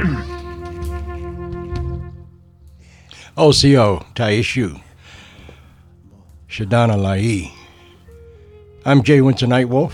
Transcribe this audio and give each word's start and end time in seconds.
OCO, 3.36 4.02
Taishu, 4.14 4.80
Shadana 6.48 6.98
Lai. 6.98 7.52
I'm 8.86 9.02
Jay 9.02 9.20
Winter 9.20 9.46
Nightwolf, 9.46 9.92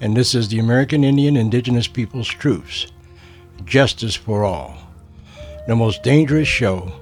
and 0.00 0.16
this 0.16 0.34
is 0.34 0.48
the 0.48 0.58
American 0.58 1.04
Indian 1.04 1.36
Indigenous 1.36 1.86
Peoples 1.86 2.26
Truths 2.26 2.88
Justice 3.64 4.16
for 4.16 4.44
All, 4.44 4.76
the 5.68 5.76
most 5.76 6.02
dangerous 6.02 6.48
show 6.48 6.92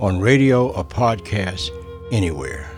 on 0.00 0.20
radio 0.20 0.68
or 0.68 0.84
podcast 0.84 1.70
anywhere. 2.12 2.70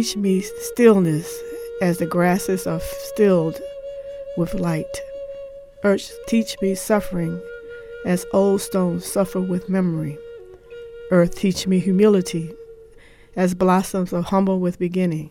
Teach 0.00 0.16
me 0.16 0.40
stillness 0.40 1.42
as 1.82 1.98
the 1.98 2.06
grasses 2.06 2.66
are 2.66 2.80
stilled 2.80 3.60
with 4.38 4.54
light. 4.54 4.86
Earth, 5.84 6.18
teach 6.26 6.56
me 6.62 6.74
suffering 6.74 7.38
as 8.06 8.24
old 8.32 8.62
stones 8.62 9.04
suffer 9.04 9.42
with 9.42 9.68
memory. 9.68 10.16
Earth, 11.10 11.36
teach 11.36 11.66
me 11.66 11.78
humility 11.78 12.50
as 13.36 13.52
blossoms 13.52 14.14
are 14.14 14.22
humble 14.22 14.58
with 14.58 14.78
beginning. 14.78 15.30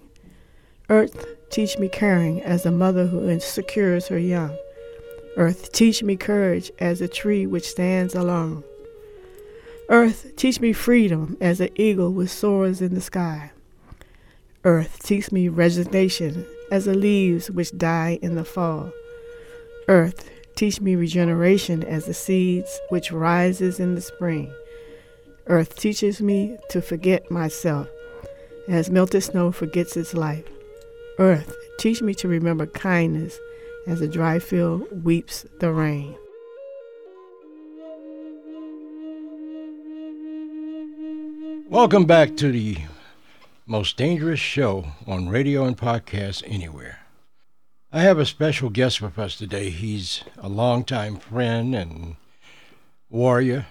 Earth, 0.88 1.26
teach 1.50 1.80
me 1.80 1.90
caring 1.90 2.40
as 2.44 2.64
a 2.64 2.72
mother 2.72 3.08
who 3.08 3.40
secures 3.40 4.08
her 4.10 4.20
young. 4.20 4.56
Earth, 5.36 5.72
teach 5.72 6.04
me 6.04 6.16
courage 6.16 6.72
as 6.78 7.02
a 7.02 7.08
tree 7.08 7.48
which 7.48 7.68
stands 7.68 8.14
alone. 8.14 8.64
Earth, 9.90 10.32
teach 10.36 10.60
me 10.60 10.74
freedom 10.74 11.38
as 11.42 11.60
an 11.60 11.70
eagle 11.74 12.14
which 12.14 12.30
soars 12.30 12.84
in 12.84 12.94
the 12.94 13.02
sky. 13.02 13.50
Earth, 14.66 15.00
teach 15.04 15.32
me 15.32 15.48
resignation 15.48 16.46
as 16.70 16.84
the 16.84 16.94
leaves 16.94 17.50
which 17.50 17.78
die 17.78 18.20
in 18.22 18.36
the 18.36 18.44
fall. 18.44 18.92
Earth, 19.88 20.30
teach 20.56 20.82
me 20.82 20.96
regeneration 20.96 21.82
as 21.86 22.06
the 22.06 22.14
seeds 22.14 22.78
which 22.90 23.10
rises 23.10 23.80
in 23.80 23.96
the 23.96 24.02
spring. 24.02 24.54
Earth 25.48 25.78
teaches 25.78 26.22
me 26.22 26.58
to 26.70 26.82
forget 26.82 27.32
myself 27.32 27.88
as 28.68 28.90
melted 28.90 29.24
snow 29.24 29.54
forgets 29.54 29.96
its 29.96 30.14
life. 30.14 30.44
Earth, 31.20 31.56
teach 31.78 32.02
me 32.02 32.14
to 32.16 32.28
remember 32.28 32.66
kindness 32.66 33.40
as 33.88 34.02
a 34.02 34.10
dry 34.10 34.40
field 34.40 34.84
weeps 35.06 35.46
the 35.60 35.72
rain. 35.72 36.18
Welcome 41.70 42.06
back 42.06 42.36
to 42.38 42.52
the 42.52 42.78
most 43.70 43.98
dangerous 43.98 44.40
show 44.40 44.84
on 45.06 45.30
radio 45.30 45.64
and 45.64 45.78
podcast 45.78 46.42
anywhere. 46.48 47.02
I 47.92 48.02
have 48.02 48.18
a 48.18 48.26
special 48.26 48.72
guest 48.72 49.00
with 49.00 49.20
us 49.20 49.36
today. 49.36 49.70
He's 49.70 50.24
a 50.40 50.50
longtime 50.50 51.18
friend 51.18 51.76
and 51.76 52.16
warrior. 53.12 53.68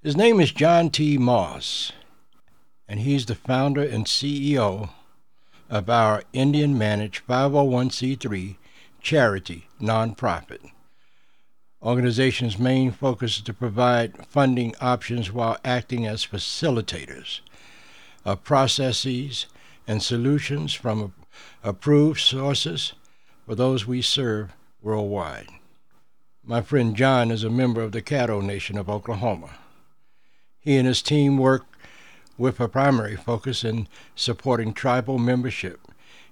His 0.00 0.16
name 0.16 0.38
is 0.38 0.52
John 0.52 0.90
T. 0.90 1.18
Moss, 1.18 1.90
and 2.86 3.00
he's 3.00 3.26
the 3.26 3.34
founder 3.34 3.82
and 3.82 4.06
CEO 4.06 4.90
of 5.68 5.90
our 5.90 6.22
Indian 6.32 6.78
managed 6.78 7.26
501c3 7.26 8.58
charity 9.00 9.66
nonprofit. 9.80 10.70
Organization's 11.82 12.60
main 12.60 12.92
focus 12.92 13.38
is 13.38 13.42
to 13.42 13.52
provide 13.52 14.24
funding 14.28 14.72
options 14.80 15.32
while 15.32 15.58
acting 15.64 16.06
as 16.06 16.24
facilitators 16.24 17.40
of 18.24 18.44
processes 18.44 19.46
and 19.86 20.02
solutions 20.02 20.74
from 20.74 21.12
approved 21.62 22.20
sources 22.20 22.92
for 23.46 23.54
those 23.54 23.86
we 23.86 24.02
serve 24.02 24.52
worldwide. 24.82 25.48
My 26.44 26.62
friend 26.62 26.96
John 26.96 27.30
is 27.30 27.44
a 27.44 27.50
member 27.50 27.82
of 27.82 27.92
the 27.92 28.02
Caddo 28.02 28.42
Nation 28.42 28.78
of 28.78 28.88
Oklahoma. 28.88 29.50
He 30.58 30.76
and 30.76 30.86
his 30.86 31.02
team 31.02 31.38
work 31.38 31.64
with 32.36 32.60
a 32.60 32.68
primary 32.68 33.16
focus 33.16 33.64
in 33.64 33.86
supporting 34.14 34.72
tribal 34.72 35.18
membership, 35.18 35.80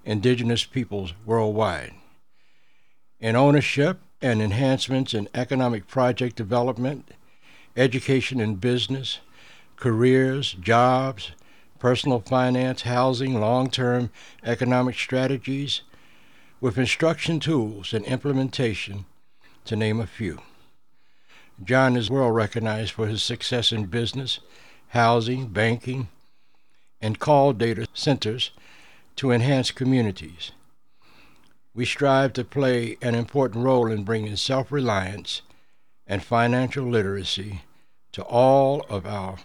indigenous 0.04 0.64
peoples 0.64 1.12
worldwide. 1.26 1.92
In 3.20 3.36
ownership 3.36 4.00
and 4.22 4.40
enhancements 4.40 5.12
in 5.12 5.28
economic 5.34 5.86
project 5.86 6.36
development, 6.36 7.10
education 7.76 8.40
and 8.40 8.60
business, 8.60 9.18
careers, 9.76 10.54
jobs, 10.54 11.32
personal 11.78 12.20
finance, 12.20 12.82
housing, 12.82 13.40
long 13.40 13.70
term 13.70 14.10
economic 14.42 14.96
strategies, 14.96 15.82
with 16.60 16.78
instruction 16.78 17.40
tools 17.40 17.92
and 17.92 18.04
implementation, 18.04 19.04
to 19.64 19.76
name 19.76 20.00
a 20.00 20.06
few. 20.06 20.40
John 21.62 21.96
is 21.96 22.10
well 22.10 22.30
recognized 22.30 22.92
for 22.92 23.06
his 23.06 23.22
success 23.22 23.72
in 23.72 23.86
business, 23.86 24.40
housing, 24.88 25.48
banking, 25.48 26.08
and 27.00 27.18
call 27.18 27.52
data 27.52 27.86
centers 27.94 28.50
to 29.16 29.32
enhance 29.32 29.70
communities. 29.70 30.52
We 31.74 31.84
strive 31.84 32.32
to 32.34 32.44
play 32.44 32.96
an 33.02 33.14
important 33.14 33.64
role 33.64 33.90
in 33.90 34.04
bringing 34.04 34.36
self 34.36 34.72
reliance 34.72 35.42
and 36.06 36.22
financial 36.22 36.86
literacy 36.86 37.62
to 38.12 38.22
all 38.22 38.84
of 38.88 39.06
our 39.06 39.38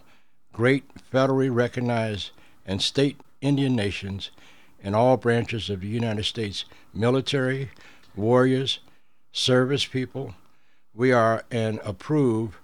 great 0.54 0.84
federally 1.12 1.52
recognized 1.54 2.30
and 2.64 2.80
state 2.80 3.20
Indian 3.40 3.76
nations 3.76 4.30
and 4.82 4.94
all 4.94 5.16
branches 5.16 5.68
of 5.68 5.80
the 5.80 5.88
United 5.88 6.24
States 6.24 6.64
military, 6.94 7.70
warriors, 8.14 8.78
service 9.32 9.84
people. 9.84 10.34
We 10.94 11.10
are 11.10 11.44
an 11.50 11.80
approved 11.84 12.54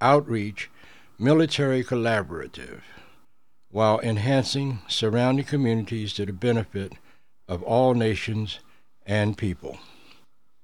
outreach 0.00 0.70
military 1.18 1.82
collaborative 1.82 2.80
while 3.70 4.00
enhancing 4.00 4.78
surrounding 4.88 5.44
communities 5.44 6.12
to 6.14 6.24
the 6.24 6.32
benefit 6.32 6.92
of 7.48 7.62
all 7.64 7.94
nations 7.94 8.60
and 9.04 9.36
people. 9.36 9.78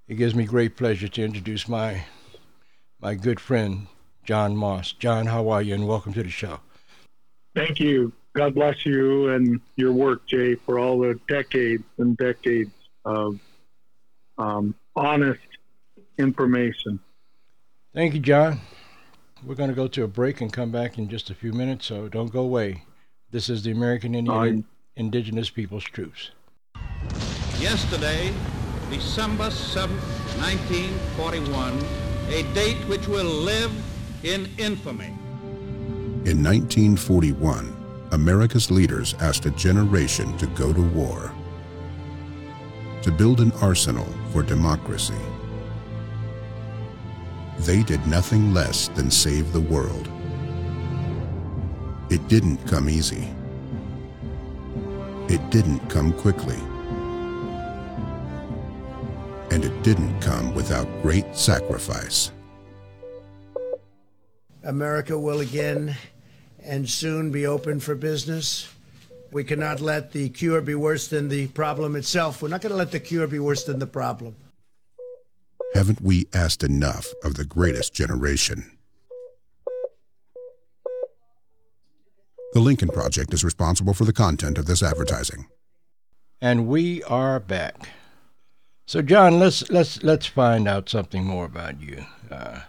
It 0.06 0.15
gives 0.15 0.37
me 0.37 0.44
great 0.44 0.77
pleasure 0.77 1.09
to 1.09 1.25
introduce 1.25 1.69
my 1.69 2.05
my 3.00 3.15
good 3.15 3.41
friend 3.41 3.88
John 4.25 4.56
Moss. 4.56 4.93
John, 4.93 5.27
how 5.27 5.49
are 5.49 5.62
you 5.62 5.75
and 5.75 5.88
welcome 5.88 6.12
to 6.12 6.23
the 6.23 6.31
show. 6.31 6.61
Thank 7.56 7.81
you. 7.81 8.12
God 8.35 8.55
bless 8.55 8.85
you 8.85 9.31
and 9.31 9.62
your 9.76 9.91
work, 9.91 10.26
Jay, 10.26 10.56
for 10.56 10.79
all 10.79 10.99
the 10.99 11.19
decades 11.26 11.85
and 11.97 12.14
decades 12.19 12.70
of 13.06 13.41
um, 14.37 14.75
honest 14.94 15.41
information. 16.19 17.00
Thank 17.94 18.12
you, 18.12 18.20
John. 18.20 18.61
We're 19.43 19.55
going 19.55 19.70
to 19.70 19.75
go 19.75 19.88
to 19.88 20.05
a 20.05 20.08
break 20.08 20.43
and 20.43 20.53
come 20.53 20.70
back 20.70 20.99
in 20.99 21.08
just 21.08 21.31
a 21.31 21.35
few 21.35 21.55
minutes, 21.55 21.87
so 21.87 22.08
don't 22.08 22.31
go 22.31 22.41
away. 22.41 22.82
This 23.31 23.49
is 23.49 23.62
the 23.62 23.70
American 23.70 24.14
Indian 24.14 24.67
Indigenous 24.94 25.49
Peoples 25.49 25.85
Troops. 25.85 26.32
Yesterday, 27.59 28.35
December 28.91 29.50
7, 29.50 29.97
1941, 29.97 31.82
a 32.29 32.43
date 32.52 32.76
which 32.87 33.09
will 33.09 33.25
live 33.25 33.73
in 34.25 34.47
infamy. 34.59 35.16
In 36.26 36.43
1941, 36.43 38.08
America's 38.11 38.69
leaders 38.69 39.14
asked 39.20 39.46
a 39.46 39.50
generation 39.52 40.37
to 40.38 40.49
go 40.49 40.73
to 40.73 40.82
war, 40.82 41.32
to 43.02 43.12
build 43.12 43.40
an 43.40 43.52
arsenal 43.62 44.08
for 44.32 44.43
democracy. 44.43 45.14
They 47.61 47.84
did 47.84 48.05
nothing 48.08 48.52
less 48.52 48.88
than 48.88 49.08
save 49.08 49.52
the 49.52 49.61
world. 49.61 50.08
It 52.11 52.26
didn't 52.26 52.56
come 52.67 52.90
easy. 52.90 53.28
It 55.28 55.49
didn't 55.50 55.88
come 55.88 56.12
quickly. 56.12 56.58
And 59.52 59.64
it 59.64 59.81
didn't 59.84 60.19
come 60.20 60.56
without 60.56 60.88
great 61.02 61.37
sacrifice. 61.37 62.32
America 64.64 65.17
will 65.17 65.38
again 65.38 65.94
and 66.67 66.89
soon 66.89 67.31
be 67.31 67.47
open 67.47 67.81
for 67.81 67.95
business. 67.95 68.69
We 69.33 69.45
cannot 69.45 69.81
let 69.81 70.13
the 70.13 70.29
cure 70.29 70.61
be 70.61 70.75
worse 70.75 71.09
than 71.09 71.29
the 71.29 71.49
problem 71.49 71.97
itself. 71.97 72.43
We're 72.43 72.49
not 72.49 72.61
going 72.61 72.71
to 72.71 72.77
let 72.77 72.93
the 72.93 73.01
cure 73.01 73.27
be 73.27 73.39
worse 73.39 73.65
than 73.65 73.79
the 73.79 73.87
problem. 73.87 74.37
Haven't 75.75 76.01
we 76.01 76.27
asked 76.33 76.63
enough 76.63 77.07
of 77.23 77.35
the 77.35 77.45
greatest 77.45 77.93
generation? 77.93 78.71
The 82.53 82.61
Lincoln 82.61 82.89
Project 82.89 83.35
is 83.35 83.45
responsible 83.45 83.93
for 83.93 84.05
the 84.05 84.12
content 84.12 84.57
of 84.57 84.67
this 84.67 84.83
advertising. 84.83 85.47
And 86.41 86.67
we 86.67 87.03
are 87.03 87.39
back. 87.41 87.91
So, 88.87 89.03
John, 89.03 89.39
let's 89.39 89.69
let's 89.69 90.03
let's 90.03 90.27
find 90.27 90.69
out 90.69 90.89
something 90.89 91.25
more 91.25 91.45
about 91.45 91.81
you. 91.81 92.07
Uh, 92.31 92.61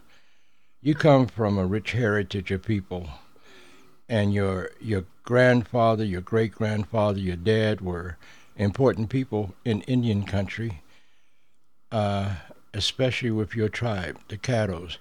you 0.81 0.95
come 0.95 1.27
from 1.27 1.57
a 1.57 1.65
rich 1.65 1.91
heritage 1.91 2.51
of 2.51 2.63
people, 2.63 3.07
and 4.09 4.33
your 4.33 4.71
your 4.79 5.05
grandfather, 5.23 6.03
your 6.03 6.21
great 6.21 6.53
grandfather, 6.53 7.19
your 7.19 7.35
dad 7.35 7.81
were 7.81 8.17
important 8.55 9.09
people 9.09 9.53
in 9.65 9.81
Indian 9.81 10.23
country, 10.23 10.81
uh, 11.91 12.35
especially 12.73 13.31
with 13.31 13.55
your 13.55 13.69
tribe, 13.69 14.17
the 14.29 14.37
Caddos. 14.37 14.97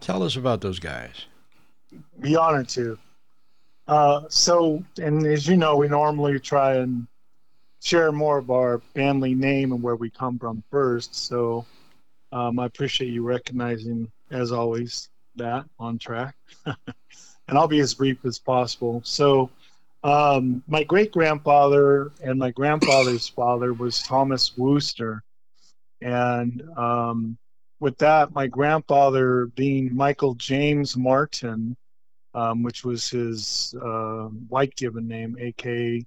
Tell 0.00 0.22
us 0.22 0.36
about 0.36 0.60
those 0.60 0.78
guys. 0.78 1.26
Be 2.20 2.36
honored 2.36 2.68
to. 2.70 2.98
Uh, 3.86 4.22
so, 4.28 4.84
and 5.00 5.26
as 5.26 5.46
you 5.46 5.56
know, 5.56 5.76
we 5.76 5.88
normally 5.88 6.38
try 6.38 6.74
and 6.74 7.06
share 7.82 8.12
more 8.12 8.38
of 8.38 8.50
our 8.50 8.80
family 8.94 9.34
name 9.34 9.72
and 9.72 9.82
where 9.82 9.96
we 9.96 10.10
come 10.10 10.38
from 10.38 10.62
first. 10.70 11.14
So, 11.14 11.64
um, 12.32 12.58
I 12.58 12.66
appreciate 12.66 13.10
you 13.10 13.22
recognizing, 13.22 14.10
as 14.30 14.52
always, 14.52 15.08
that 15.36 15.64
on 15.78 15.98
track. 15.98 16.34
and 17.48 17.56
I'll 17.56 17.68
be 17.68 17.80
as 17.80 17.94
brief 17.94 18.24
as 18.24 18.38
possible. 18.38 19.00
So, 19.04 19.50
um, 20.04 20.62
my 20.68 20.84
great 20.84 21.10
grandfather 21.10 22.12
and 22.22 22.38
my 22.38 22.50
grandfather's 22.52 23.28
father 23.40 23.72
was 23.72 24.02
Thomas 24.02 24.56
Wooster. 24.56 25.24
And 26.00 26.62
um, 26.76 27.36
with 27.80 27.98
that, 27.98 28.32
my 28.32 28.46
grandfather 28.46 29.46
being 29.56 29.94
Michael 29.94 30.34
James 30.34 30.96
Martin, 30.96 31.76
um, 32.34 32.62
which 32.62 32.84
was 32.84 33.08
his 33.08 33.74
uh, 33.82 34.26
white 34.48 34.74
given 34.76 35.08
name, 35.08 35.36
aka 35.40 36.04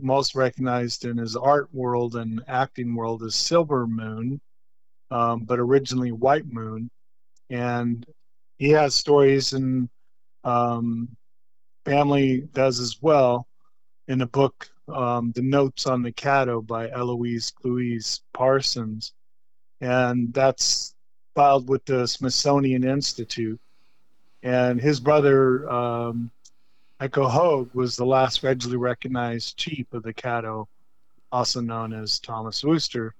most 0.00 0.34
recognized 0.34 1.04
in 1.04 1.16
his 1.16 1.34
art 1.34 1.68
world 1.72 2.14
and 2.16 2.42
acting 2.46 2.94
world 2.94 3.22
as 3.24 3.34
Silver 3.34 3.86
Moon, 3.86 4.40
um, 5.10 5.40
but 5.40 5.58
originally 5.58 6.12
White 6.12 6.46
Moon. 6.46 6.90
And 7.50 8.06
he 8.58 8.68
has 8.70 8.94
stories 8.94 9.52
and 9.54 9.88
um, 10.44 11.08
family 11.84 12.48
does 12.52 12.80
as 12.80 13.00
well 13.00 13.46
in 14.08 14.18
the 14.18 14.26
book 14.26 14.68
um, 14.88 15.32
The 15.32 15.42
Notes 15.42 15.86
on 15.86 16.02
the 16.02 16.12
Caddo 16.12 16.66
by 16.66 16.90
Elsie 16.90 17.52
Clews 17.60 18.22
Parsons. 18.32 19.12
And 19.80 20.32
that's 20.32 20.94
filed 21.34 21.68
with 21.68 21.84
the 21.84 22.06
Smithsonian 22.06 22.84
Institute 22.84 23.60
and 24.42 24.80
his 24.80 25.00
brother 25.00 25.68
um, 25.70 26.30
Enoch 27.02 27.30
Hoag 27.30 27.70
was 27.74 27.96
the 27.96 28.06
last 28.06 28.42
federally 28.42 28.78
recognized 28.78 29.56
chief 29.56 29.92
of 29.92 30.02
the 30.02 30.14
Caddo, 30.14 30.66
also 31.32 31.60
known 31.60 31.92
as 31.92 32.18
Thomas 32.18 32.62
Wooster, 32.64 33.14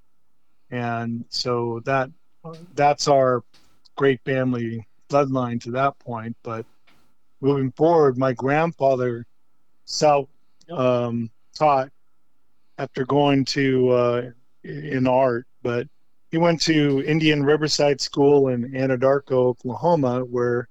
and 0.70 1.24
so 1.28 1.80
that 1.84 2.10
that's 2.74 3.08
our 3.08 3.42
great 3.96 4.20
family 4.24 4.86
bloodline 5.10 5.60
to 5.62 5.70
that 5.72 5.98
point. 5.98 6.36
But 6.42 6.64
moving 7.40 7.73
forward, 7.73 8.19
my 8.19 8.32
grandfather 8.32 9.26
self 9.85 10.29
um, 10.70 11.31
taught 11.55 11.90
after 12.79 13.05
going 13.05 13.44
to 13.44 13.90
uh, 13.90 14.31
in 14.64 15.06
art, 15.06 15.46
but 15.62 15.87
he 16.31 16.37
went 16.37 16.61
to 16.62 17.02
Indian 17.06 17.43
Riverside 17.43 18.00
School 18.00 18.49
in 18.49 18.70
Anadarko, 18.73 19.32
Oklahoma, 19.32 20.20
where 20.20 20.69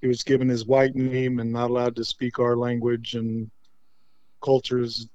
he 0.00 0.08
was 0.08 0.22
given 0.22 0.48
his 0.48 0.66
white 0.66 0.94
name 0.94 1.38
and 1.38 1.52
not 1.52 1.70
allowed 1.70 1.96
to 1.96 2.04
speak 2.04 2.38
our 2.38 2.56
language 2.56 3.14
and 3.14 3.50
cultures. 4.42 5.08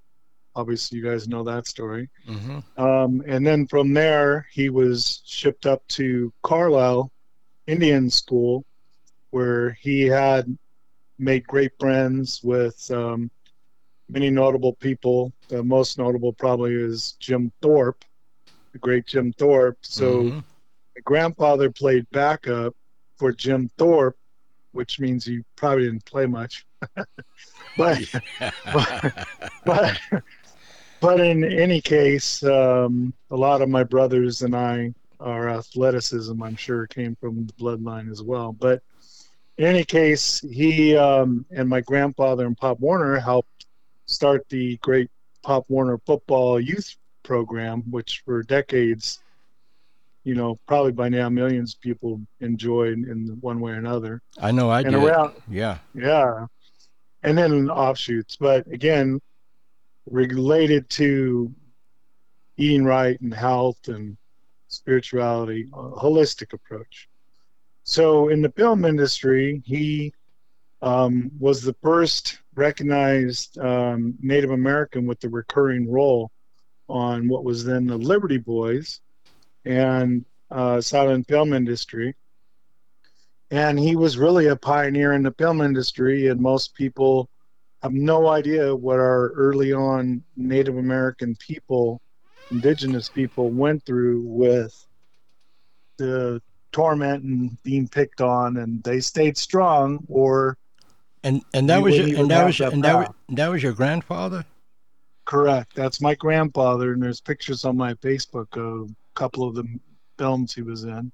Obviously, 0.56 1.00
you 1.00 1.04
guys 1.04 1.28
know 1.28 1.44
that 1.44 1.68
story. 1.68 2.10
Mm-hmm. 2.28 2.82
Um, 2.82 3.24
and 3.28 3.46
then 3.46 3.68
from 3.68 3.94
there, 3.94 4.48
he 4.52 4.70
was 4.70 5.22
shipped 5.26 5.66
up 5.66 5.86
to 5.90 6.32
Carlisle 6.44 7.12
Indian 7.68 8.10
School, 8.10 8.64
where 9.32 9.72
he 9.82 10.04
had 10.04 10.58
made 11.24 11.48
great 11.48 11.72
friends 11.80 12.42
with 12.44 12.90
um, 12.92 13.32
many 14.10 14.30
notable 14.30 14.74
people. 14.74 15.32
The 15.48 15.64
most 15.64 15.98
notable 15.98 16.34
probably 16.34 16.74
is 16.74 17.14
Jim 17.20 17.52
Thorpe, 17.62 18.04
the 18.72 18.80
great 18.80 19.06
Jim 19.06 19.34
Thorpe. 19.34 19.78
So, 19.82 20.24
mm-hmm. 20.24 20.36
my 20.38 21.02
grandfather 21.04 21.72
played 21.72 22.10
backup 22.12 22.76
for 23.18 23.32
Jim 23.32 23.70
Thorpe 23.78 24.18
which 24.74 25.00
means 25.00 25.24
he 25.24 25.42
probably 25.56 25.86
didn't 25.86 26.06
play 26.06 26.26
much. 26.26 26.66
but, 27.78 28.00
but, 28.74 29.28
but, 29.66 30.00
but 31.00 31.20
in 31.22 31.44
any 31.44 31.80
case, 31.80 32.44
um, 32.44 33.14
a 33.32 33.36
lot 33.36 33.62
of 33.62 33.70
my 33.70 33.84
brothers 33.84 34.42
and 34.42 34.56
I, 34.56 34.94
our 35.20 35.48
athleticism, 35.48 36.42
I'm 36.44 36.56
sure, 36.56 36.86
came 36.88 37.16
from 37.16 37.46
the 37.46 37.54
bloodline 37.54 38.12
as 38.12 38.22
well. 38.22 38.52
But 38.52 38.82
in 39.58 39.66
any 39.66 39.84
case, 39.84 40.42
he 40.42 40.96
um, 40.98 41.46
and 41.52 41.70
my 41.70 41.82
grandfather 41.82 42.46
and 42.46 42.58
Pop 42.58 42.80
Warner 42.80 43.20
helped 43.20 43.66
start 44.06 44.48
the 44.50 44.78
great 44.78 45.10
Pop 45.44 45.66
Warner 45.70 46.00
football 46.06 46.60
youth 46.60 46.96
program, 47.24 47.82
which 47.90 48.22
for 48.26 48.44
decades 48.44 49.20
you 50.24 50.36
know, 50.36 50.58
probably 50.68 50.92
by 50.92 51.10
now 51.10 51.30
millions 51.30 51.74
of 51.74 51.82
people 51.82 52.22
enjoy 52.40 52.88
in, 52.88 53.10
in 53.10 53.38
one 53.42 53.60
way 53.60 53.74
or 53.74 53.76
another. 53.76 54.22
I 54.40 54.52
know 54.52 54.70
I 54.70 54.82
and 54.82 54.92
did. 54.92 55.04
Around, 55.04 55.34
yeah. 55.50 55.80
Yeah. 55.94 56.48
And 57.24 57.38
then 57.38 57.70
offshoots. 57.70 58.38
But 58.38 58.68
again, 58.68 59.22
related 60.10 60.90
to 60.92 61.54
eating 62.58 62.86
right 62.86 63.20
and 63.20 63.34
health 63.34 63.88
and 63.88 64.18
spirituality, 64.68 65.66
holistic 65.66 66.54
approach. 66.54 67.10
So 67.84 68.30
in 68.30 68.42
the 68.42 68.52
film 68.52 68.86
industry, 68.86 69.62
he 69.66 70.14
um, 70.82 71.32
was 71.40 71.62
the 71.62 71.76
first 71.82 72.40
recognized 72.56 73.58
um, 73.58 74.16
Native 74.22 74.52
American 74.52 75.06
with 75.06 75.20
the 75.20 75.30
recurring 75.30 75.90
role 75.90 76.32
on 76.90 77.28
what 77.28 77.44
was 77.44 77.64
then 77.64 77.88
the 77.88 77.98
Liberty 77.98 78.38
Boys 78.38 79.02
and 79.66 80.26
uh, 80.52 80.80
silent 80.82 81.28
film 81.28 81.54
industry. 81.54 82.16
And 83.52 83.78
he 83.80 83.96
was 83.96 84.18
really 84.18 84.48
a 84.48 84.56
pioneer 84.56 85.14
in 85.14 85.24
the 85.24 85.32
film 85.32 85.62
industry, 85.62 86.28
and 86.28 86.40
most 86.40 86.74
people 86.76 87.30
have 87.82 87.94
no 87.94 88.28
idea 88.28 88.76
what 88.76 89.00
our 89.00 89.30
early 89.30 89.74
on 89.74 90.24
Native 90.36 90.78
American 90.78 91.36
people, 91.36 92.02
indigenous 92.50 93.10
people, 93.10 93.50
went 93.50 93.86
through 93.86 94.22
with 94.22 94.88
the 95.98 96.42
torment 96.74 97.24
and 97.24 97.64
being 97.64 97.88
picked 97.88 98.20
on, 98.20 98.58
and 98.58 98.84
they 98.84 99.00
stayed 99.00 99.38
strong. 99.38 100.04
Or 100.10 100.58
and 101.24 101.42
and 101.54 101.70
that 101.70 101.82
was 101.82 101.96
your, 101.96 102.20
and 102.20 102.30
that 102.30 102.46
was 102.46 102.58
that 102.58 102.74
and 102.74 102.84
that 102.84 102.98
was, 102.98 103.08
that 103.30 103.48
was 103.48 103.64
your 103.64 103.74
grandfather. 103.74 104.44
Correct. 105.24 105.74
That's 105.74 106.02
my 106.02 106.16
grandfather, 106.16 106.92
and 106.92 107.02
there's 107.02 107.22
pictures 107.22 107.64
on 107.64 107.78
my 107.78 107.94
Facebook 107.94 108.58
of 108.58 108.90
a 108.90 108.94
couple 109.16 109.48
of 109.48 109.56
the 109.56 109.66
films 110.18 110.54
he 110.54 110.62
was 110.62 110.84
in, 110.84 111.14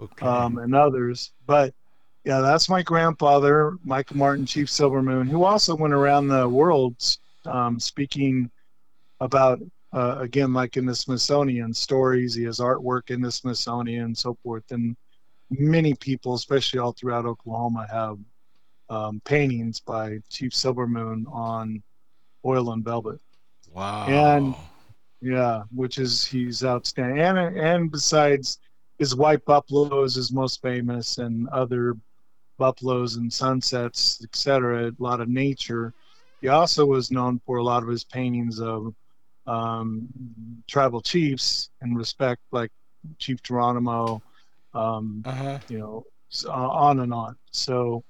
okay. 0.00 0.26
um, 0.26 0.56
and 0.56 0.74
others. 0.74 1.32
But 1.46 1.74
yeah, 2.24 2.40
that's 2.40 2.68
my 2.68 2.82
grandfather, 2.82 3.76
Michael 3.84 4.16
Martin, 4.16 4.46
Chief 4.46 4.68
Silvermoon, 4.68 5.28
who 5.28 5.44
also 5.44 5.74
went 5.74 5.94
around 5.94 6.28
the 6.28 6.48
world 6.48 6.96
um, 7.44 7.80
speaking 7.80 8.50
about, 9.20 9.60
uh, 9.92 10.16
again, 10.20 10.52
like 10.52 10.76
in 10.76 10.86
the 10.86 10.94
Smithsonian 10.94 11.74
stories. 11.74 12.34
He 12.34 12.44
has 12.44 12.58
artwork 12.58 13.10
in 13.10 13.20
the 13.20 13.32
Smithsonian 13.32 14.04
and 14.04 14.18
so 14.18 14.36
forth. 14.42 14.70
And 14.70 14.96
many 15.50 15.94
people, 15.94 16.34
especially 16.34 16.78
all 16.78 16.92
throughout 16.92 17.26
Oklahoma, 17.26 17.86
have 17.90 18.18
um, 18.88 19.20
paintings 19.24 19.80
by 19.80 20.18
Chief 20.28 20.52
Silvermoon 20.52 21.24
on 21.32 21.82
oil 22.44 22.72
and 22.72 22.84
velvet. 22.84 23.20
Wow. 23.72 24.06
And 24.08 24.54
yeah, 25.20 25.62
which 25.74 25.98
is 25.98 26.24
he's 26.24 26.64
outstanding. 26.64 27.20
And 27.20 27.38
and 27.58 27.90
besides 27.90 28.58
his 28.98 29.14
white 29.14 29.44
buffaloes 29.44 30.16
is 30.16 30.32
most 30.32 30.60
famous, 30.62 31.18
and 31.18 31.48
other 31.48 31.96
buffaloes 32.58 33.16
and 33.16 33.32
sunsets, 33.32 34.22
etc. 34.22 34.88
A 34.88 34.92
lot 35.02 35.20
of 35.20 35.28
nature. 35.28 35.94
He 36.40 36.48
also 36.48 36.86
was 36.86 37.10
known 37.10 37.40
for 37.44 37.58
a 37.58 37.62
lot 37.62 37.82
of 37.82 37.88
his 37.88 38.04
paintings 38.04 38.60
of 38.60 38.94
um, 39.50 40.08
tribal 40.68 41.00
chiefs 41.00 41.70
in 41.82 41.94
respect, 41.94 42.40
like 42.52 42.70
Chief 43.18 43.42
Geronimo, 43.42 44.22
um, 44.74 45.22
uh-huh. 45.24 45.58
you 45.68 45.78
know, 45.78 46.04
on 46.48 47.00
and 47.00 47.12
on. 47.12 47.36
So 47.50 48.04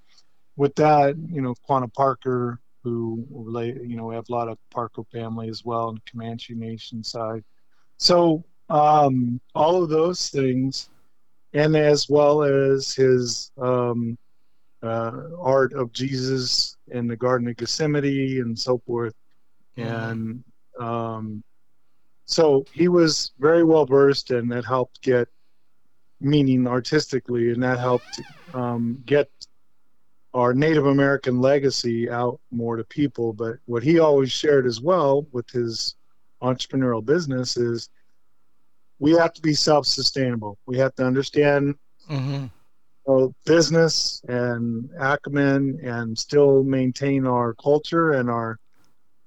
with 0.56 0.74
that, 0.74 1.16
you 1.16 1.40
know, 1.40 1.54
Quanah 1.68 1.92
Parker, 1.94 2.60
who 2.82 3.26
relate, 3.30 3.76
you 3.82 3.96
know, 3.96 4.06
we 4.06 4.14
have 4.14 4.28
a 4.28 4.32
lot 4.32 4.48
of 4.48 4.58
Parker 4.70 5.02
family 5.12 5.48
as 5.48 5.64
well 5.64 5.90
in 5.90 6.00
Comanche 6.10 6.54
Nation 6.54 7.02
side. 7.02 7.44
So 7.96 8.44
um, 8.68 9.40
all 9.54 9.82
of 9.82 9.88
those 9.88 10.28
things, 10.28 10.90
and 11.52 11.74
as 11.74 12.08
well 12.08 12.42
as 12.42 12.94
his 12.94 13.50
um, 13.58 14.16
uh, 14.82 15.12
art 15.38 15.72
of 15.72 15.92
Jesus 15.92 16.76
in 16.88 17.06
the 17.06 17.16
Garden 17.16 17.48
of 17.48 17.56
Gethsemane 17.56 18.40
and 18.40 18.58
so 18.58 18.78
forth, 18.86 19.14
mm-hmm. 19.76 19.88
and 19.88 20.44
um, 20.80 21.44
so 22.24 22.64
he 22.72 22.88
was 22.88 23.32
very 23.38 23.64
well 23.64 23.86
versed, 23.86 24.30
and 24.30 24.50
that 24.52 24.64
helped 24.64 25.02
get 25.02 25.28
meaning 26.20 26.66
artistically, 26.66 27.50
and 27.50 27.62
that 27.62 27.78
helped 27.78 28.20
um, 28.54 29.02
get 29.06 29.28
our 30.32 30.54
Native 30.54 30.86
American 30.86 31.40
legacy 31.40 32.08
out 32.08 32.40
more 32.50 32.76
to 32.76 32.84
people. 32.84 33.32
But 33.32 33.56
what 33.66 33.82
he 33.82 33.98
always 33.98 34.30
shared 34.30 34.66
as 34.66 34.80
well 34.80 35.26
with 35.32 35.48
his 35.50 35.96
entrepreneurial 36.40 37.04
business 37.04 37.56
is 37.56 37.88
we 39.00 39.12
have 39.12 39.32
to 39.32 39.42
be 39.42 39.54
self-sustainable. 39.54 40.58
We 40.66 40.78
have 40.78 40.94
to 40.96 41.04
understand 41.04 41.74
mm-hmm. 42.08 42.46
business 43.44 44.22
and 44.28 44.88
acumen, 45.00 45.80
and 45.82 46.16
still 46.16 46.62
maintain 46.62 47.26
our 47.26 47.54
culture 47.54 48.12
and 48.12 48.30
our 48.30 48.58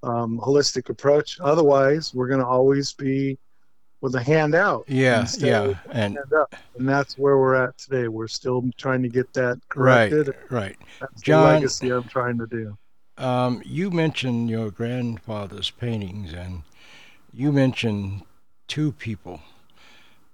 um, 0.04 0.40
holistic 0.40 0.90
approach. 0.90 1.40
Otherwise, 1.40 2.14
we're 2.14 2.28
going 2.28 2.40
to 2.40 2.46
always 2.46 2.94
be 2.94 3.38
with 4.02 4.16
a 4.16 4.22
hand 4.22 4.54
out. 4.54 4.84
Yeah, 4.88 5.26
yeah, 5.40 5.76
and 5.92 6.20
and 6.78 6.88
that's 6.90 7.18
where 7.18 7.38
we're 7.38 7.56
at 7.56 7.78
today. 7.78 8.10
We're 8.10 8.28
still 8.28 8.70
trying 8.78 9.02
to 9.04 9.10
get 9.10 9.32
that 9.34 9.60
corrected. 9.70 10.28
Right, 10.28 10.36
right. 10.50 10.78
That's 11.00 11.22
John, 11.22 11.48
the 11.48 11.54
legacy 11.54 11.90
I'm 11.90 12.04
trying 12.04 12.38
to 12.38 12.48
do. 12.48 12.78
Um, 13.18 13.62
you 13.66 13.92
mentioned 13.92 14.50
your 14.50 14.72
grandfather's 14.72 15.70
paintings, 15.70 16.34
and 16.34 16.64
you 17.32 17.52
mentioned 17.52 18.24
two 18.68 18.92
people, 18.92 19.40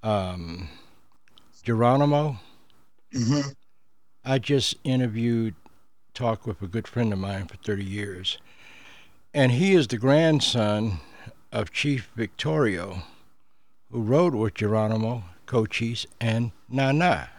um, 0.02 0.70
Geronimo. 1.64 2.40
Mm-hmm. 3.14 3.50
I 4.26 4.40
just 4.40 4.76
interviewed, 4.84 5.56
talked 6.14 6.46
with 6.46 6.62
a 6.62 6.68
good 6.68 6.88
friend 6.88 7.14
of 7.14 7.20
mine 7.20 7.48
for 7.48 7.58
30 7.58 7.84
years 7.84 8.38
and 9.34 9.52
he 9.52 9.74
is 9.74 9.88
the 9.88 9.98
grandson 9.98 11.00
of 11.52 11.72
Chief 11.72 12.10
Victorio, 12.16 13.04
who 13.92 14.02
rode 14.02 14.36
with 14.36 14.56
Geronimo, 14.56 15.24
Cochise, 15.46 16.06
and 16.20 16.52
Nana. 16.70 17.30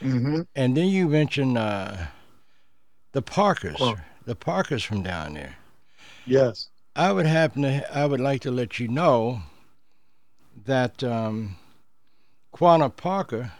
Mm-hmm. 0.00 0.42
And 0.54 0.76
then 0.76 0.88
you 0.88 1.08
mentioned 1.08 1.58
uh, 1.58 1.96
the 3.12 3.22
Parkers, 3.22 3.76
oh. 3.80 3.96
the 4.24 4.36
Parkers 4.36 4.82
from 4.82 5.02
down 5.02 5.34
there. 5.34 5.56
Yes. 6.26 6.68
I 6.94 7.12
would 7.12 7.26
happen 7.26 7.62
to, 7.62 7.96
I 7.96 8.06
would 8.06 8.20
like 8.20 8.42
to 8.42 8.50
let 8.50 8.78
you 8.78 8.88
know 8.88 9.42
that 10.64 11.02
um, 11.04 11.56
Quanah 12.54 12.94
Parker 12.94 13.52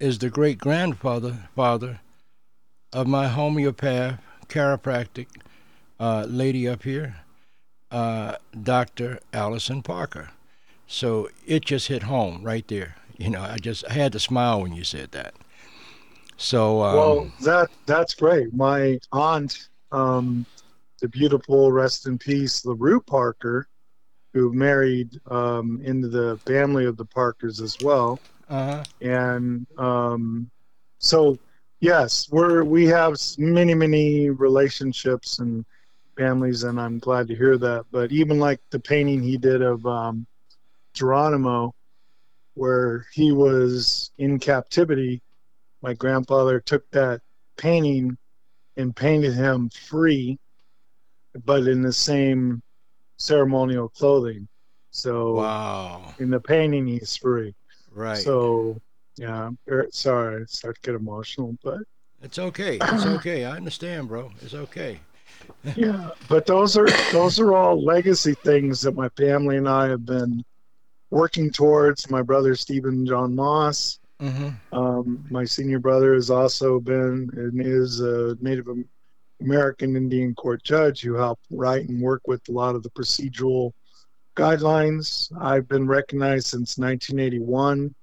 is 0.00 0.18
the 0.18 0.30
great 0.30 0.58
grandfather 0.58 1.48
father 1.54 2.00
of 2.92 3.06
my 3.06 3.28
homeopath 3.28 4.18
chiropractic 4.48 5.26
uh, 5.98 6.26
lady 6.28 6.68
up 6.68 6.82
here, 6.82 7.16
uh, 7.90 8.36
Dr. 8.62 9.20
Allison 9.32 9.82
Parker. 9.82 10.30
So 10.86 11.28
it 11.46 11.64
just 11.64 11.88
hit 11.88 12.04
home 12.04 12.42
right 12.42 12.66
there. 12.68 12.96
You 13.16 13.30
know, 13.30 13.42
I 13.42 13.56
just 13.56 13.84
I 13.88 13.92
had 13.92 14.12
to 14.12 14.20
smile 14.20 14.62
when 14.62 14.72
you 14.72 14.84
said 14.84 15.12
that. 15.12 15.34
So 16.36 16.82
um, 16.82 16.96
well, 16.96 17.32
that 17.42 17.68
that's 17.84 18.14
great. 18.14 18.54
My 18.54 18.98
aunt, 19.12 19.68
um, 19.92 20.46
the 21.00 21.08
beautiful 21.08 21.72
rest 21.72 22.06
in 22.06 22.16
peace, 22.16 22.64
LaRue 22.64 23.00
Parker, 23.00 23.68
who 24.32 24.52
married 24.52 25.20
um, 25.30 25.80
into 25.82 26.08
the 26.08 26.38
family 26.46 26.86
of 26.86 26.96
the 26.96 27.04
Parkers 27.04 27.60
as 27.60 27.76
well. 27.80 28.20
Uh-huh. 28.48 28.84
And 29.00 29.66
um, 29.76 30.50
so, 30.98 31.38
yes, 31.80 32.28
we're 32.30 32.62
we 32.64 32.86
have 32.86 33.16
many 33.36 33.74
many 33.74 34.30
relationships 34.30 35.40
and 35.40 35.64
families, 36.18 36.64
and 36.64 36.80
I'm 36.80 36.98
glad 36.98 37.28
to 37.28 37.36
hear 37.36 37.56
that. 37.56 37.86
But 37.90 38.12
even 38.12 38.38
like 38.38 38.60
the 38.70 38.80
painting 38.80 39.22
he 39.22 39.38
did 39.38 39.62
of 39.62 39.86
um, 39.86 40.26
Geronimo, 40.92 41.74
where 42.54 43.06
he 43.12 43.32
was 43.32 44.10
in 44.18 44.38
captivity, 44.38 45.22
my 45.80 45.94
grandfather 45.94 46.60
took 46.60 46.90
that 46.90 47.20
painting 47.56 48.18
and 48.76 48.94
painted 48.94 49.32
him 49.32 49.70
free, 49.70 50.38
but 51.44 51.66
in 51.68 51.82
the 51.82 51.92
same 51.92 52.62
ceremonial 53.18 53.88
clothing. 53.88 54.48
So 54.90 55.34
wow, 55.34 56.14
in 56.18 56.30
the 56.30 56.40
painting 56.40 56.86
he's 56.86 57.16
free. 57.16 57.54
Right. 57.92 58.18
So 58.18 58.80
yeah, 59.16 59.50
sorry, 59.90 60.42
I 60.42 60.44
start 60.46 60.76
to 60.76 60.80
get 60.90 60.94
emotional, 60.96 61.56
but 61.62 61.78
it's 62.22 62.38
okay. 62.38 62.76
It's 62.76 63.06
okay. 63.06 63.44
I 63.44 63.56
understand, 63.56 64.08
bro. 64.08 64.32
It's 64.42 64.54
okay 64.54 64.98
yeah, 65.76 66.10
but 66.28 66.46
those 66.46 66.76
are 66.76 66.88
those 67.12 67.38
are 67.40 67.54
all 67.54 67.82
legacy 67.82 68.34
things 68.34 68.80
that 68.82 68.94
my 68.94 69.08
family 69.10 69.56
and 69.56 69.68
I 69.68 69.88
have 69.88 70.04
been 70.04 70.44
working 71.10 71.50
towards. 71.50 72.10
My 72.10 72.22
brother 72.22 72.54
Stephen 72.54 73.06
John 73.06 73.34
Moss, 73.34 73.98
mm-hmm. 74.20 74.76
um, 74.76 75.24
my 75.30 75.44
senior 75.44 75.78
brother, 75.78 76.14
has 76.14 76.30
also 76.30 76.80
been 76.80 77.30
and 77.34 77.60
is 77.60 78.00
a 78.00 78.36
Native 78.40 78.66
American 79.40 79.96
Indian 79.96 80.34
court 80.34 80.62
judge 80.62 81.02
who 81.02 81.14
helped 81.14 81.44
write 81.50 81.88
and 81.88 82.00
work 82.00 82.22
with 82.26 82.48
a 82.48 82.52
lot 82.52 82.74
of 82.74 82.82
the 82.82 82.90
procedural 82.90 83.72
guidelines. 84.36 85.32
I've 85.40 85.68
been 85.68 85.86
recognized 85.86 86.48
since 86.48 86.78
1981 86.78 87.94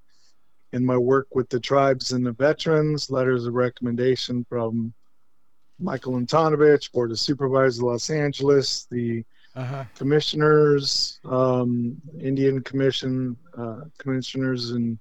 in 0.73 0.85
my 0.85 0.97
work 0.97 1.27
with 1.33 1.47
the 1.49 1.59
tribes 1.59 2.11
and 2.11 2.25
the 2.25 2.33
veterans, 2.33 3.09
letters 3.09 3.45
of 3.45 3.53
recommendation 3.53 4.45
from 4.49 4.93
Michael 5.79 6.13
Antonovich, 6.13 6.91
Board 6.91 7.11
of 7.11 7.19
Supervisors 7.19 7.79
of 7.79 7.85
Los 7.85 8.09
Angeles, 8.09 8.87
the 8.89 9.23
uh-huh. 9.55 9.85
commissioners, 9.95 11.19
um, 11.25 12.01
Indian 12.19 12.61
Commission 12.61 13.35
uh, 13.57 13.81
commissioners 13.97 14.71
in 14.71 14.99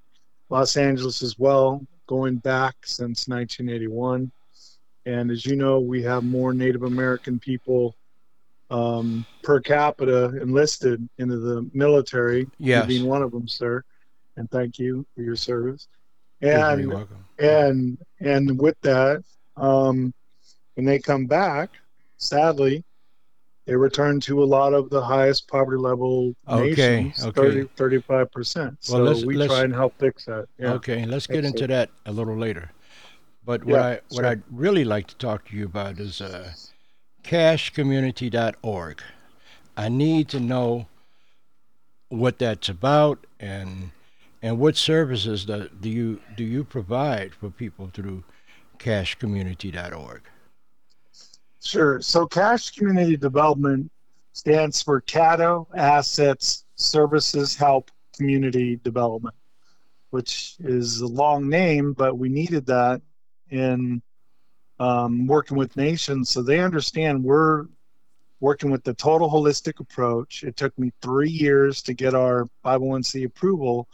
Los 0.50 0.76
Angeles 0.76 1.22
as 1.22 1.38
well, 1.38 1.84
going 2.06 2.36
back 2.36 2.74
since 2.84 3.28
1981. 3.28 4.30
And 5.06 5.30
as 5.30 5.44
you 5.44 5.56
know, 5.56 5.80
we 5.80 6.02
have 6.02 6.24
more 6.24 6.54
Native 6.54 6.82
American 6.82 7.38
people 7.38 7.94
um, 8.70 9.24
per 9.42 9.60
capita 9.60 10.36
enlisted 10.40 11.06
into 11.18 11.38
the 11.38 11.68
military. 11.74 12.46
Yes. 12.58 12.86
being 12.86 13.06
one 13.06 13.22
of 13.22 13.30
them, 13.30 13.46
sir. 13.46 13.84
And 14.36 14.50
thank 14.50 14.78
you 14.78 15.06
for 15.14 15.22
your 15.22 15.36
service. 15.36 15.88
And 16.40 16.82
You're 16.82 16.94
welcome. 16.94 17.24
and 17.38 17.98
and 18.20 18.60
with 18.60 18.78
that, 18.82 19.22
um, 19.56 20.12
when 20.74 20.86
they 20.86 20.98
come 20.98 21.26
back, 21.26 21.70
sadly, 22.16 22.84
they 23.66 23.76
return 23.76 24.20
to 24.20 24.42
a 24.42 24.44
lot 24.44 24.74
of 24.74 24.90
the 24.90 25.02
highest 25.02 25.48
poverty 25.48 25.78
level 25.78 26.34
okay, 26.48 27.04
nations, 27.04 27.24
okay. 27.24 27.66
30, 27.76 27.98
35%. 27.98 28.76
So 28.80 29.02
well, 29.02 29.26
we 29.26 29.46
try 29.46 29.62
and 29.62 29.74
help 29.74 29.98
fix 29.98 30.26
that. 30.26 30.46
Yeah. 30.58 30.72
Okay, 30.74 31.06
let's 31.06 31.26
get 31.26 31.44
into 31.44 31.66
that 31.68 31.90
a 32.04 32.12
little 32.12 32.36
later. 32.36 32.70
But 33.44 33.64
what, 33.64 33.74
yeah, 33.74 33.86
I, 33.86 34.00
what 34.10 34.24
I'd 34.24 34.42
really 34.50 34.84
like 34.84 35.06
to 35.08 35.16
talk 35.16 35.48
to 35.48 35.56
you 35.56 35.64
about 35.64 35.98
is 35.98 36.20
uh, 36.20 36.52
cashcommunity.org. 37.22 39.02
I 39.76 39.88
need 39.88 40.28
to 40.28 40.40
know 40.40 40.86
what 42.08 42.38
that's 42.38 42.68
about 42.68 43.26
and 43.40 43.90
and 44.40 44.58
what 44.58 44.76
services 44.76 45.46
do 45.46 45.68
you 45.88 46.20
do 46.36 46.44
you 46.44 46.64
provide 46.64 47.34
for 47.34 47.50
people 47.50 47.90
through 47.92 48.24
cashcommunity.org. 48.78 50.22
Sure. 51.64 52.00
So 52.00 52.26
Cash 52.26 52.72
Community 52.72 53.16
Development 53.16 53.90
stands 54.32 54.82
for 54.82 55.00
Caddo 55.00 55.66
Assets 55.74 56.66
Services 56.76 57.56
Help 57.56 57.90
Community 58.14 58.76
Development, 58.84 59.34
which 60.10 60.56
is 60.60 61.00
a 61.00 61.06
long 61.06 61.48
name, 61.48 61.94
but 61.94 62.18
we 62.18 62.28
needed 62.28 62.66
that 62.66 63.00
in 63.50 64.02
um, 64.78 65.26
working 65.26 65.56
with 65.56 65.76
nations 65.76 66.28
so 66.28 66.42
they 66.42 66.60
understand 66.60 67.24
we're 67.24 67.66
working 68.40 68.70
with 68.70 68.84
the 68.84 68.92
total 68.92 69.30
holistic 69.30 69.80
approach. 69.80 70.42
It 70.42 70.56
took 70.56 70.78
me 70.78 70.92
three 71.00 71.30
years 71.30 71.80
to 71.82 71.94
get 71.94 72.14
our 72.14 72.46
501c 72.64 73.24
approval 73.24 73.88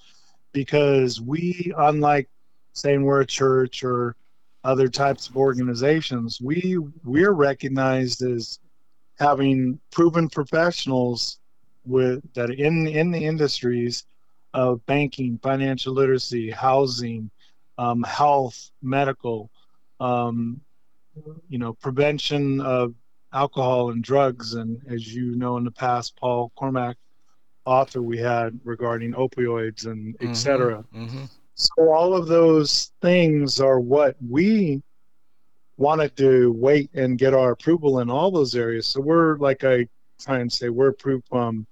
because 0.52 1.20
we, 1.20 1.72
unlike 1.78 2.28
saying 2.72 3.04
we're 3.04 3.20
a 3.20 3.26
church 3.26 3.84
or 3.84 4.16
other 4.64 4.88
types 4.88 5.28
of 5.28 5.36
organizations, 5.36 6.40
we 6.40 6.78
we're 7.04 7.32
recognized 7.32 8.22
as 8.22 8.58
having 9.18 9.78
proven 9.90 10.28
professionals 10.28 11.38
with 11.84 12.22
that 12.34 12.50
in 12.50 12.86
in 12.86 13.10
the 13.10 13.24
industries 13.24 14.04
of 14.52 14.84
banking, 14.86 15.38
financial 15.42 15.94
literacy, 15.94 16.50
housing, 16.50 17.30
um, 17.78 18.02
health, 18.02 18.70
medical, 18.82 19.50
um, 20.00 20.60
you 21.48 21.58
know, 21.58 21.72
prevention 21.74 22.60
of 22.60 22.94
alcohol 23.32 23.90
and 23.90 24.02
drugs, 24.02 24.54
and 24.54 24.80
as 24.88 25.14
you 25.14 25.36
know 25.36 25.56
in 25.56 25.64
the 25.64 25.70
past, 25.70 26.16
Paul 26.16 26.52
Cormack, 26.56 26.96
author 27.64 28.02
we 28.02 28.18
had 28.18 28.58
regarding 28.64 29.12
opioids 29.12 29.86
and 29.86 30.16
etc. 30.20 30.84
Mm-hmm. 30.94 31.04
Mm-hmm. 31.04 31.24
So 31.54 31.92
all 31.92 32.14
of 32.14 32.26
those 32.26 32.92
things 33.02 33.60
are 33.60 33.80
what 33.80 34.16
we 34.26 34.82
wanted 35.76 36.16
to 36.16 36.52
wait 36.52 36.90
and 36.94 37.18
get 37.18 37.34
our 37.34 37.52
approval 37.52 38.00
in 38.00 38.10
all 38.10 38.30
those 38.30 38.54
areas. 38.54 38.86
So 38.86 39.00
we're 39.00 39.36
like 39.38 39.64
I 39.64 39.88
try 40.20 40.38
and 40.38 40.52
say 40.52 40.68
we're 40.68 40.88
approved 40.88 41.26
from 41.28 41.66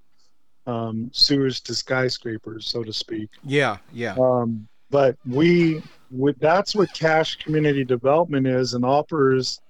um, 0.67 1.11
sewers 1.13 1.61
to 1.61 1.75
skyscrapers, 1.75 2.67
so 2.67 2.83
to 2.85 2.93
speak. 2.93 3.31
Yeah, 3.45 3.79
yeah. 3.93 4.17
Um, 4.21 4.69
but 4.91 5.17
we, 5.27 5.83
with, 6.11 6.39
that's 6.39 6.75
what 6.75 6.93
cash 6.93 7.37
community 7.37 7.85
development 7.85 8.47
is 8.47 8.75
and 8.75 8.85
offers. 8.85 9.61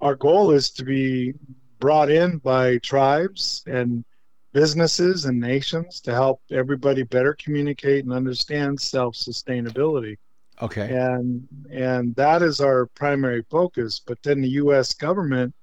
Our 0.00 0.14
goal 0.14 0.50
is 0.50 0.70
to 0.72 0.84
be 0.84 1.34
brought 1.78 2.10
in 2.10 2.38
by 2.38 2.78
tribes 2.78 3.62
and 3.66 4.04
businesses 4.52 5.24
and 5.24 5.40
nations 5.40 6.00
to 6.02 6.12
help 6.12 6.42
everybody 6.50 7.02
better 7.02 7.34
communicate 7.34 8.04
and 8.04 8.12
understand 8.12 8.80
self 8.80 9.14
sustainability. 9.14 10.16
Okay. 10.60 10.94
And 10.94 11.46
and 11.72 12.14
that 12.16 12.42
is 12.42 12.60
our 12.60 12.86
primary 12.86 13.44
focus. 13.50 14.00
But 14.04 14.22
then 14.22 14.40
the 14.40 14.50
U.S. 14.50 14.94
government 14.94 15.54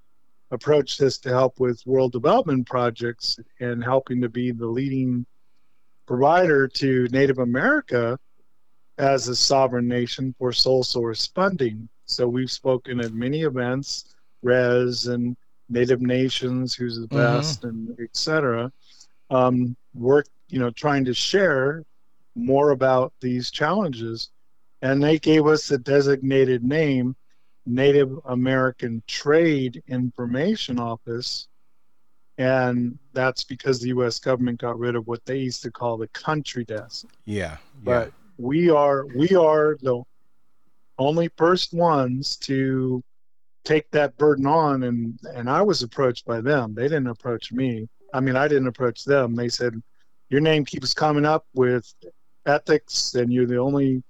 approached 0.52 1.00
this 1.00 1.18
to 1.20 1.30
help 1.30 1.60
with 1.60 1.82
world 1.86 2.12
development 2.12 2.68
projects 2.68 3.40
and 3.60 3.84
helping 3.84 4.20
to 4.22 4.30
be 4.30 4.52
the 4.52 4.66
leading 4.66 5.26
provider 6.08 6.68
to 6.68 7.08
Native 7.12 7.38
America 7.38 8.18
as 8.98 9.28
a 9.28 9.36
sovereign 9.36 9.88
nation 9.88 10.34
for 10.38 10.52
sole 10.52 10.84
source 10.84 11.28
funding. 11.28 11.88
So 12.06 12.28
we've 12.28 12.52
spoken 12.52 13.00
at 13.00 13.14
many 13.14 13.44
events, 13.44 14.16
Res 14.42 15.06
and 15.06 15.38
Native 15.70 16.02
Nations, 16.02 16.74
who's 16.74 17.00
the 17.00 17.08
best, 17.08 17.62
mm-hmm. 17.62 17.70
and 17.70 18.00
etc. 18.00 18.72
Um, 19.30 19.76
work, 19.94 20.28
you 20.48 20.60
know, 20.60 20.72
trying 20.72 21.06
to 21.06 21.14
share 21.14 21.84
more 22.36 22.72
about 22.72 23.14
these 23.22 23.52
challenges, 23.52 24.30
and 24.82 25.02
they 25.02 25.20
gave 25.20 25.46
us 25.46 25.68
the 25.68 25.78
designated 25.78 26.64
name, 26.64 27.16
Native 27.66 28.12
American 28.26 29.04
Trade 29.08 29.84
Information 29.88 30.80
Office, 30.80 31.48
and 32.38 32.98
that's 33.14 33.44
because 33.44 33.80
the 33.80 33.90
U.S. 33.90 34.20
government 34.20 34.60
got 34.60 34.80
rid 34.80 34.96
of 34.96 35.08
what 35.08 35.24
they 35.26 35.38
used 35.38 35.62
to 35.64 35.72
call 35.72 35.98
the 35.98 36.08
country 36.10 36.64
desk. 36.64 37.06
Yeah, 37.26 37.58
but 37.84 38.08
yeah. 38.08 38.14
we 38.38 38.70
are 38.70 39.06
we 39.08 39.36
are 39.36 39.78
the 39.82 40.02
only 40.98 41.30
first 41.38 41.74
ones 41.74 42.38
to 42.38 43.04
take 43.70 43.92
that 43.92 44.18
burden 44.18 44.48
on 44.48 44.84
and 44.84 45.20
and 45.36 45.48
I 45.48 45.62
was 45.62 45.84
approached 45.84 46.26
by 46.26 46.42
them. 46.42 46.74
They 46.74 46.84
didn't 46.84 47.08
approach 47.08 47.52
me. 47.52 47.88
I 48.14 48.20
mean, 48.20 48.36
I 48.36 48.48
didn't 48.48 48.68
approach 48.68 49.06
them. 49.06 49.36
They 49.36 49.50
said 49.50 49.74
your 50.30 50.42
name 50.42 50.66
keeps 50.66 50.94
coming 50.94 51.26
up 51.26 51.46
with 51.54 51.94
ethics 52.48 53.14
and 53.14 53.32
you're 53.32 53.46
the 53.46 53.58
only 53.58 54.04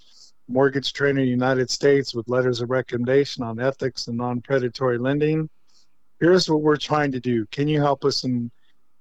mortgage 0.48 0.94
trainer 0.94 1.20
in 1.20 1.26
the 1.26 1.32
United 1.32 1.70
States 1.70 2.16
with 2.16 2.30
letters 2.30 2.62
of 2.62 2.70
recommendation 2.70 3.44
on 3.44 3.60
ethics 3.60 4.08
and 4.08 4.18
non-predatory 4.18 4.98
lending. 4.98 5.50
Here's 6.22 6.50
what 6.50 6.62
we're 6.62 6.78
trying 6.78 7.12
to 7.12 7.20
do. 7.20 7.46
Can 7.48 7.68
you 7.68 7.82
help 7.82 8.06
us 8.06 8.24
and 8.24 8.50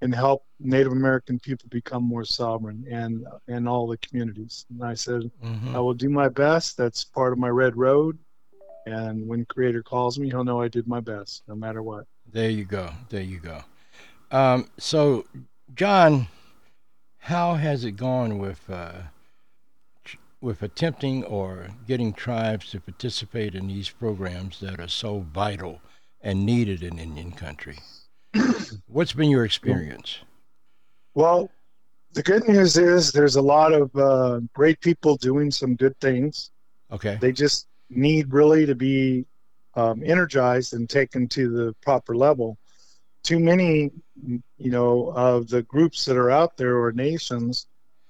and 0.00 0.14
help 0.14 0.44
Native 0.61 0.92
American 0.92 1.38
people 1.38 1.68
become 1.70 2.02
more 2.02 2.24
sovereign 2.24 2.85
and 2.90 3.24
and 3.46 3.68
all 3.68 3.87
the 3.87 3.98
communities? 3.98 4.66
And 4.70 4.83
I 4.83 4.94
said, 4.94 5.22
mm-hmm. 5.44 5.76
I 5.76 5.78
will 5.78 5.94
do 5.94 6.11
my 6.11 6.28
best. 6.28 6.76
That's 6.76 7.04
part 7.04 7.33
of 7.33 7.38
my 7.38 7.52
red 7.62 7.76
road. 7.76 8.18
And 8.88 9.27
when 9.27 9.44
Creator 9.44 9.83
calls 9.83 10.18
me, 10.18 10.29
he'll 10.29 10.44
know 10.44 10.61
I 10.61 10.68
did 10.68 10.87
my 10.87 11.01
best, 11.01 11.42
no 11.48 11.55
matter 11.55 11.83
what. 11.83 12.05
There 12.31 12.51
you 12.51 12.64
go. 12.64 12.90
There 13.09 13.22
you 13.22 13.38
go. 13.38 13.62
Um, 14.31 14.68
so, 14.79 15.24
John, 15.74 16.29
how 17.18 17.55
has 17.55 17.85
it 17.85 17.92
gone 17.92 18.38
with 18.38 18.68
uh, 18.68 18.92
with 20.40 20.62
attempting 20.62 21.24
or 21.24 21.68
getting 21.87 22.12
tribes 22.12 22.70
to 22.70 22.81
participate 22.81 23.55
in 23.55 23.68
these 23.68 23.88
programs 23.88 24.61
that 24.61 24.79
are 24.79 24.88
so 24.88 25.20
vital 25.33 25.81
and 26.20 26.44
needed 26.44 26.83
in 26.83 26.98
Indian 26.98 27.33
country? 27.33 27.79
What's 28.87 29.12
been 29.12 29.31
your 29.31 29.44
experience? 29.44 30.18
Well, 31.14 31.51
the 32.12 32.22
good 32.22 32.46
news 32.48 32.77
is 32.77 33.12
there's 33.12 33.37
a 33.37 33.42
lot 33.42 33.72
of 33.72 33.94
uh, 33.96 34.40
great 34.55 34.81
people 34.81 35.16
doing 35.16 35.51
some 35.51 35.74
good 35.74 35.98
things. 36.01 36.51
Okay. 36.90 37.18
They 37.20 37.33
just 37.33 37.66
need 37.90 38.33
really 38.33 38.66
to 38.66 38.74
be 38.74 39.24
um, 39.74 40.03
energized 40.05 40.74
and 40.74 40.88
taken 40.88 41.29
to 41.29 41.48
the 41.48 41.74
proper 41.83 42.16
level. 42.16 42.59
Too 43.22 43.38
many, 43.38 43.90
you 44.24 44.70
know, 44.70 45.12
of 45.14 45.48
the 45.48 45.62
groups 45.62 46.05
that 46.05 46.16
are 46.16 46.31
out 46.31 46.57
there 46.57 46.79
or 46.79 46.92
nations 46.92 47.66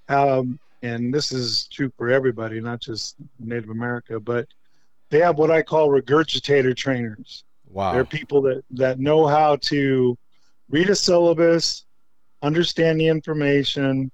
have, 0.08 0.46
and 0.82 1.12
this 1.12 1.32
is 1.32 1.66
true 1.68 1.92
for 1.96 2.10
everybody, 2.10 2.60
not 2.60 2.80
just 2.80 3.16
Native 3.38 3.70
America, 3.70 4.20
but 4.20 4.46
they 5.10 5.18
have 5.20 5.38
what 5.38 5.50
I 5.50 5.62
call 5.62 5.88
regurgitator 5.88 6.76
trainers. 6.76 7.44
Wow. 7.70 7.92
They're 7.92 8.04
people 8.04 8.42
that, 8.42 8.64
that 8.70 8.98
know 8.98 9.26
how 9.26 9.56
to 9.56 10.16
read 10.70 10.88
a 10.90 10.94
syllabus, 10.94 11.84
understand 12.42 13.00
the 13.00 13.08
information 13.08 14.10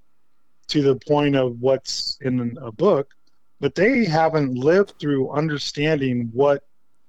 to 0.68 0.82
the 0.82 0.96
point 0.96 1.36
of 1.36 1.60
what's 1.60 2.18
in 2.22 2.56
a 2.60 2.72
book, 2.72 3.10
but 3.60 3.74
they 3.74 4.04
haven't 4.04 4.54
lived 4.54 4.94
through 4.98 5.30
understanding 5.30 6.30
what 6.32 6.62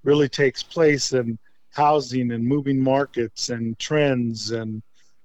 really 0.04 0.30
takes 0.30 0.64
place 0.64 1.14
in 1.14 1.38
housing 1.72 2.32
and 2.32 2.46
moving 2.46 2.82
markets 2.82 3.50
and 3.50 3.78
trends 3.80 4.52
and 4.52 4.82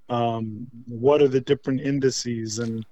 um, 0.08 0.66
what 0.88 1.22
are 1.22 1.28
the 1.28 1.40
different 1.40 1.80
indices 1.80 2.58
and 2.58 2.84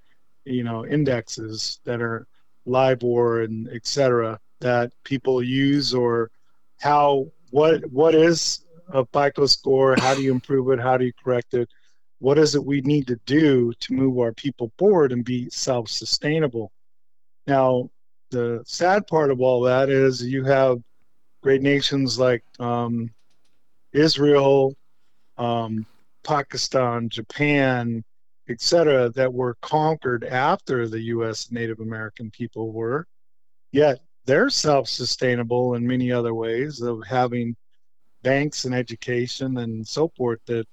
you 0.44 0.62
know 0.62 0.86
indexes 0.86 1.80
that 1.84 2.00
are 2.00 2.26
LIBOR 2.66 3.42
and 3.42 3.68
et 3.72 3.86
cetera 3.86 4.38
that 4.60 4.92
people 5.04 5.42
use 5.42 5.92
or 5.92 6.30
how 6.78 7.26
what 7.50 7.84
what 7.90 8.14
is 8.14 8.64
a 8.92 9.04
FICO 9.06 9.46
score? 9.46 9.96
How 9.98 10.14
do 10.14 10.22
you 10.22 10.32
improve 10.32 10.70
it? 10.70 10.80
How 10.80 10.96
do 10.96 11.04
you 11.04 11.12
correct 11.12 11.54
it? 11.54 11.68
What 12.20 12.38
is 12.38 12.54
it 12.54 12.64
we 12.64 12.80
need 12.80 13.06
to 13.08 13.16
do 13.26 13.72
to 13.80 13.92
move 13.92 14.18
our 14.18 14.32
people 14.32 14.72
forward 14.78 15.12
and 15.12 15.24
be 15.24 15.48
self-sustainable? 15.50 16.72
Now, 17.46 17.90
the 18.30 18.62
sad 18.66 19.06
part 19.06 19.30
of 19.30 19.40
all 19.40 19.62
that 19.62 19.88
is 19.88 20.22
you 20.22 20.44
have 20.44 20.82
great 21.42 21.62
nations 21.62 22.18
like 22.18 22.42
um, 22.58 23.10
Israel, 23.92 24.74
um, 25.36 25.86
Pakistan, 26.24 27.08
Japan, 27.08 28.04
etc., 28.48 29.10
that 29.10 29.32
were 29.32 29.56
conquered 29.60 30.24
after 30.24 30.88
the 30.88 31.00
U.S. 31.00 31.50
Native 31.50 31.80
American 31.80 32.30
people 32.30 32.72
were. 32.72 33.06
Yet 33.72 34.00
they're 34.24 34.50
self-sustainable 34.50 35.74
in 35.74 35.86
many 35.86 36.12
other 36.12 36.34
ways 36.34 36.80
of 36.80 37.02
having 37.06 37.56
banks 38.22 38.64
and 38.64 38.74
education 38.74 39.58
and 39.58 39.86
so 39.86 40.08
forth 40.16 40.40
that 40.46 40.66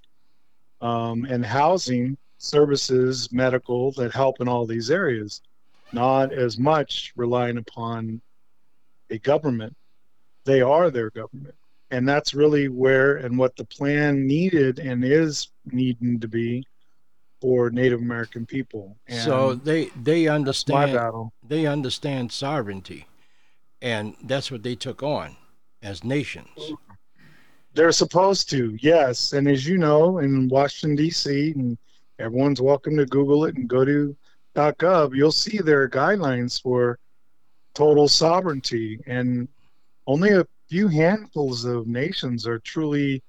um, 0.82 1.26
and 1.26 1.46
housing 1.46 2.18
services, 2.38 3.32
medical 3.32 3.92
that 3.94 4.12
help 4.12 4.42
in 4.42 4.48
all 4.48 4.66
these 4.66 4.92
areas 4.92 5.42
not 5.92 6.34
as 6.34 6.58
much 6.58 7.14
relying 7.16 7.58
upon 7.58 8.22
a 9.10 9.18
government. 9.20 9.76
They 10.46 10.62
are 10.62 10.90
their 10.90 11.10
government. 11.10 11.56
And 11.92 12.08
that's 12.08 12.34
really 12.34 12.68
where 12.68 13.18
and 13.18 13.38
what 13.38 13.56
the 13.56 13.66
plan 13.66 14.26
needed 14.26 14.80
and 14.80 15.04
is 15.04 15.50
needing 15.66 16.20
to 16.20 16.28
be 16.28 16.66
for 17.42 17.70
Native 17.70 18.00
American 18.00 18.46
people. 18.46 18.98
And 19.08 19.22
so 19.22 19.54
they 19.54 19.90
they 20.02 20.28
understand 20.28 21.00
they 21.48 21.68
understand 21.68 22.32
sovereignty, 22.32 23.08
and 23.82 24.16
that's 24.24 24.50
what 24.50 24.64
they 24.64 24.76
took 24.76 25.04
on 25.04 25.36
as 25.84 26.04
nations. 26.04 26.50
They're 27.76 27.92
supposed 27.92 28.50
to, 28.52 28.76
yes. 28.82 29.34
And 29.34 29.48
as 29.48 29.68
you 29.68 29.78
know, 29.78 30.20
in 30.20 30.48
Washington 30.48 30.96
D.C., 30.96 31.52
and 31.52 31.78
everyone's 32.20 32.62
welcome 32.62 32.98
to 32.98 33.06
Google 33.06 33.46
it 33.46 33.56
and 33.58 33.68
go 33.68 33.86
to 33.86 34.16
gov, 34.56 35.16
you'll 35.16 35.32
see 35.32 35.58
there 35.58 35.82
are 35.82 35.90
guidelines 35.90 36.62
for 36.62 36.98
total 37.74 38.08
sovereignty, 38.08 39.00
and 39.06 39.48
only 40.08 40.32
a 40.32 40.46
few 40.70 40.88
handfuls 40.88 41.66
of 41.66 41.88
nations 41.88 42.48
are 42.48 42.60
truly 42.60 43.22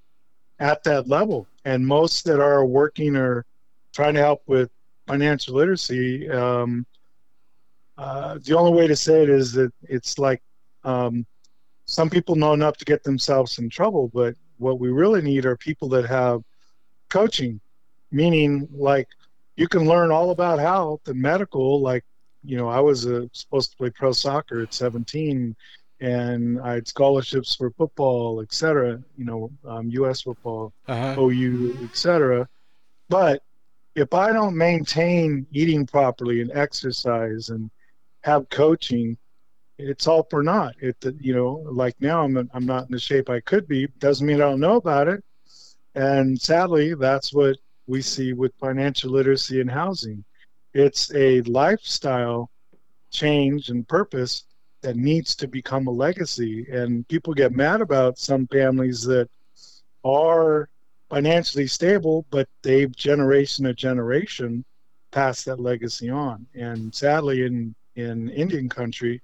at 0.59 0.83
that 0.83 1.07
level, 1.07 1.47
and 1.65 1.85
most 1.85 2.25
that 2.25 2.39
are 2.39 2.65
working 2.65 3.15
are 3.15 3.45
trying 3.93 4.13
to 4.13 4.19
help 4.19 4.41
with 4.47 4.69
financial 5.05 5.55
literacy. 5.55 6.29
Um, 6.29 6.85
uh, 7.97 8.37
the 8.43 8.55
only 8.57 8.77
way 8.77 8.87
to 8.87 8.95
say 8.95 9.23
it 9.23 9.29
is 9.29 9.51
that 9.53 9.71
it's 9.83 10.19
like 10.19 10.41
um, 10.83 11.25
some 11.85 12.09
people 12.09 12.35
know 12.35 12.53
enough 12.53 12.77
to 12.77 12.85
get 12.85 13.03
themselves 13.03 13.59
in 13.59 13.69
trouble, 13.69 14.09
but 14.13 14.35
what 14.57 14.79
we 14.79 14.89
really 14.89 15.21
need 15.21 15.45
are 15.45 15.57
people 15.57 15.89
that 15.89 16.05
have 16.05 16.41
coaching, 17.09 17.59
meaning 18.11 18.67
like 18.71 19.07
you 19.57 19.67
can 19.67 19.85
learn 19.85 20.11
all 20.11 20.31
about 20.31 20.59
health 20.59 21.01
and 21.07 21.19
medical. 21.19 21.81
Like, 21.81 22.05
you 22.43 22.57
know, 22.57 22.69
I 22.69 22.79
was 22.79 23.05
uh, 23.05 23.25
supposed 23.33 23.71
to 23.71 23.77
play 23.77 23.89
pro 23.89 24.13
soccer 24.13 24.61
at 24.61 24.73
17 24.73 25.55
and 25.99 26.61
I 26.61 26.75
had 26.75 26.87
scholarships 26.87 27.55
for 27.55 27.71
football, 27.71 28.41
etc. 28.41 29.01
You 29.17 29.25
know, 29.25 29.51
um, 29.65 29.89
U.S. 29.89 30.21
football, 30.21 30.71
uh-huh. 30.87 31.19
OU, 31.19 31.77
etc. 31.83 32.47
But 33.09 33.41
if 33.95 34.13
I 34.13 34.31
don't 34.31 34.55
maintain 34.55 35.47
eating 35.51 35.87
properly 35.87 36.41
and 36.41 36.51
exercise 36.53 37.49
and 37.49 37.71
have 38.21 38.47
coaching, 38.49 39.17
it's 39.79 40.05
all 40.05 40.27
for 40.29 40.43
naught. 40.43 40.75
It, 40.79 40.97
you 41.19 41.33
know, 41.33 41.63
like 41.71 41.95
now 41.99 42.23
I'm 42.23 42.49
I'm 42.53 42.65
not 42.65 42.85
in 42.85 42.91
the 42.91 42.99
shape 42.99 43.29
I 43.29 43.39
could 43.39 43.67
be. 43.67 43.87
Doesn't 43.97 44.25
mean 44.25 44.37
I 44.37 44.49
don't 44.49 44.59
know 44.59 44.75
about 44.75 45.07
it. 45.07 45.23
And 45.95 46.39
sadly, 46.39 46.93
that's 46.93 47.33
what 47.33 47.57
we 47.87 48.01
see 48.01 48.33
with 48.33 48.53
financial 48.59 49.11
literacy 49.11 49.61
and 49.61 49.71
housing. 49.71 50.23
It's 50.73 51.13
a 51.15 51.41
lifestyle 51.43 52.51
change 53.11 53.69
and 53.69 53.87
purpose 53.87 54.43
that 54.81 54.95
needs 54.95 55.35
to 55.37 55.47
become 55.47 55.87
a 55.87 55.91
legacy. 55.91 56.67
And 56.71 57.07
people 57.07 57.33
get 57.33 57.51
mad 57.53 57.81
about 57.81 58.19
some 58.19 58.47
families 58.47 59.01
that 59.03 59.29
are 60.03 60.69
financially 61.09 61.67
stable, 61.67 62.25
but 62.29 62.47
they've 62.61 62.93
generation 62.95 63.65
to 63.65 63.73
generation 63.73 64.63
passed 65.11 65.45
that 65.45 65.59
legacy 65.59 66.09
on. 66.09 66.45
And 66.53 66.93
sadly, 66.93 67.45
in 67.45 67.73
in 67.95 68.29
Indian 68.29 68.69
country, 68.69 69.21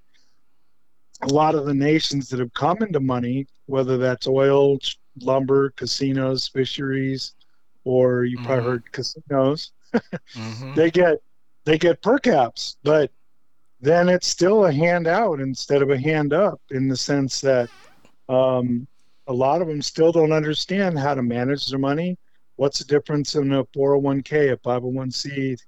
a 1.22 1.28
lot 1.28 1.54
of 1.54 1.66
the 1.66 1.74
nations 1.74 2.28
that 2.30 2.40
have 2.40 2.54
come 2.54 2.82
into 2.82 3.00
money, 3.00 3.46
whether 3.68 3.98
that's 3.98 4.28
oil, 4.28 4.80
lumber, 5.22 5.70
casinos, 5.72 6.48
fisheries, 6.48 7.34
or 7.84 8.24
you 8.24 8.38
mm-hmm. 8.38 8.46
probably 8.46 8.64
heard 8.66 8.92
casinos, 8.92 9.72
mm-hmm. 9.94 10.74
they 10.76 10.92
get 10.92 11.20
they 11.66 11.78
get 11.78 12.02
per 12.02 12.18
caps, 12.18 12.78
but 12.84 13.12
then 13.80 14.10
it's 14.10 14.28
still 14.28 14.66
a 14.66 14.72
handout 14.72 15.40
instead 15.40 15.82
of 15.82 15.90
a 15.90 15.98
hand 15.98 16.34
up 16.34 16.62
in 16.72 16.88
the 16.88 16.96
sense 16.96 17.42
that 17.42 17.70
um, 18.30 18.88
a 19.28 19.34
lot 19.34 19.62
of 19.62 19.68
them 19.68 19.82
still 19.82 20.12
don't 20.12 20.32
understand 20.32 20.98
how 20.98 21.14
to 21.14 21.22
manage 21.22 21.68
their 21.68 21.80
money. 21.80 22.18
What's 22.56 22.80
the 22.80 22.86
difference 22.86 23.36
in 23.36 23.52
a 23.54 23.64
401k, 23.66 24.54
a 24.54 24.58
501c, 24.58 25.60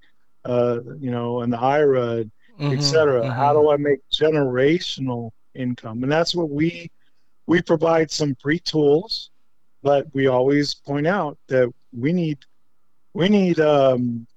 uh, 0.45 0.79
you 0.99 1.11
know, 1.11 1.41
an 1.41 1.53
IRA, 1.53 2.25
mm-hmm, 2.59 2.71
etc. 2.71 3.21
Mm-hmm. 3.21 3.31
How 3.31 3.53
do 3.53 3.71
I 3.71 3.77
make 3.77 3.99
generational 4.13 5.31
income? 5.53 6.03
And 6.03 6.11
that's 6.11 6.35
what 6.35 6.49
we 6.49 6.91
we 7.47 7.61
provide 7.61 8.09
some 8.11 8.35
free 8.35 8.59
tools, 8.59 9.29
but 9.83 10.07
we 10.13 10.27
always 10.27 10.73
point 10.73 11.05
out 11.05 11.37
that 11.47 11.71
we 11.97 12.13
need 12.13 12.39
we 13.13 13.29
need 13.29 13.59
um, 13.59 14.27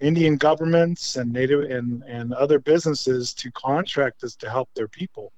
Indian 0.00 0.36
governments 0.36 1.16
and 1.16 1.32
native 1.32 1.70
and, 1.70 2.02
and 2.04 2.32
other 2.34 2.58
businesses 2.58 3.32
to 3.34 3.50
contract 3.52 4.24
us 4.24 4.34
to 4.36 4.50
help 4.50 4.68
their 4.74 4.88
people. 4.88 5.32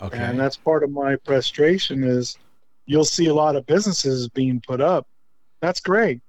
Okay. 0.00 0.18
And 0.18 0.38
that's 0.38 0.56
part 0.56 0.84
of 0.84 0.90
my 0.90 1.16
frustration 1.24 2.04
is 2.04 2.36
you'll 2.84 3.04
see 3.04 3.26
a 3.26 3.34
lot 3.34 3.56
of 3.56 3.66
businesses 3.66 4.28
being 4.28 4.60
put 4.60 4.80
up. 4.80 5.06
That's 5.60 5.80
great. 5.80 6.20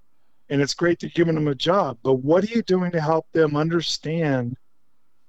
And 0.50 0.62
it's 0.62 0.74
great 0.74 1.00
to 1.00 1.10
giving 1.10 1.36
them 1.36 1.50
a 1.50 1.56
job. 1.56 1.98
But 2.04 2.16
what 2.16 2.44
are 2.46 2.48
you 2.48 2.62
doing 2.62 2.92
to 2.92 3.02
help 3.02 3.28
them 3.34 3.58
understand 3.58 4.56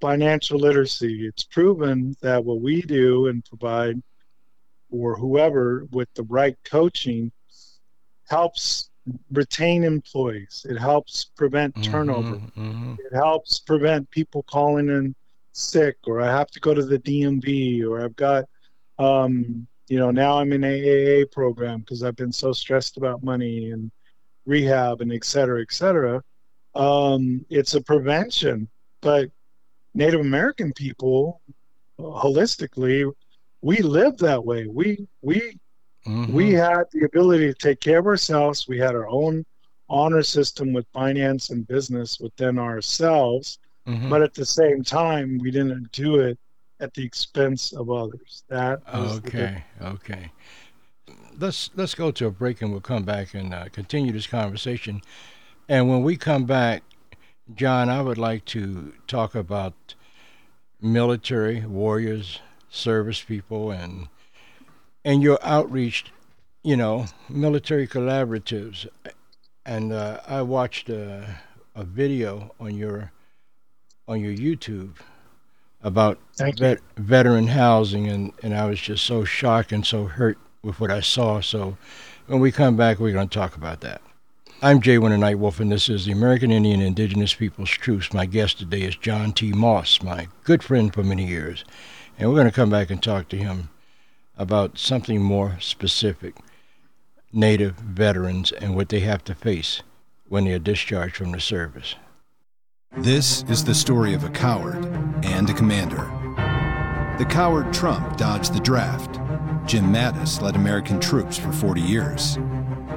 financial 0.01 0.61
literacy? 0.61 1.27
It's 1.27 1.43
proven 1.43 2.17
that 2.23 2.45
what 2.45 2.61
we 2.61 2.83
do 2.83 3.27
and 3.27 3.45
provide 3.45 4.01
or 4.91 5.17
whoever 5.17 5.87
with 5.91 6.09
the 6.15 6.23
right 6.23 6.57
coaching 6.65 7.33
helps 8.29 8.91
retain 9.33 9.85
employees. 9.85 10.67
It 10.69 10.79
helps 10.79 11.25
prevent 11.37 11.75
mm-hmm, 11.75 11.91
turnover. 11.91 12.37
Mm-hmm. 12.37 12.95
It 12.99 13.15
helps 13.15 13.61
prevent 13.61 14.11
people 14.11 14.43
calling 14.45 14.89
in 14.89 15.15
sick 15.53 15.97
or 16.07 16.21
I 16.21 16.27
have 16.27 16.49
to 16.49 16.61
go 16.61 16.75
to 16.75 16.85
the 16.85 16.99
DMV 16.99 17.85
or 17.85 18.05
I've 18.05 18.17
got, 18.17 18.45
um, 18.99 19.67
you 19.89 19.99
know, 19.99 20.11
now 20.11 20.39
I'm 20.39 20.53
in 20.53 20.65
a 20.65 21.23
AA 21.23 21.25
program 21.33 21.81
because 21.81 22.03
I've 22.03 22.17
been 22.17 22.33
so 22.33 22.53
stressed 22.53 22.97
about 22.97 23.23
money 23.25 23.71
and 23.71 23.91
rehab 24.47 25.01
and 25.01 25.13
et 25.13 25.25
cetera, 25.25 25.63
et 25.63 25.73
cetera. 25.73 26.23
Um, 26.75 27.45
it's 27.49 27.75
a 27.75 27.81
prevention, 27.81 28.69
but 29.01 29.31
Native 29.95 30.21
American 30.21 30.73
people, 30.73 31.41
holistically, 31.99 33.11
we 33.63 33.79
live 33.79 34.19
that 34.19 34.45
way. 34.45 34.67
We 34.67 35.09
we 35.23 35.59
mm-hmm. 36.09 36.33
we 36.33 36.53
had 36.53 36.85
the 36.93 37.05
ability 37.05 37.47
to 37.47 37.55
take 37.55 37.81
care 37.81 37.99
of 37.99 38.07
ourselves. 38.07 38.67
We 38.67 38.79
had 38.79 38.95
our 38.95 39.09
own 39.09 39.45
honor 39.91 40.23
system 40.23 40.73
with 40.73 40.87
finance 40.93 41.51
and 41.51 41.67
business 41.67 42.19
within 42.21 42.59
ourselves 42.59 43.59
Mm-hmm. 43.89 44.11
But 44.11 44.23
at 44.23 44.35
the 44.35 44.45
same 44.45 44.85
time, 44.85 45.39
we 45.39 45.51
didn't 45.51 45.91
do 45.93 46.17
it 46.17 46.39
at 46.81 46.93
the 46.95 47.05
expense 47.05 47.73
of 47.73 47.91
others. 47.91 48.45
That 48.49 48.83
okay, 48.95 49.65
okay. 49.81 50.31
Let's 51.39 51.71
let's 51.75 51.95
go 51.95 52.11
to 52.11 52.27
a 52.27 52.31
break 52.31 52.61
and 52.61 52.71
we'll 52.71 52.81
come 52.83 53.05
back 53.05 53.33
and 53.33 53.55
uh, 53.55 53.67
continue 53.73 54.13
this 54.13 54.27
conversation. 54.27 55.01
And 55.69 55.89
when 55.89 56.03
we 56.03 56.17
come 56.17 56.45
back, 56.45 56.83
John, 57.55 57.89
I 57.89 58.03
would 58.03 58.19
like 58.19 58.45
to 58.47 58.93
talk 59.07 59.35
about 59.35 59.95
military 60.81 61.65
warriors, 61.65 62.41
service 62.69 63.23
people, 63.23 63.71
and 63.71 64.09
and 65.05 65.23
your 65.23 65.39
outreach. 65.43 66.07
You 66.65 66.77
know, 66.77 67.07
military 67.29 67.87
collaboratives. 67.87 68.87
And 69.65 69.93
uh, 69.93 70.21
I 70.27 70.43
watched 70.43 70.91
a, 70.91 71.39
a 71.75 71.85
video 71.85 72.55
on 72.59 72.77
your 72.77 73.13
on 74.09 74.21
your 74.21 74.35
YouTube 74.35 74.97
about 75.83 76.19
vet, 76.37 76.81
veteran 76.97 77.47
housing, 77.47 78.09
and, 78.09 78.33
and 78.43 78.55
I 78.55 78.67
was 78.67 78.81
just 78.81 79.05
so 79.05 79.25
shocked 79.25 79.71
and 79.71 79.87
so 79.87 80.05
hurt 80.05 80.39
with 80.63 80.81
what 80.81 80.91
I 80.91 81.01
saw. 81.01 81.41
So 81.41 81.77
when 82.27 82.41
we 82.41 82.51
come 82.51 82.77
back, 82.77 82.99
we're 82.99 83.13
going 83.13 83.29
to 83.29 83.39
talk 83.39 83.57
about 83.57 83.81
that. 83.83 84.01
I'm 84.61 84.81
Jay 84.81 84.99
Winter 84.99 85.19
Nightwolf, 85.19 85.61
and 85.61 85.71
this 85.71 85.89
is 85.89 86.05
the 86.05 86.13
American 86.13 86.51
Indian 86.51 86.81
Indigenous 86.81 87.35
Peoples 87.35 87.71
Truths. 87.71 88.13
My 88.13 88.27
guest 88.27 88.59
today 88.59 88.83
is 88.83 88.97
John 88.97 89.33
T. 89.33 89.53
Moss, 89.53 90.03
my 90.03 90.27
good 90.43 90.65
friend 90.65 90.93
for 90.93 91.05
many 91.05 91.27
years. 91.27 91.65
And 92.19 92.29
we're 92.29 92.35
going 92.35 92.49
to 92.49 92.53
come 92.53 92.71
back 92.71 92.91
and 92.91 93.01
talk 93.01 93.29
to 93.29 93.37
him 93.37 93.69
about 94.39 94.79
something 94.79 95.21
more 95.21 95.57
specific 95.61 96.35
Native 97.33 97.75
veterans 97.75 98.53
and 98.53 98.75
what 98.75 98.89
they 98.89 99.01
have 99.01 99.23
to 99.25 99.35
face 99.35 99.83
when 100.29 100.45
they 100.45 100.53
are 100.53 100.59
discharged 100.59 101.17
from 101.17 101.33
the 101.33 101.41
service. 101.41 101.97
This 102.97 103.45
is 103.49 103.65
the 103.65 103.75
story 103.75 104.15
of 104.15 104.25
a 104.25 104.31
coward 104.31 104.85
and 105.23 105.51
a 105.51 105.55
commander. 105.55 106.11
The 107.19 107.27
coward 107.29 107.73
Trump 107.73 108.17
dodged 108.17 108.55
the 108.55 108.61
draft. 108.61 109.17
Jim 109.67 109.93
Mattis 109.93 110.41
led 110.41 110.57
American 110.57 110.99
troops 110.99 111.37
for 111.37 111.53
40 111.53 111.83
years. 111.83 112.37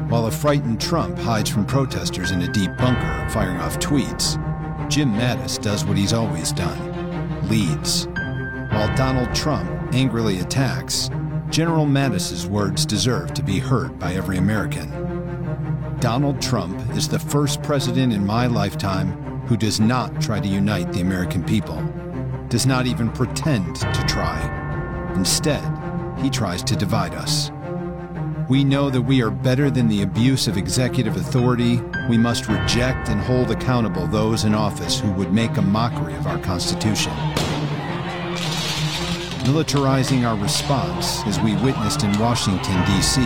While 0.07 0.27
a 0.27 0.31
frightened 0.31 0.79
Trump 0.79 1.17
hides 1.17 1.49
from 1.49 1.65
protesters 1.65 2.31
in 2.31 2.41
a 2.41 2.51
deep 2.51 2.71
bunker 2.77 3.29
firing 3.29 3.57
off 3.57 3.79
tweets, 3.79 4.37
Jim 4.89 5.11
Mattis 5.13 5.61
does 5.61 5.83
what 5.83 5.97
he's 5.97 6.13
always 6.13 6.51
done 6.53 6.91
leads. 7.49 8.07
While 8.71 8.95
Donald 8.95 9.33
Trump 9.35 9.69
angrily 9.93 10.39
attacks, 10.39 11.09
General 11.51 11.85
Mattis's 11.85 12.47
words 12.47 12.85
deserve 12.85 13.33
to 13.33 13.43
be 13.43 13.59
heard 13.59 13.99
by 13.99 14.13
every 14.13 14.37
American. 14.37 14.89
Donald 15.99 16.41
Trump 16.41 16.79
is 16.95 17.09
the 17.09 17.19
first 17.19 17.61
president 17.61 18.13
in 18.13 18.25
my 18.25 18.47
lifetime 18.47 19.11
who 19.47 19.57
does 19.57 19.77
not 19.77 20.21
try 20.21 20.39
to 20.39 20.47
unite 20.47 20.93
the 20.93 21.01
American 21.01 21.43
people, 21.43 21.83
does 22.47 22.65
not 22.65 22.87
even 22.87 23.11
pretend 23.11 23.75
to 23.75 24.05
try. 24.07 24.39
Instead, 25.15 25.61
he 26.19 26.29
tries 26.29 26.63
to 26.63 26.73
divide 26.77 27.13
us. 27.15 27.51
We 28.47 28.63
know 28.63 28.89
that 28.89 29.01
we 29.01 29.21
are 29.21 29.29
better 29.29 29.69
than 29.69 29.89
the 29.89 30.03
abuse 30.03 30.47
of 30.47 30.55
executive 30.55 31.17
authority. 31.17 31.81
We 32.09 32.17
must 32.17 32.47
reject 32.47 33.09
and 33.09 33.19
hold 33.19 33.51
accountable 33.51 34.07
those 34.07 34.45
in 34.45 34.55
office 34.55 35.01
who 35.01 35.11
would 35.13 35.33
make 35.33 35.57
a 35.57 35.61
mockery 35.61 36.13
of 36.15 36.27
our 36.27 36.39
Constitution. 36.39 37.11
Militarizing 39.43 40.23
our 40.27 40.37
response, 40.37 41.25
as 41.25 41.39
we 41.39 41.55
witnessed 41.55 42.03
in 42.03 42.17
Washington, 42.19 42.85
D.C., 42.85 43.21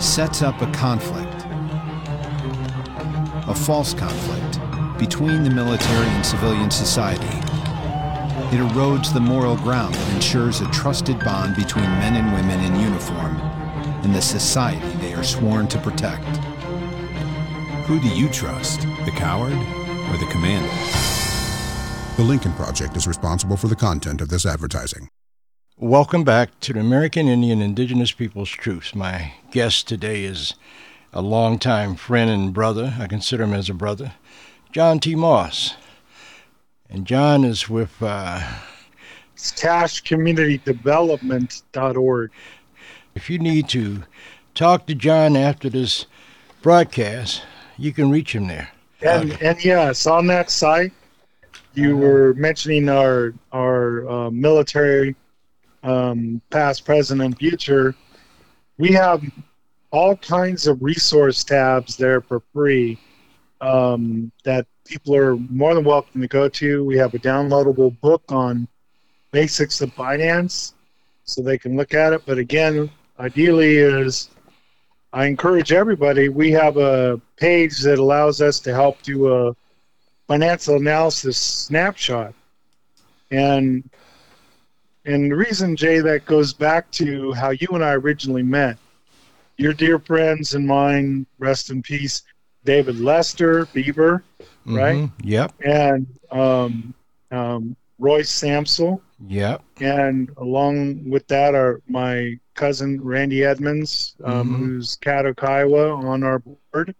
sets 0.00 0.42
up 0.42 0.60
a 0.60 0.70
conflict, 0.72 1.46
a 3.48 3.54
false 3.54 3.94
conflict 3.94 4.60
between 4.98 5.42
the 5.42 5.50
military 5.50 6.06
and 6.08 6.24
civilian 6.24 6.70
society. 6.70 7.24
It 8.54 8.60
erodes 8.60 9.12
the 9.14 9.20
moral 9.20 9.56
ground 9.56 9.94
that 9.94 10.14
ensures 10.14 10.60
a 10.60 10.70
trusted 10.70 11.18
bond 11.20 11.56
between 11.56 11.84
men 11.84 12.16
and 12.16 12.32
women 12.34 12.60
in 12.60 12.78
uniform 12.80 13.36
and 14.04 14.14
the 14.14 14.20
society 14.20 14.86
they 14.98 15.14
are 15.14 15.24
sworn 15.24 15.66
to 15.68 15.78
protect. 15.78 16.24
Who 17.86 17.98
do 17.98 18.08
you 18.08 18.28
trust, 18.28 18.82
the 19.06 19.12
coward 19.16 19.54
or 19.54 20.18
the 20.18 20.28
commander? 20.30 20.68
The 22.16 22.22
Lincoln 22.22 22.52
Project 22.52 22.96
is 22.96 23.08
responsible 23.08 23.56
for 23.56 23.68
the 23.68 23.74
content 23.74 24.20
of 24.20 24.28
this 24.28 24.46
advertising. 24.46 25.08
Welcome 25.76 26.22
back 26.22 26.60
to 26.60 26.72
the 26.72 26.78
American 26.78 27.26
Indian 27.26 27.60
Indigenous 27.60 28.12
Peoples 28.12 28.48
Truths. 28.48 28.94
My 28.94 29.32
guest 29.50 29.88
today 29.88 30.22
is 30.22 30.54
a 31.12 31.20
longtime 31.20 31.96
friend 31.96 32.30
and 32.30 32.54
brother. 32.54 32.94
I 33.00 33.08
consider 33.08 33.42
him 33.42 33.52
as 33.52 33.68
a 33.68 33.74
brother, 33.74 34.14
John 34.70 35.00
T. 35.00 35.16
Moss. 35.16 35.74
And 36.88 37.04
John 37.04 37.42
is 37.42 37.68
with 37.68 38.00
uh, 38.00 38.40
cashcommunitydevelopment.org. 39.36 42.30
If 43.16 43.28
you 43.28 43.40
need 43.40 43.68
to 43.70 44.04
talk 44.54 44.86
to 44.86 44.94
John 44.94 45.36
after 45.36 45.68
this 45.68 46.06
broadcast, 46.62 47.42
you 47.76 47.92
can 47.92 48.12
reach 48.12 48.32
him 48.32 48.46
there. 48.46 48.70
And 49.02 49.32
okay. 49.32 49.48
and 49.48 49.64
yes, 49.64 50.06
on 50.06 50.28
that 50.28 50.50
site, 50.50 50.92
you 51.74 51.96
were 51.96 52.32
mentioning 52.34 52.88
our 52.88 53.34
our 53.50 54.08
uh, 54.08 54.30
military, 54.30 55.16
um, 55.84 56.40
past, 56.50 56.84
present, 56.84 57.22
and 57.22 57.38
future. 57.38 57.94
We 58.78 58.90
have 58.92 59.22
all 59.92 60.16
kinds 60.16 60.66
of 60.66 60.82
resource 60.82 61.44
tabs 61.44 61.96
there 61.96 62.20
for 62.20 62.42
free 62.52 62.98
um, 63.60 64.32
that 64.44 64.66
people 64.84 65.14
are 65.14 65.36
more 65.36 65.74
than 65.74 65.84
welcome 65.84 66.20
to 66.20 66.26
go 66.26 66.48
to. 66.48 66.84
We 66.84 66.96
have 66.98 67.14
a 67.14 67.18
downloadable 67.18 67.98
book 68.00 68.22
on 68.28 68.66
basics 69.30 69.80
of 69.80 69.92
finance, 69.92 70.74
so 71.24 71.42
they 71.42 71.58
can 71.58 71.76
look 71.76 71.94
at 71.94 72.12
it. 72.12 72.22
But 72.26 72.38
again, 72.38 72.90
ideally 73.18 73.76
is 73.76 74.30
I 75.12 75.26
encourage 75.26 75.72
everybody. 75.72 76.28
We 76.28 76.50
have 76.52 76.76
a 76.76 77.20
page 77.36 77.80
that 77.82 78.00
allows 78.00 78.40
us 78.40 78.58
to 78.60 78.74
help 78.74 79.00
do 79.02 79.32
a 79.32 79.56
financial 80.26 80.76
analysis 80.76 81.36
snapshot, 81.36 82.34
and 83.30 83.88
and 85.04 85.30
the 85.30 85.36
reason, 85.36 85.76
Jay, 85.76 86.00
that 86.00 86.24
goes 86.24 86.52
back 86.52 86.90
to 86.92 87.32
how 87.32 87.50
you 87.50 87.68
and 87.72 87.84
I 87.84 87.92
originally 87.92 88.42
met. 88.42 88.78
Your 89.56 89.72
dear 89.72 89.98
friends 89.98 90.54
and 90.54 90.66
mine, 90.66 91.26
rest 91.38 91.70
in 91.70 91.82
peace, 91.82 92.22
David 92.64 92.98
Lester 92.98 93.66
Beaver, 93.66 94.24
mm-hmm. 94.40 94.76
right? 94.76 95.10
Yep. 95.22 95.52
And 95.64 96.06
um, 96.30 96.94
um, 97.30 97.76
Royce 97.98 98.30
Samsel. 98.30 99.00
Yep. 99.26 99.62
And 99.80 100.30
along 100.38 101.08
with 101.08 101.26
that 101.28 101.54
are 101.54 101.80
my 101.88 102.38
cousin 102.54 103.02
Randy 103.02 103.44
Edmonds, 103.44 104.16
um, 104.24 104.48
mm-hmm. 104.48 104.56
who's 104.56 104.96
Caddo 104.96 105.36
Kiowa 105.36 105.94
on 105.94 106.22
our 106.22 106.40
board. 106.40 106.94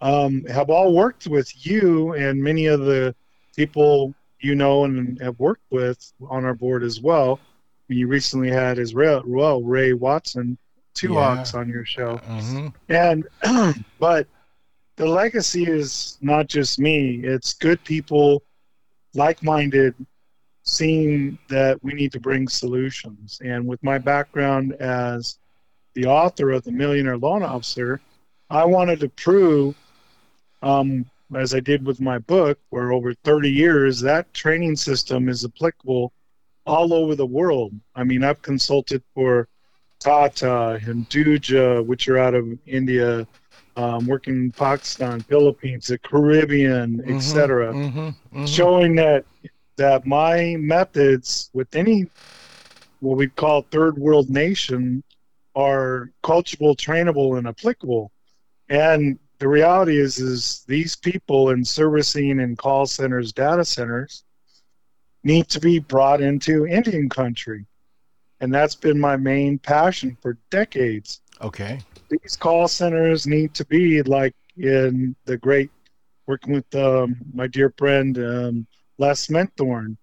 Um, 0.00 0.44
have 0.44 0.70
all 0.70 0.94
worked 0.94 1.26
with 1.26 1.66
you 1.66 2.12
and 2.12 2.40
many 2.40 2.66
of 2.66 2.80
the 2.80 3.14
people 3.56 4.14
you 4.40 4.54
know 4.54 4.84
and 4.84 5.20
have 5.20 5.38
worked 5.38 5.64
with 5.70 6.12
on 6.28 6.44
our 6.44 6.54
board 6.54 6.82
as 6.82 7.00
well. 7.00 7.40
You 7.88 8.06
recently 8.06 8.50
had 8.50 8.78
as 8.78 8.94
well 8.94 9.62
Ray 9.62 9.94
Watson, 9.94 10.58
Two 10.94 11.14
yeah. 11.14 11.36
Hawks 11.36 11.54
on 11.54 11.68
your 11.68 11.84
show, 11.84 12.18
mm-hmm. 12.28 12.68
and 12.88 13.26
but 13.98 14.26
the 14.96 15.06
legacy 15.06 15.64
is 15.64 16.18
not 16.20 16.48
just 16.48 16.78
me; 16.78 17.20
it's 17.22 17.54
good 17.54 17.82
people, 17.84 18.42
like-minded 19.14 19.94
seeing 20.68 21.38
that 21.48 21.82
we 21.82 21.94
need 21.94 22.12
to 22.12 22.20
bring 22.20 22.46
solutions. 22.46 23.40
And 23.42 23.66
with 23.66 23.82
my 23.82 23.98
background 23.98 24.74
as 24.74 25.38
the 25.94 26.06
author 26.06 26.50
of 26.50 26.62
The 26.64 26.72
Millionaire 26.72 27.16
Loan 27.16 27.42
Officer, 27.42 28.00
I 28.50 28.64
wanted 28.64 29.00
to 29.00 29.08
prove, 29.08 29.74
um, 30.62 31.06
as 31.34 31.54
I 31.54 31.60
did 31.60 31.84
with 31.84 32.00
my 32.00 32.18
book, 32.18 32.58
where 32.70 32.92
over 32.92 33.14
30 33.14 33.50
years, 33.50 34.00
that 34.00 34.32
training 34.32 34.76
system 34.76 35.28
is 35.28 35.44
applicable 35.44 36.12
all 36.66 36.92
over 36.92 37.14
the 37.14 37.26
world. 37.26 37.72
I 37.94 38.04
mean, 38.04 38.24
I've 38.24 38.42
consulted 38.42 39.02
for 39.14 39.48
Tata 40.00 40.80
and 40.86 41.08
Duja, 41.08 41.84
which 41.84 42.08
are 42.08 42.18
out 42.18 42.34
of 42.34 42.46
India, 42.66 43.26
um, 43.76 44.06
working 44.06 44.34
in 44.34 44.52
Pakistan, 44.52 45.20
Philippines, 45.20 45.86
the 45.86 45.98
Caribbean, 45.98 46.98
mm-hmm, 46.98 47.16
etc., 47.16 47.72
mm-hmm, 47.72 47.98
mm-hmm. 47.98 48.46
showing 48.46 48.94
that 48.96 49.24
that 49.76 50.06
my 50.06 50.56
methods 50.58 51.50
with 51.52 51.74
any 51.76 52.06
what 53.00 53.16
we 53.16 53.28
call 53.28 53.62
third 53.62 53.96
world 53.96 54.28
nation 54.28 55.02
are 55.54 56.10
coachable, 56.22 56.76
trainable, 56.76 57.38
and 57.38 57.46
applicable. 57.46 58.10
And 58.68 59.18
the 59.38 59.48
reality 59.48 59.98
is, 59.98 60.18
is 60.18 60.64
these 60.66 60.96
people 60.96 61.50
in 61.50 61.64
servicing 61.64 62.40
and 62.40 62.58
call 62.58 62.86
centers, 62.86 63.32
data 63.32 63.64
centers, 63.64 64.24
need 65.22 65.48
to 65.48 65.60
be 65.60 65.78
brought 65.78 66.20
into 66.20 66.66
Indian 66.66 67.08
country, 67.08 67.66
and 68.40 68.52
that's 68.52 68.74
been 68.74 68.98
my 68.98 69.16
main 69.16 69.58
passion 69.58 70.16
for 70.20 70.38
decades. 70.50 71.20
Okay. 71.40 71.80
These 72.10 72.36
call 72.36 72.68
centers 72.68 73.26
need 73.26 73.54
to 73.54 73.64
be 73.66 74.02
like 74.02 74.34
in 74.56 75.14
the 75.24 75.36
great 75.36 75.70
working 76.26 76.54
with 76.54 76.74
um, 76.74 77.16
my 77.32 77.46
dear 77.46 77.72
friend 77.78 78.18
um, 78.18 78.66
Les 78.98 79.28
Minthorn 79.28 79.96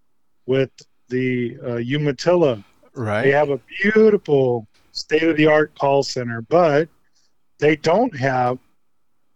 with 0.46 0.72
the 1.10 1.58
uh, 1.64 1.76
Umatilla. 1.76 2.64
Right. 2.94 3.24
They 3.24 3.32
have 3.32 3.50
a 3.50 3.60
beautiful 3.82 4.68
state 4.92 5.24
of 5.24 5.38
the 5.38 5.48
art 5.48 5.78
call 5.78 6.04
center, 6.04 6.42
but 6.42 6.88
they 7.60 7.76
don't 7.76 8.16
have 8.18 8.58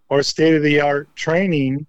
or 0.10 0.24
state 0.24 0.56
of 0.56 0.64
the 0.64 0.82
art 0.82 1.14
training 1.16 1.86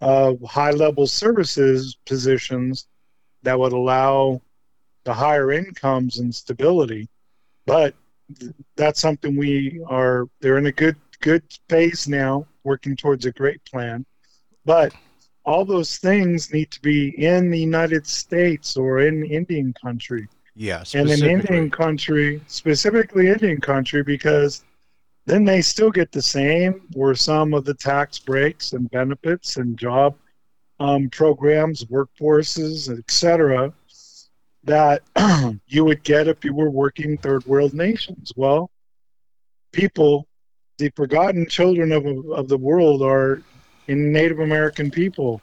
of 0.00 0.40
high 0.42 0.70
level 0.70 1.06
services 1.06 1.96
positions 2.06 2.86
that 3.42 3.58
would 3.58 3.72
allow 3.72 4.40
the 5.04 5.14
higher 5.14 5.52
incomes 5.52 6.18
and 6.18 6.34
stability. 6.34 7.08
But 7.66 7.94
that's 8.76 9.00
something 9.00 9.36
we 9.36 9.82
are 9.86 10.28
they're 10.40 10.58
in 10.58 10.66
a 10.66 10.72
good 10.72 10.96
good 11.20 11.42
phase 11.68 12.08
now 12.08 12.46
working 12.64 12.96
towards 12.96 13.26
a 13.26 13.32
great 13.32 13.64
plan. 13.64 14.04
But 14.64 14.94
all 15.44 15.64
those 15.64 15.98
things 15.98 16.52
need 16.52 16.70
to 16.70 16.80
be 16.80 17.08
in 17.22 17.50
the 17.50 17.58
United 17.58 18.06
States 18.06 18.76
or 18.76 19.00
in 19.00 19.24
Indian 19.26 19.74
country. 19.74 20.26
Yeah, 20.56 20.84
and 20.94 21.10
in 21.10 21.24
Indian 21.24 21.70
country, 21.70 22.40
specifically 22.46 23.28
Indian 23.28 23.60
country, 23.60 24.02
because 24.02 24.64
then 25.26 25.44
they 25.44 25.62
still 25.62 25.90
get 25.90 26.12
the 26.12 26.22
same 26.22 26.82
or 26.94 27.14
some 27.14 27.54
of 27.54 27.64
the 27.64 27.74
tax 27.74 28.18
breaks 28.18 28.72
and 28.72 28.90
benefits 28.90 29.56
and 29.56 29.78
job 29.78 30.14
um, 30.80 31.08
programs, 31.08 31.84
workforces, 31.84 32.96
etc., 32.96 33.72
that 34.64 35.02
you 35.66 35.84
would 35.84 36.02
get 36.02 36.28
if 36.28 36.44
you 36.44 36.54
were 36.54 36.70
working 36.70 37.16
third 37.18 37.44
world 37.46 37.74
nations. 37.74 38.32
Well, 38.36 38.70
people, 39.72 40.26
the 40.78 40.90
forgotten 40.96 41.46
children 41.46 41.92
of, 41.92 42.04
of 42.30 42.48
the 42.48 42.58
world, 42.58 43.02
are 43.02 43.42
in 43.88 44.12
Native 44.12 44.40
American 44.40 44.90
people. 44.90 45.40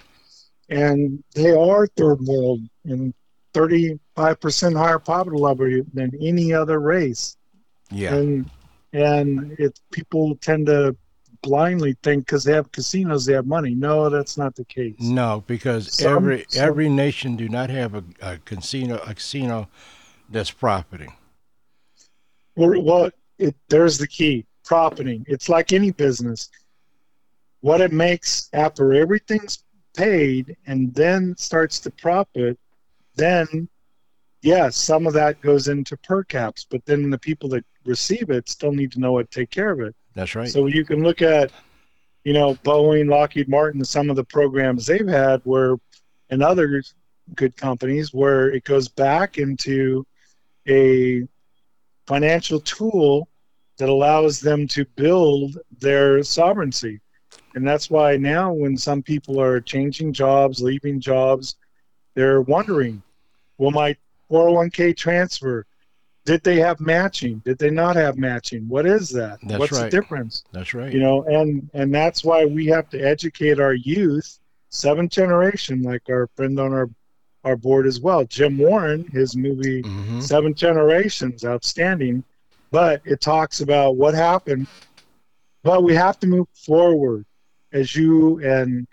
And 0.70 1.24
they 1.36 1.52
are 1.52 1.86
third 1.88 2.22
world 2.22 2.62
and 2.86 3.14
35% 3.54 4.78
higher 4.78 5.00
poverty 5.00 5.38
level 5.38 5.82
than 5.94 6.12
any 6.22 6.54
other 6.54 6.80
race. 6.80 7.36
Yeah. 7.92 8.16
And, 8.16 8.50
and 8.94 9.54
it, 9.60 9.80
people 9.92 10.36
tend 10.38 10.68
to 10.68 10.96
blindly 11.42 11.96
think 12.04 12.26
because 12.26 12.44
they 12.44 12.54
have 12.54 12.72
casinos, 12.72 13.26
they 13.26 13.34
have 13.34 13.48
money. 13.48 13.74
No, 13.74 14.10
that's 14.10 14.38
not 14.38 14.56
the 14.56 14.66
case. 14.66 14.96
No, 15.00 15.44
because 15.48 15.94
some, 15.98 16.16
every 16.16 16.46
some, 16.50 16.70
every 16.70 16.90
nation 16.90 17.36
do 17.36 17.50
not 17.50 17.70
have 17.70 17.96
a, 17.96 18.04
a 18.22 18.38
casino 18.40 18.98
a 18.98 19.14
casino 19.14 19.68
that's 20.30 20.52
profiting. 20.52 21.14
Well, 22.56 22.82
well 22.82 23.10
it, 23.38 23.56
there's 23.70 23.98
the 23.98 24.08
key 24.08 24.46
profiting. 24.64 25.26
It's 25.28 25.50
like 25.50 25.74
any 25.74 25.92
business 25.92 26.50
what 27.62 27.80
it 27.80 27.92
makes 27.92 28.50
after 28.54 28.94
everything's 28.94 29.64
paid 29.96 30.56
and 30.68 30.94
then 30.94 31.36
starts 31.38 31.80
to 31.80 31.92
profit, 31.92 32.60
then 33.16 33.68
yes, 34.42 34.76
some 34.76 35.08
of 35.08 35.14
that 35.14 35.42
goes 35.42 35.68
into 35.68 35.98
per 35.98 36.24
caps, 36.24 36.66
but 36.70 36.86
then 36.86 37.10
the 37.10 37.18
people 37.18 37.50
that 37.50 37.66
receive 37.86 38.30
it 38.30 38.50
still 38.50 38.72
need 38.72 38.92
to 38.94 39.00
know 39.00 39.18
it, 39.20 39.32
take 39.32 39.50
care 39.50 39.72
of 39.72 39.80
it. 39.80 39.96
That's 40.14 40.36
right. 40.36 40.50
So 40.50 40.68
you 40.68 40.84
can 40.84 41.04
look 41.04 41.22
at, 41.22 41.52
you 42.24 42.34
know, 42.34 42.56
Boeing, 42.56 43.10
Lockheed 43.10 43.50
Martin, 43.50 43.84
some 43.86 44.10
of 44.10 44.16
the 44.16 44.24
programs 44.24 44.86
they've 44.86 45.08
had 45.08 45.42
where, 45.44 45.78
and 46.30 46.44
other 46.44 46.84
good 47.36 47.56
companies 47.56 48.14
where 48.14 48.52
it 48.52 48.64
goes 48.64 48.88
back 48.88 49.38
into 49.38 50.06
a 50.68 51.28
financial 52.08 52.60
tool 52.60 53.28
that 53.78 53.90
allows 53.90 54.40
them 54.40 54.68
to 54.68 54.86
build 54.96 55.58
their 55.80 56.24
sovereignty. 56.24 57.00
And 57.56 57.68
that's 57.68 57.90
why 57.90 58.18
now, 58.18 58.54
when 58.54 58.78
some 58.78 59.02
people 59.02 59.42
are 59.42 59.60
changing 59.60 60.14
jobs, 60.14 60.62
leaving 60.62 61.00
jobs, 61.00 61.56
they're 62.16 62.42
wondering 62.42 63.02
Will 63.62 63.70
my 63.70 63.96
401k 64.32 64.96
transfer? 64.96 65.66
Did 66.26 66.44
they 66.44 66.58
have 66.60 66.80
matching? 66.80 67.40
Did 67.44 67.58
they 67.58 67.72
not 67.72 67.96
have 67.96 68.18
matching? 68.18 68.68
What 68.70 68.86
is 68.86 69.10
that? 69.10 69.40
That's 69.44 69.60
What's 69.60 69.72
right. 69.74 69.90
the 69.90 69.90
difference? 69.90 70.44
That's 70.52 70.74
right. 70.74 70.94
You 70.94 71.00
know, 71.00 71.24
and 71.24 71.70
and 71.74 71.94
that's 71.94 72.24
why 72.24 72.46
we 72.46 72.68
have 72.68 72.90
to 72.92 73.00
educate 73.00 73.60
our 73.60 73.74
youth, 73.74 74.40
seventh 74.70 75.12
generation, 75.12 75.82
like 75.82 76.04
our 76.10 76.28
friend 76.36 76.60
on 76.60 76.74
our 76.74 76.90
our 77.44 77.56
board 77.56 77.88
as 77.88 78.00
well, 78.00 78.24
Jim 78.26 78.60
Warren. 78.60 79.04
His 79.12 79.36
movie 79.36 79.82
Mhm. 79.82 80.22
Seven 80.22 80.54
Generations, 80.54 81.44
outstanding. 81.44 82.24
But 82.70 83.02
it 83.04 83.20
talks 83.20 83.62
about 83.62 83.96
what 83.98 84.14
happened. 84.14 84.68
But 85.64 85.84
we 85.84 85.96
have 85.96 86.20
to 86.20 86.28
move 86.28 86.48
forward, 86.54 87.26
as 87.74 87.96
you 87.96 88.40
and 88.48 88.88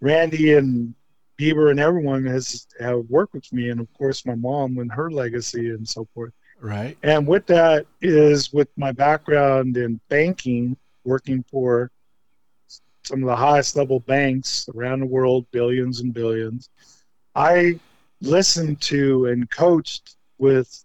Randy 0.00 0.54
and 0.54 0.94
Bieber 1.38 1.70
and 1.70 1.78
everyone 1.78 2.24
has 2.24 2.66
have 2.80 3.04
worked 3.08 3.34
with 3.34 3.52
me, 3.52 3.70
and 3.70 3.80
of 3.80 3.92
course 3.94 4.24
my 4.24 4.34
mom 4.34 4.78
and 4.78 4.90
her 4.92 5.10
legacy 5.10 5.70
and 5.70 5.86
so 5.88 6.06
forth. 6.14 6.32
Right. 6.60 6.96
And 7.02 7.26
with 7.26 7.46
that 7.46 7.86
is 8.00 8.52
with 8.52 8.68
my 8.76 8.92
background 8.92 9.76
in 9.76 10.00
banking, 10.08 10.76
working 11.04 11.44
for 11.50 11.90
some 13.04 13.22
of 13.22 13.28
the 13.28 13.36
highest 13.36 13.76
level 13.76 14.00
banks 14.00 14.68
around 14.74 15.00
the 15.00 15.06
world, 15.06 15.46
billions 15.50 16.00
and 16.00 16.12
billions. 16.12 16.70
I 17.34 17.78
listened 18.20 18.80
to 18.82 19.26
and 19.26 19.48
coached 19.50 20.16
with 20.38 20.84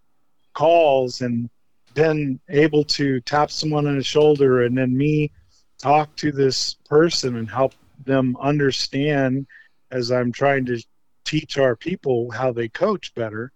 calls 0.53 1.21
and 1.21 1.49
then 1.93 2.39
able 2.49 2.83
to 2.83 3.21
tap 3.21 3.51
someone 3.51 3.87
on 3.87 3.97
the 3.97 4.03
shoulder 4.03 4.63
and 4.63 4.77
then 4.77 4.95
me 4.95 5.31
talk 5.77 6.15
to 6.17 6.31
this 6.31 6.75
person 6.87 7.37
and 7.37 7.49
help 7.49 7.73
them 8.05 8.37
understand 8.39 9.47
as 9.91 10.12
I'm 10.12 10.32
trying 10.32 10.65
to 10.65 10.82
teach 11.25 11.58
our 11.58 11.75
people 11.75 12.32
how 12.32 12.51
they 12.51 12.67
coach 12.67 13.13
better. 13.13 13.51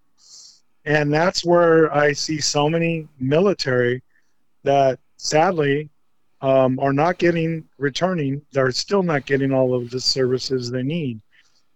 And 0.86 1.12
that's 1.12 1.44
where 1.44 1.94
I 1.94 2.14
see 2.14 2.40
so 2.40 2.70
many 2.70 3.08
military 3.20 4.04
that 4.64 5.00
sadly 5.18 5.90
um, 6.42 6.80
are 6.80 6.94
not 6.94 7.18
getting 7.18 7.66
returning. 7.78 8.42
They're 8.52 8.72
still 8.72 9.02
not 9.02 9.26
getting 9.26 9.52
all 9.52 9.74
of 9.74 9.90
the 9.90 10.00
services 10.00 10.70
they 10.70 10.84
need. 10.84 11.20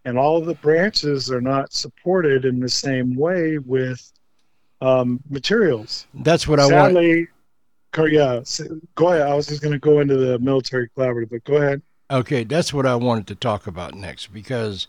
And 0.06 0.18
all 0.18 0.38
of 0.38 0.46
the 0.46 0.56
branches 0.56 1.32
are 1.32 1.42
not 1.42 1.74
supported 1.74 2.46
in 2.46 2.60
the 2.60 2.70
same 2.70 3.16
way 3.16 3.58
with 3.58 4.12
um, 4.82 5.20
materials. 5.30 6.08
That's 6.14 6.48
what 6.48 6.60
I 6.60 6.64
want. 6.64 6.94
Sadly, 6.94 7.28
yeah, 7.98 8.42
go 8.96 9.10
ahead. 9.10 9.28
I 9.28 9.34
was 9.34 9.48
just 9.48 9.62
going 9.62 9.74
to 9.74 9.80
go 9.80 10.00
into 10.00 10.16
the 10.16 10.40
military 10.40 10.90
collaborative, 10.96 11.32
but 11.32 11.44
go 11.44 11.56
ahead. 11.56 11.82
Okay, 12.12 12.44
that's 12.44 12.74
what 12.74 12.86
I 12.88 12.96
wanted 12.96 13.28
to 13.28 13.36
talk 13.36 13.68
about 13.68 13.94
next 13.94 14.28
because 14.34 14.88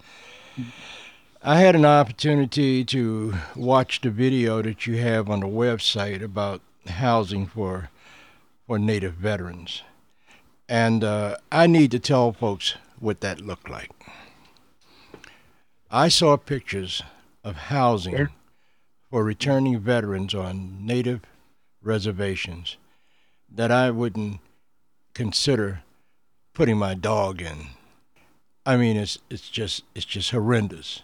I 1.43 1.61
had 1.61 1.75
an 1.77 1.85
opportunity 1.85 2.83
to 2.87 3.35
watch 3.55 4.01
the 4.01 4.11
video 4.11 4.63
that 4.63 4.87
you 4.87 4.97
have 4.97 5.29
on 5.29 5.41
the 5.41 5.47
website 5.47 6.23
about 6.23 6.63
housing 6.87 7.47
for 7.47 7.91
for 8.67 8.79
Native 8.79 9.15
veterans, 9.15 9.83
and 10.69 11.03
uh, 11.03 11.37
I 11.51 11.67
need 11.67 11.91
to 11.91 11.99
tell 11.99 12.33
folks 12.33 12.77
what 13.01 13.21
that 13.21 13.41
looked 13.41 13.69
like. 13.69 13.91
I 15.91 16.09
saw 16.09 16.37
pictures 16.37 17.03
of 17.43 17.57
housing 17.57 18.17
Sure. 18.17 18.31
for 19.11 19.25
returning 19.25 19.81
veterans 19.81 20.35
on 20.35 20.87
Native 20.87 21.23
reservations 21.83 22.77
that 23.53 23.73
I 23.73 23.91
wouldn't 23.91 24.39
consider 25.15 25.83
putting 26.55 26.77
my 26.77 26.95
dog 26.95 27.41
in. 27.41 27.69
I 28.67 28.77
mean, 28.77 28.97
it's 28.97 29.19
it's 29.31 29.49
just 29.49 29.85
it's 29.95 30.05
just 30.05 30.31
horrendous. 30.31 31.03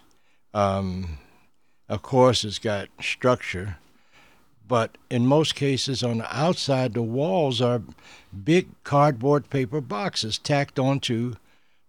Um, 0.53 1.17
of 1.89 2.01
course, 2.01 2.43
it's 2.43 2.59
got 2.59 2.89
structure, 3.01 3.77
but 4.67 4.97
in 5.09 5.25
most 5.25 5.55
cases, 5.55 6.03
on 6.03 6.19
the 6.19 6.37
outside, 6.37 6.93
the 6.93 7.01
walls 7.01 7.61
are 7.61 7.81
big 8.43 8.67
cardboard 8.83 9.49
paper 9.49 9.81
boxes 9.81 10.37
tacked 10.37 10.77
onto 10.79 11.35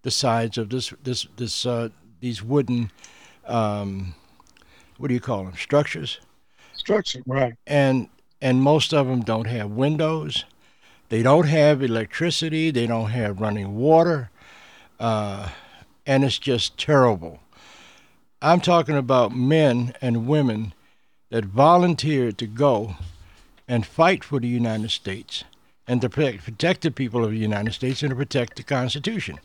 the 0.03 0.11
sides 0.11 0.57
of 0.59 0.71
this 0.71 0.93
this 1.03 1.27
this 1.37 1.67
uh, 1.67 1.89
these 2.21 2.43
wooden 2.43 2.91
um, 3.47 4.15
what 4.97 5.09
do 5.09 5.15
you 5.15 5.21
call 5.21 5.45
them 5.45 5.55
structures 5.57 6.21
Structure, 6.75 7.23
right. 7.27 7.55
and 7.67 8.09
and 8.41 8.63
most 8.63 8.95
of 8.95 9.07
them 9.09 9.21
don't 9.23 9.47
have 9.47 9.71
windows. 9.71 10.45
They 11.09 11.23
don't 11.23 11.47
have 11.47 11.83
electricity. 11.83 12.71
They 12.71 12.87
don't 12.87 13.11
have 13.11 13.41
running 13.41 13.77
water, 13.77 14.31
uh, 15.01 15.51
and 16.07 16.25
it's 16.25 16.39
just 16.39 16.79
terrible. 16.79 17.41
I'm 18.41 18.61
talking 18.61 18.97
about 18.97 19.35
men 19.35 19.95
and 20.01 20.27
women 20.27 20.75
that 21.31 21.45
volunteered 21.45 22.39
to 22.39 22.47
go 22.47 22.97
and 23.67 23.85
fight 23.85 24.23
for 24.23 24.39
the 24.39 24.49
United 24.49 24.91
States 24.91 25.45
and 25.87 26.01
to 26.03 26.09
protect, 26.09 26.45
protect 26.45 26.83
the 26.83 26.91
people 26.91 27.25
of 27.25 27.31
the 27.31 27.39
United 27.39 27.73
States 27.73 28.03
and 28.03 28.11
to 28.11 28.17
protect 28.17 28.57
the 28.57 28.63
Constitution. 28.63 29.41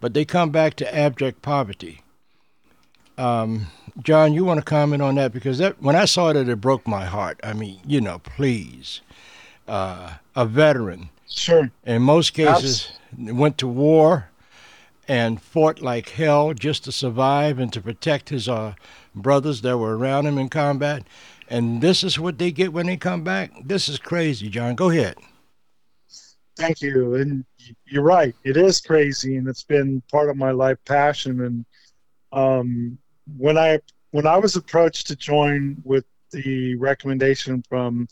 But 0.00 0.14
they 0.14 0.24
come 0.24 0.50
back 0.50 0.74
to 0.76 0.94
abject 0.94 1.42
poverty. 1.42 2.00
Um, 3.16 3.68
John, 4.02 4.34
you 4.34 4.44
want 4.44 4.58
to 4.58 4.64
comment 4.64 5.02
on 5.02 5.14
that 5.14 5.32
because 5.32 5.58
that 5.58 5.80
when 5.80 5.96
I 5.96 6.04
saw 6.04 6.32
that, 6.32 6.48
it 6.48 6.60
broke 6.60 6.86
my 6.86 7.04
heart. 7.06 7.40
I 7.42 7.52
mean, 7.54 7.80
you 7.86 8.00
know, 8.00 8.18
please, 8.18 9.00
uh, 9.68 10.14
a 10.34 10.46
veteran 10.46 11.10
Sure. 11.28 11.70
in 11.84 12.02
most 12.02 12.32
cases 12.34 12.92
went 13.16 13.58
to 13.58 13.66
war 13.66 14.30
and 15.08 15.40
fought 15.40 15.80
like 15.80 16.10
hell 16.10 16.54
just 16.54 16.84
to 16.84 16.92
survive 16.92 17.58
and 17.58 17.72
to 17.72 17.80
protect 17.80 18.28
his 18.30 18.48
uh, 18.48 18.74
brothers 19.14 19.62
that 19.62 19.78
were 19.78 19.96
around 19.96 20.26
him 20.26 20.38
in 20.38 20.48
combat. 20.48 21.04
And 21.48 21.80
this 21.80 22.02
is 22.02 22.18
what 22.18 22.38
they 22.38 22.50
get 22.50 22.72
when 22.72 22.86
they 22.86 22.96
come 22.96 23.22
back. 23.22 23.52
This 23.64 23.88
is 23.88 23.98
crazy, 23.98 24.48
John. 24.48 24.74
Go 24.74 24.90
ahead. 24.90 25.16
Thank 26.56 26.80
you. 26.80 27.14
And 27.14 27.44
you're 27.84 28.02
right. 28.02 28.34
It 28.44 28.56
is 28.56 28.80
crazy, 28.80 29.36
and 29.36 29.46
it's 29.46 29.62
been 29.62 30.02
part 30.10 30.30
of 30.30 30.36
my 30.36 30.50
life 30.50 30.78
passion. 30.86 31.42
And 31.42 31.64
um, 32.32 32.98
when 33.36 33.58
I 33.58 33.80
when 34.10 34.26
I 34.26 34.38
was 34.38 34.56
approached 34.56 35.06
to 35.08 35.16
join 35.16 35.76
with 35.84 36.04
the 36.32 36.74
recommendation 36.76 37.62
from 37.68 38.08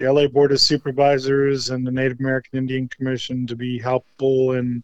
the 0.00 0.10
LA 0.10 0.26
Board 0.26 0.50
of 0.50 0.60
Supervisors 0.60 1.68
and 1.68 1.86
the 1.86 1.90
Native 1.90 2.20
American 2.20 2.58
Indian 2.58 2.88
Commission 2.88 3.46
to 3.46 3.54
be 3.54 3.78
helpful 3.78 4.52
in 4.52 4.82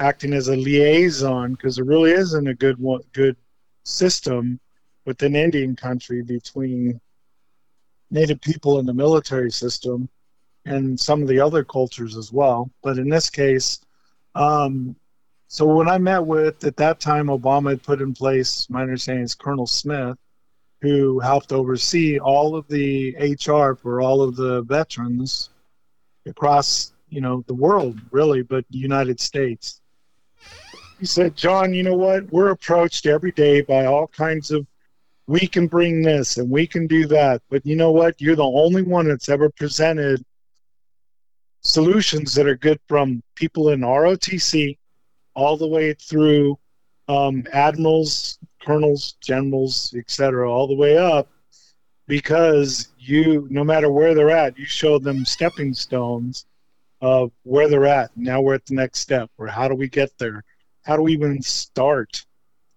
acting 0.00 0.32
as 0.32 0.48
a 0.48 0.56
liaison, 0.56 1.52
because 1.52 1.76
there 1.76 1.84
really 1.84 2.10
isn't 2.10 2.48
a 2.48 2.54
good 2.54 2.76
one, 2.78 3.02
good 3.12 3.36
system 3.84 4.58
within 5.06 5.36
Indian 5.36 5.76
country 5.76 6.22
between 6.22 7.00
Native 8.10 8.40
people 8.40 8.80
and 8.80 8.88
the 8.88 8.92
military 8.92 9.50
system 9.50 10.08
and 10.64 10.98
some 10.98 11.22
of 11.22 11.28
the 11.28 11.38
other 11.38 11.62
cultures 11.62 12.16
as 12.16 12.32
well. 12.32 12.68
But 12.82 12.98
in 12.98 13.08
this 13.08 13.30
case, 13.30 13.80
um, 14.34 14.96
so 15.46 15.66
when 15.66 15.88
I 15.88 15.98
met 15.98 16.26
with 16.26 16.64
at 16.64 16.76
that 16.78 16.98
time, 16.98 17.28
Obama 17.28 17.70
had 17.70 17.82
put 17.84 18.02
in 18.02 18.12
place, 18.12 18.68
my 18.68 18.82
understanding 18.82 19.24
is 19.24 19.36
Colonel 19.36 19.68
Smith, 19.68 20.18
who 20.82 21.20
helped 21.20 21.52
oversee 21.52 22.18
all 22.18 22.56
of 22.56 22.66
the 22.66 23.14
HR 23.20 23.74
for 23.74 24.02
all 24.02 24.20
of 24.20 24.34
the 24.34 24.62
veterans 24.62 25.50
across, 26.26 26.92
you 27.08 27.20
know, 27.20 27.44
the 27.46 27.54
world 27.54 28.00
really, 28.10 28.42
but 28.42 28.64
the 28.70 28.78
United 28.78 29.20
States. 29.20 29.80
He 30.98 31.06
said, 31.06 31.36
John, 31.36 31.72
you 31.72 31.84
know 31.84 31.96
what? 31.96 32.30
We're 32.32 32.50
approached 32.50 33.06
every 33.06 33.30
day 33.30 33.60
by 33.60 33.86
all 33.86 34.08
kinds 34.08 34.50
of 34.50 34.66
we 35.28 35.46
can 35.46 35.68
bring 35.68 36.02
this 36.02 36.36
and 36.36 36.50
we 36.50 36.66
can 36.66 36.88
do 36.88 37.06
that. 37.06 37.42
But 37.48 37.64
you 37.64 37.76
know 37.76 37.92
what? 37.92 38.20
You're 38.20 38.34
the 38.34 38.42
only 38.42 38.82
one 38.82 39.06
that's 39.06 39.28
ever 39.28 39.50
presented 39.50 40.24
solutions 41.60 42.34
that 42.34 42.48
are 42.48 42.56
good 42.56 42.80
from 42.88 43.22
people 43.36 43.68
in 43.68 43.82
ROTC 43.82 44.76
all 45.34 45.56
the 45.56 45.66
way 45.66 45.94
through 45.94 46.58
um, 47.08 47.46
admirals, 47.52 48.38
colonels, 48.64 49.12
generals, 49.20 49.94
etc., 49.96 50.50
all 50.50 50.66
the 50.66 50.74
way 50.74 50.96
up, 50.96 51.28
because 52.06 52.88
you, 52.98 53.46
no 53.50 53.64
matter 53.64 53.90
where 53.90 54.14
they're 54.14 54.30
at, 54.30 54.58
you 54.58 54.64
show 54.64 54.98
them 54.98 55.24
stepping 55.24 55.74
stones 55.74 56.46
of 57.00 57.32
where 57.42 57.68
they're 57.68 57.86
at. 57.86 58.16
Now 58.16 58.40
we're 58.40 58.54
at 58.54 58.66
the 58.66 58.74
next 58.74 59.00
step, 59.00 59.30
or 59.38 59.46
how 59.46 59.68
do 59.68 59.74
we 59.74 59.88
get 59.88 60.16
there? 60.18 60.44
How 60.84 60.96
do 60.96 61.02
we 61.02 61.12
even 61.12 61.42
start? 61.42 62.24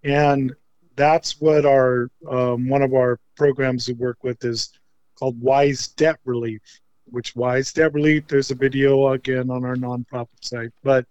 And 0.03 0.55
that's 0.95 1.39
what 1.41 1.66
our 1.66 2.09
um, 2.30 2.68
one 2.70 2.82
of 2.82 2.93
our 2.93 3.20
programs 3.36 3.88
we 3.88 3.93
work 3.95 4.24
with 4.24 4.43
is 4.45 4.72
called 5.16 5.39
Wise 5.41 5.89
Debt 5.89 6.20
Relief. 6.26 6.62
Which 7.05 7.36
Wise 7.36 7.72
Debt 7.72 7.93
Relief? 7.93 8.28
There's 8.28 8.51
a 8.51 8.55
video 8.55 9.09
again 9.09 9.51
on 9.51 9.64
our 9.64 9.76
nonprofit 9.76 10.28
site, 10.41 10.72
but 10.84 11.05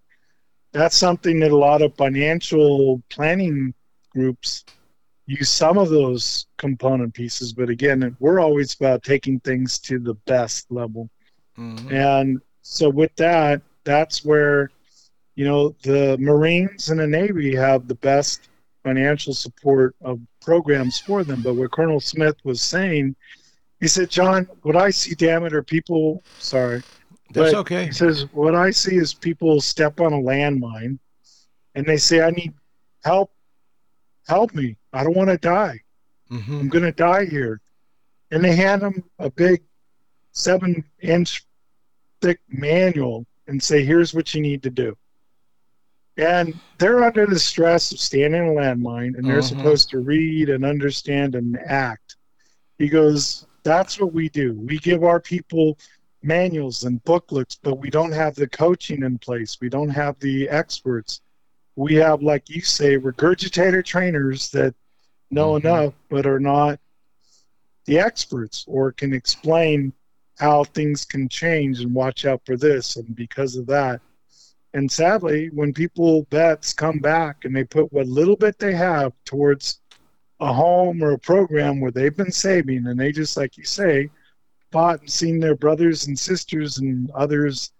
that's 0.72 0.96
something 0.96 1.38
that 1.40 1.52
a 1.52 1.56
lot 1.56 1.82
of 1.82 1.94
financial 1.96 3.00
planning 3.08 3.74
groups 4.14 4.64
use 5.26 5.48
some 5.48 5.78
of 5.78 5.88
those 5.88 6.46
component 6.58 7.14
pieces. 7.14 7.52
But 7.52 7.68
again, 7.68 8.16
we're 8.20 8.40
always 8.40 8.74
about 8.74 9.02
taking 9.02 9.40
things 9.40 9.78
to 9.80 9.98
the 9.98 10.14
best 10.26 10.70
level. 10.70 11.08
Mm-hmm. 11.58 11.94
And 11.94 12.40
so 12.62 12.88
with 12.88 13.14
that, 13.16 13.62
that's 13.84 14.24
where, 14.24 14.70
you 15.34 15.44
know, 15.44 15.74
the 15.82 16.16
Marines 16.18 16.90
and 16.90 17.00
the 17.00 17.06
Navy 17.06 17.54
have 17.54 17.88
the 17.88 17.94
best 17.96 18.48
financial 18.82 19.32
support 19.32 19.96
of 20.02 20.20
programs 20.42 21.00
for 21.00 21.24
them. 21.24 21.42
But 21.42 21.54
what 21.54 21.72
Colonel 21.72 22.00
Smith 22.00 22.36
was 22.44 22.60
saying, 22.60 23.16
he 23.80 23.88
said, 23.88 24.10
John, 24.10 24.46
what 24.62 24.76
I 24.76 24.90
see, 24.90 25.14
damn 25.14 25.44
it, 25.44 25.54
are 25.54 25.62
people, 25.62 26.22
sorry. 26.38 26.82
That's 27.32 27.52
but 27.52 27.60
okay. 27.60 27.86
He 27.86 27.92
says, 27.92 28.26
what 28.32 28.54
I 28.54 28.70
see 28.70 28.96
is 28.96 29.14
people 29.14 29.60
step 29.60 30.00
on 30.00 30.12
a 30.12 30.18
landmine 30.18 30.98
and 31.74 31.86
they 31.86 31.96
say, 31.96 32.22
I 32.22 32.30
need 32.30 32.52
help. 33.02 33.30
Help 34.26 34.54
me. 34.54 34.76
I 34.92 35.04
don't 35.04 35.16
want 35.16 35.30
to 35.30 35.38
die. 35.38 35.80
hmm 36.28 36.60
I'm 36.60 36.68
going 36.68 36.84
to 36.84 36.92
die 36.92 37.26
here. 37.26 37.60
And 38.30 38.44
they 38.44 38.54
hand 38.56 38.82
them 38.82 39.04
a 39.18 39.30
big 39.30 39.62
seven 40.32 40.84
inch 41.00 41.44
thick 42.20 42.40
manual 42.48 43.26
and 43.46 43.62
say, 43.62 43.84
here's 43.84 44.14
what 44.14 44.34
you 44.34 44.40
need 44.40 44.62
to 44.62 44.70
do. 44.70 44.96
And 46.16 46.60
they're 46.78 47.02
under 47.04 47.26
the 47.26 47.38
stress 47.38 47.92
of 47.92 47.98
standing 47.98 48.42
in 48.42 48.48
a 48.48 48.52
landmine 48.52 49.16
and 49.18 49.28
they're 49.28 49.38
Mhm. 49.40 49.44
supposed 49.44 49.90
to 49.90 49.98
read 50.00 50.48
and 50.48 50.64
understand 50.64 51.34
and 51.34 51.58
act. 51.58 52.16
He 52.78 52.88
goes, 52.88 53.46
That's 53.64 53.98
what 53.98 54.12
we 54.12 54.28
do. 54.28 54.52
We 54.52 54.78
give 54.78 55.04
our 55.04 55.20
people 55.20 55.78
manuals 56.22 56.84
and 56.84 57.02
booklets, 57.04 57.56
but 57.62 57.76
we 57.78 57.90
don't 57.90 58.12
have 58.12 58.34
the 58.34 58.46
coaching 58.46 59.02
in 59.02 59.18
place. 59.18 59.58
We 59.60 59.70
don't 59.70 59.88
have 59.90 60.18
the 60.20 60.48
experts. 60.50 61.20
We 61.76 61.94
have, 61.96 62.22
like 62.22 62.48
you 62.48 62.60
say, 62.60 62.96
regurgitator 62.96 63.84
trainers 63.84 64.50
that 64.50 64.74
know 65.30 65.52
Mhm. 65.52 65.60
enough 65.64 65.94
but 66.08 66.26
are 66.26 66.40
not 66.40 66.78
the 67.86 67.98
experts 67.98 68.64
or 68.66 68.92
can 68.92 69.12
explain 69.12 69.92
how 70.38 70.64
things 70.64 71.04
can 71.04 71.28
change 71.28 71.80
and 71.80 71.94
watch 71.94 72.24
out 72.24 72.40
for 72.44 72.56
this 72.56 72.96
and 72.96 73.14
because 73.14 73.56
of 73.56 73.66
that. 73.66 74.00
And 74.72 74.90
sadly, 74.90 75.50
when 75.50 75.72
people 75.72 76.26
vets 76.30 76.72
come 76.72 76.98
back 76.98 77.44
and 77.44 77.54
they 77.54 77.64
put 77.64 77.92
what 77.92 78.06
little 78.06 78.36
bit 78.36 78.58
they 78.58 78.74
have 78.74 79.12
towards 79.24 79.80
a 80.40 80.52
home 80.52 81.02
or 81.02 81.12
a 81.12 81.18
program 81.18 81.80
where 81.80 81.92
they've 81.92 82.16
been 82.16 82.32
saving 82.32 82.86
and 82.86 82.98
they 82.98 83.12
just 83.12 83.36
like 83.36 83.56
you 83.56 83.64
say 83.64 84.10
bought 84.72 85.00
and 85.00 85.10
seen 85.10 85.38
their 85.38 85.54
brothers 85.54 86.08
and 86.08 86.18
sisters 86.18 86.78
and 86.78 87.08
others 87.12 87.70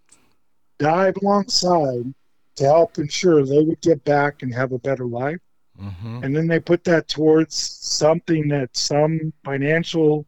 die 0.79 1.13
alongside 1.21 2.15
to 2.57 2.65
help 2.65 2.99
ensure 2.99 3.45
they 3.45 3.63
would 3.63 3.81
get 3.81 4.05
back 4.05 4.43
and 4.43 4.55
have 4.55 4.73
a 4.73 4.79
better 4.79 5.07
life. 5.07 5.39
Hmm 5.79 6.23
and 6.23 6.37
then 6.37 6.47
they 6.47 6.61
put 6.61 6.85
that 6.85 7.09
towards 7.09 7.55
something 7.57 8.49
that 8.49 8.77
some 8.77 9.33
financial 9.45 10.25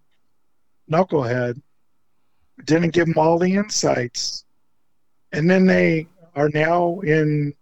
knucklehead 0.90 1.60
didn't 2.64 2.92
give 2.92 3.06
them 3.06 3.18
all 3.18 3.38
the 3.38 3.54
insights. 3.54 4.44
And 5.32 5.48
then 5.48 5.66
they 5.66 6.08
are 6.34 6.48
now 6.48 7.00
in 7.00 7.54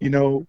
you 0.00 0.10
know 0.10 0.46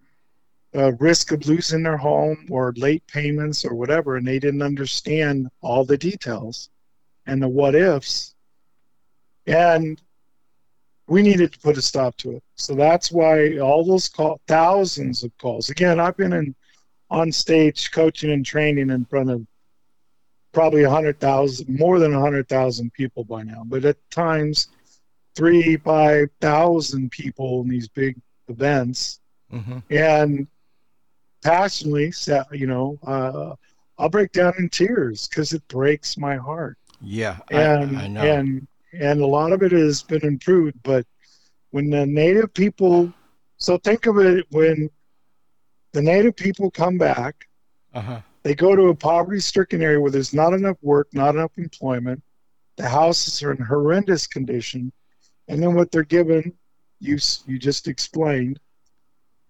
uh, 0.74 0.92
risk 0.94 1.32
of 1.32 1.46
losing 1.46 1.82
their 1.82 1.96
home 1.96 2.46
or 2.50 2.72
late 2.76 3.06
payments 3.06 3.64
or 3.64 3.74
whatever 3.74 4.16
and 4.16 4.26
they 4.26 4.38
didn't 4.38 4.62
understand 4.62 5.48
all 5.62 5.84
the 5.84 5.96
details 5.96 6.70
and 7.26 7.42
the 7.42 7.48
what 7.48 7.74
ifs 7.74 8.34
and 9.46 10.02
we 11.08 11.22
needed 11.22 11.52
to 11.52 11.58
put 11.60 11.78
a 11.78 11.82
stop 11.82 12.16
to 12.16 12.32
it. 12.32 12.42
So 12.56 12.74
that's 12.74 13.12
why 13.12 13.58
all 13.58 13.84
those 13.84 14.08
call 14.08 14.40
thousands 14.46 15.22
of 15.22 15.36
calls. 15.38 15.70
Again 15.70 16.00
i've 16.00 16.16
been 16.16 16.32
in 16.32 16.54
on 17.10 17.30
stage 17.30 17.90
coaching 17.92 18.32
and 18.32 18.44
training 18.44 18.90
in 18.90 19.04
front 19.04 19.30
of 19.30 19.46
probably 20.52 20.82
a 20.82 20.90
hundred 20.90 21.20
thousand 21.20 21.68
more 21.68 21.98
than 21.98 22.14
a 22.14 22.20
hundred 22.20 22.48
thousand 22.48 22.92
people 22.92 23.24
by 23.24 23.42
now. 23.42 23.62
But 23.64 23.84
at 23.84 23.96
times 24.10 24.68
three 25.34 25.76
five 25.76 26.28
thousand 26.40 27.10
people 27.10 27.62
in 27.62 27.68
these 27.68 27.88
big 27.88 28.16
events. 28.48 29.20
Hmm 29.50 29.78
and 29.90 30.48
passionately 31.42 32.12
you 32.50 32.66
know 32.66 32.98
uh, 33.06 33.54
i'll 33.98 34.08
break 34.08 34.32
down 34.32 34.52
in 34.58 34.68
tears 34.68 35.28
because 35.28 35.52
it 35.52 35.66
breaks 35.68 36.16
my 36.16 36.36
heart. 36.36 36.76
Yeah, 37.00 37.36
and 37.50 37.96
I, 37.96 38.04
I 38.04 38.08
know. 38.08 38.22
and 38.22 38.66
and 39.00 39.20
a 39.20 39.26
lot 39.26 39.52
of 39.52 39.62
it 39.62 39.72
has 39.72 40.02
been 40.02 40.24
improved 40.24 40.76
but 40.82 41.06
when 41.70 41.90
the 41.90 42.06
native 42.06 42.52
people 42.54 43.12
so 43.58 43.78
think 43.78 44.06
of 44.06 44.18
it 44.18 44.46
when 44.50 44.88
the 45.92 46.02
native 46.02 46.36
people 46.36 46.70
come 46.70 46.98
back 46.98 47.46
uh-huh. 47.94 48.20
they 48.42 48.54
go 48.54 48.76
to 48.76 48.88
a 48.88 48.94
poverty 48.94 49.40
stricken 49.40 49.82
area 49.82 50.00
where 50.00 50.10
there's 50.10 50.34
not 50.34 50.52
enough 50.52 50.76
work 50.82 51.08
not 51.12 51.34
enough 51.34 51.52
employment 51.56 52.22
the 52.76 52.88
houses 52.88 53.42
are 53.42 53.52
in 53.52 53.58
horrendous 53.58 54.26
condition 54.26 54.92
and 55.48 55.62
then 55.62 55.74
what 55.74 55.90
they're 55.90 56.02
given 56.02 56.52
you 57.00 57.18
you 57.46 57.58
just 57.58 57.88
explained 57.88 58.58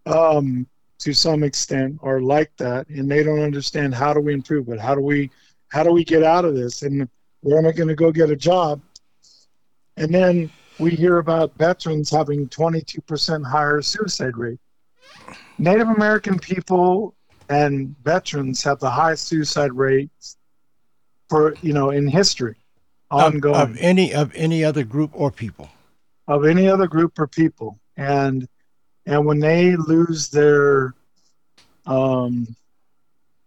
um 0.06 0.66
to 0.98 1.12
some 1.12 1.42
extent 1.42 1.98
are 2.02 2.20
like 2.20 2.50
that 2.56 2.88
and 2.88 3.10
they 3.10 3.22
don't 3.22 3.40
understand 3.40 3.94
how 3.94 4.12
do 4.12 4.20
we 4.20 4.32
improve 4.32 4.68
it 4.68 4.80
how 4.80 4.94
do 4.94 5.00
we 5.00 5.30
how 5.68 5.82
do 5.82 5.92
we 5.92 6.04
get 6.04 6.22
out 6.22 6.44
of 6.44 6.54
this 6.54 6.82
and 6.82 7.08
where 7.40 7.58
am 7.58 7.66
i 7.66 7.72
going 7.72 7.88
to 7.88 7.94
go 7.94 8.10
get 8.10 8.30
a 8.30 8.36
job 8.36 8.80
and 9.96 10.12
then 10.14 10.50
we 10.78 10.90
hear 10.90 11.18
about 11.18 11.56
veterans 11.56 12.10
having 12.10 12.48
22% 12.48 13.44
higher 13.46 13.80
suicide 13.82 14.36
rate. 14.36 14.58
Native 15.58 15.88
american 15.88 16.38
people 16.38 17.14
and 17.48 17.94
veterans 18.04 18.62
have 18.62 18.78
the 18.80 18.90
highest 18.90 19.26
suicide 19.26 19.72
rates 19.72 20.36
for 21.28 21.54
you 21.62 21.72
know 21.72 21.90
in 21.90 22.06
history 22.06 22.56
Of, 23.10 23.34
ongoing. 23.34 23.54
of 23.56 23.76
any 23.78 24.12
of 24.14 24.32
any 24.34 24.62
other 24.64 24.84
group 24.84 25.10
or 25.14 25.30
people. 25.30 25.68
of 26.28 26.44
any 26.44 26.68
other 26.68 26.86
group 26.86 27.18
or 27.18 27.26
people. 27.26 27.78
And 27.96 28.46
and 29.06 29.24
when 29.24 29.38
they 29.38 29.76
lose 29.76 30.28
their 30.28 30.94
um, 31.86 32.46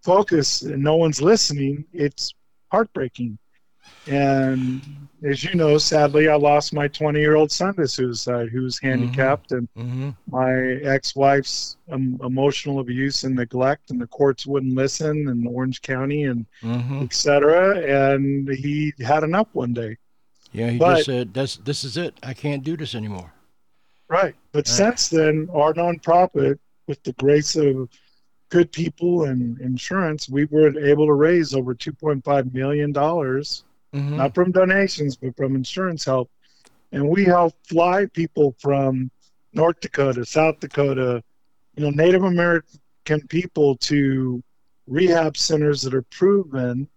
focus 0.01 0.61
and 0.61 0.81
no 0.81 0.95
one's 0.95 1.21
listening 1.21 1.85
it's 1.93 2.33
heartbreaking 2.71 3.37
and 4.07 4.81
as 5.23 5.43
you 5.43 5.53
know 5.55 5.77
sadly 5.77 6.27
i 6.29 6.35
lost 6.35 6.73
my 6.73 6.87
20 6.87 7.19
year 7.19 7.35
old 7.35 7.51
son 7.51 7.75
to 7.75 7.87
suicide 7.87 8.49
who's 8.49 8.79
handicapped 8.79 9.51
and 9.51 9.67
hmm 9.75 10.09
my 10.31 10.53
ex-wife's 10.83 11.77
um, 11.91 12.19
emotional 12.23 12.79
abuse 12.81 13.23
and 13.23 13.35
neglect 13.35 13.89
and 13.89 13.99
the 13.99 14.05
courts 14.07 14.45
wouldn't 14.45 14.75
listen 14.75 15.27
in 15.27 15.45
orange 15.47 15.81
county 15.81 16.23
and 16.25 16.45
hmm 16.61 17.01
etc 17.01 17.79
and 18.15 18.47
he 18.49 18.93
had 18.99 19.23
enough 19.23 19.47
one 19.53 19.73
day 19.73 19.97
Yeah, 20.51 20.69
he 20.69 20.79
But- 20.79 20.95
just 20.95 21.05
said, 21.05 21.33
"That's 21.33 21.57
this 21.57 21.83
is 21.83 21.95
it. 21.97 22.13
I 22.23 22.33
can't 22.33 22.63
do 22.63 22.75
this 22.75 22.95
anymore." 22.95 23.31
Right. 24.07 24.35
But 24.51 24.67
Right. 24.67 24.77
since 24.79 25.09
then, 25.09 25.47
our 25.53 25.73
nonprofit, 25.75 26.57
with 26.87 27.01
the 27.03 27.13
grace 27.13 27.55
of 27.55 27.87
good 28.49 28.71
people 28.71 29.25
and 29.25 29.59
insurance, 29.61 30.27
we 30.27 30.45
were 30.45 30.69
able 30.79 31.05
to 31.05 31.13
raise 31.13 31.53
over 31.53 31.75
$2.5 31.75 32.51
million, 32.51 32.91
hmm 33.93 34.17
not 34.17 34.33
from 34.33 34.51
donations, 34.51 35.15
but 35.17 35.35
from 35.35 35.55
insurance 35.55 36.05
help. 36.05 36.29
And 36.91 37.07
we 37.09 37.25
help 37.25 37.53
fly 37.67 38.05
people 38.13 38.55
from 38.59 39.11
North 39.53 39.79
Dakota, 39.81 40.25
South 40.25 40.59
Dakota, 40.59 41.23
you 41.75 41.83
know, 41.83 41.89
Native 41.91 42.23
American 42.23 43.27
people 43.29 43.75
to 43.77 44.41
rehab 44.87 45.37
centers 45.37 45.81
that 45.81 45.93
are 45.93 46.03
proven 46.11 46.87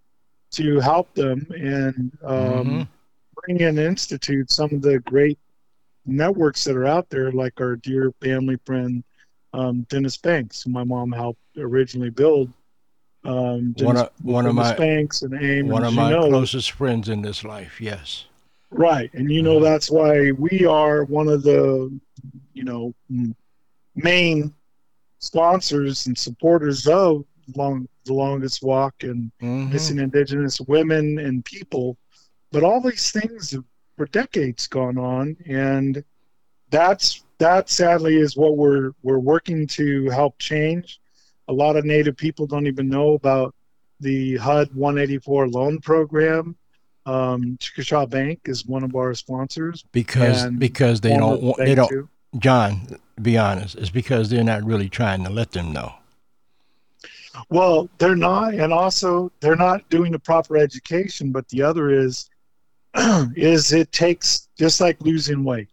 to 0.52 0.80
help 0.80 1.14
them 1.14 1.46
and 1.50 2.12
um, 2.24 2.84
Mhm. 2.84 2.88
bring 3.42 3.60
in 3.60 3.78
institute 3.78 4.50
some 4.50 4.72
of 4.72 4.82
the 4.82 4.98
great 5.00 5.38
networks 6.06 6.64
that 6.64 6.76
are 6.76 6.86
out 6.86 7.08
there, 7.10 7.32
like 7.32 7.60
our 7.60 7.76
dear 7.76 8.12
family 8.20 8.58
friend 8.64 9.04
um, 9.52 9.82
Dennis 9.88 10.16
Banks, 10.16 10.62
who 10.62 10.70
my 10.70 10.84
mom 10.84 11.12
helped 11.12 11.40
originally 11.56 12.10
build. 12.10 12.52
Um, 13.24 13.74
One 13.78 13.96
of 13.96 14.10
one 14.22 14.46
of 14.46 14.54
my 14.54 14.74
Banks 14.74 15.22
and 15.22 15.32
AIM, 15.34 15.68
one 15.68 15.84
and 15.84 15.88
of 15.88 15.94
my 15.94 16.12
closest 16.12 16.72
friends 16.72 17.08
in 17.08 17.22
this 17.22 17.44
life. 17.44 17.80
Yes. 17.80 18.26
right? 18.74 19.10
And 19.12 19.30
you 19.30 19.42
know 19.42 19.56
Uh-huh. 19.58 19.64
that's 19.68 19.90
why 19.90 20.32
we 20.32 20.64
are 20.64 21.04
one 21.04 21.28
of 21.28 21.42
the, 21.42 21.92
you 22.54 22.64
know, 22.64 22.94
main 23.94 24.54
sponsors 25.18 26.06
and 26.06 26.16
supporters 26.16 26.86
of 26.86 27.24
long 27.54 27.86
the 28.06 28.14
longest 28.14 28.62
walk 28.62 28.94
and 29.02 29.30
Mhm. 29.40 29.70
missing 29.70 29.98
indigenous 29.98 30.60
women 30.62 31.18
and 31.18 31.44
people 31.44 31.96
but 32.50 32.64
all 32.64 32.80
these 32.80 33.10
things 33.12 33.50
have 33.52 33.64
for 33.96 34.06
decades 34.06 34.66
gone 34.66 34.96
on 34.98 35.36
and 35.46 36.02
that's 36.70 37.22
that 37.38 37.68
sadly 37.68 38.16
is 38.16 38.36
what 38.36 38.56
we're 38.56 38.92
we're 39.02 39.18
working 39.18 39.66
to 39.66 40.08
help 40.10 40.38
change 40.38 40.98
a 41.48 41.52
lot 41.52 41.76
of 41.76 41.84
native 41.84 42.16
people 42.16 42.46
don't 42.46 42.66
even 42.66 42.88
know 42.88 43.12
about 43.14 43.54
the 44.00 44.36
hud 44.36 44.68
184 44.74 45.48
loan 45.48 45.78
program 45.80 46.56
um, 47.06 47.56
Chickasha 47.58 48.08
Bank 48.08 48.40
is 48.44 48.66
one 48.66 48.84
of 48.84 48.94
our 48.94 49.14
sponsors. 49.14 49.84
Because 49.92 50.46
because 50.46 51.00
they 51.00 51.16
don't 51.16 51.42
want 51.42 51.58
they 51.58 51.74
don't 51.74 51.88
too. 51.88 52.08
John, 52.38 52.98
be 53.20 53.36
honest, 53.36 53.76
it's 53.76 53.90
because 53.90 54.30
they're 54.30 54.44
not 54.44 54.64
really 54.64 54.88
trying 54.88 55.24
to 55.24 55.30
let 55.30 55.52
them 55.52 55.72
know. 55.72 55.92
Well, 57.48 57.88
they're 57.98 58.16
not, 58.16 58.54
and 58.54 58.72
also 58.72 59.32
they're 59.40 59.56
not 59.56 59.88
doing 59.88 60.12
the 60.12 60.18
proper 60.18 60.56
education. 60.56 61.32
But 61.32 61.48
the 61.48 61.62
other 61.62 61.90
is, 61.90 62.30
is 62.96 63.72
it 63.72 63.92
takes 63.92 64.48
just 64.56 64.80
like 64.80 65.00
losing 65.00 65.44
weight, 65.44 65.68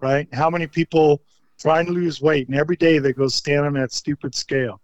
right? 0.00 0.28
How 0.32 0.50
many 0.50 0.66
people 0.66 1.22
trying 1.58 1.86
to 1.86 1.92
lose 1.92 2.20
weight, 2.20 2.48
and 2.48 2.56
every 2.56 2.76
day 2.76 2.98
they 2.98 3.12
go 3.12 3.28
stand 3.28 3.66
on 3.66 3.72
that 3.74 3.92
stupid 3.92 4.34
scale, 4.34 4.80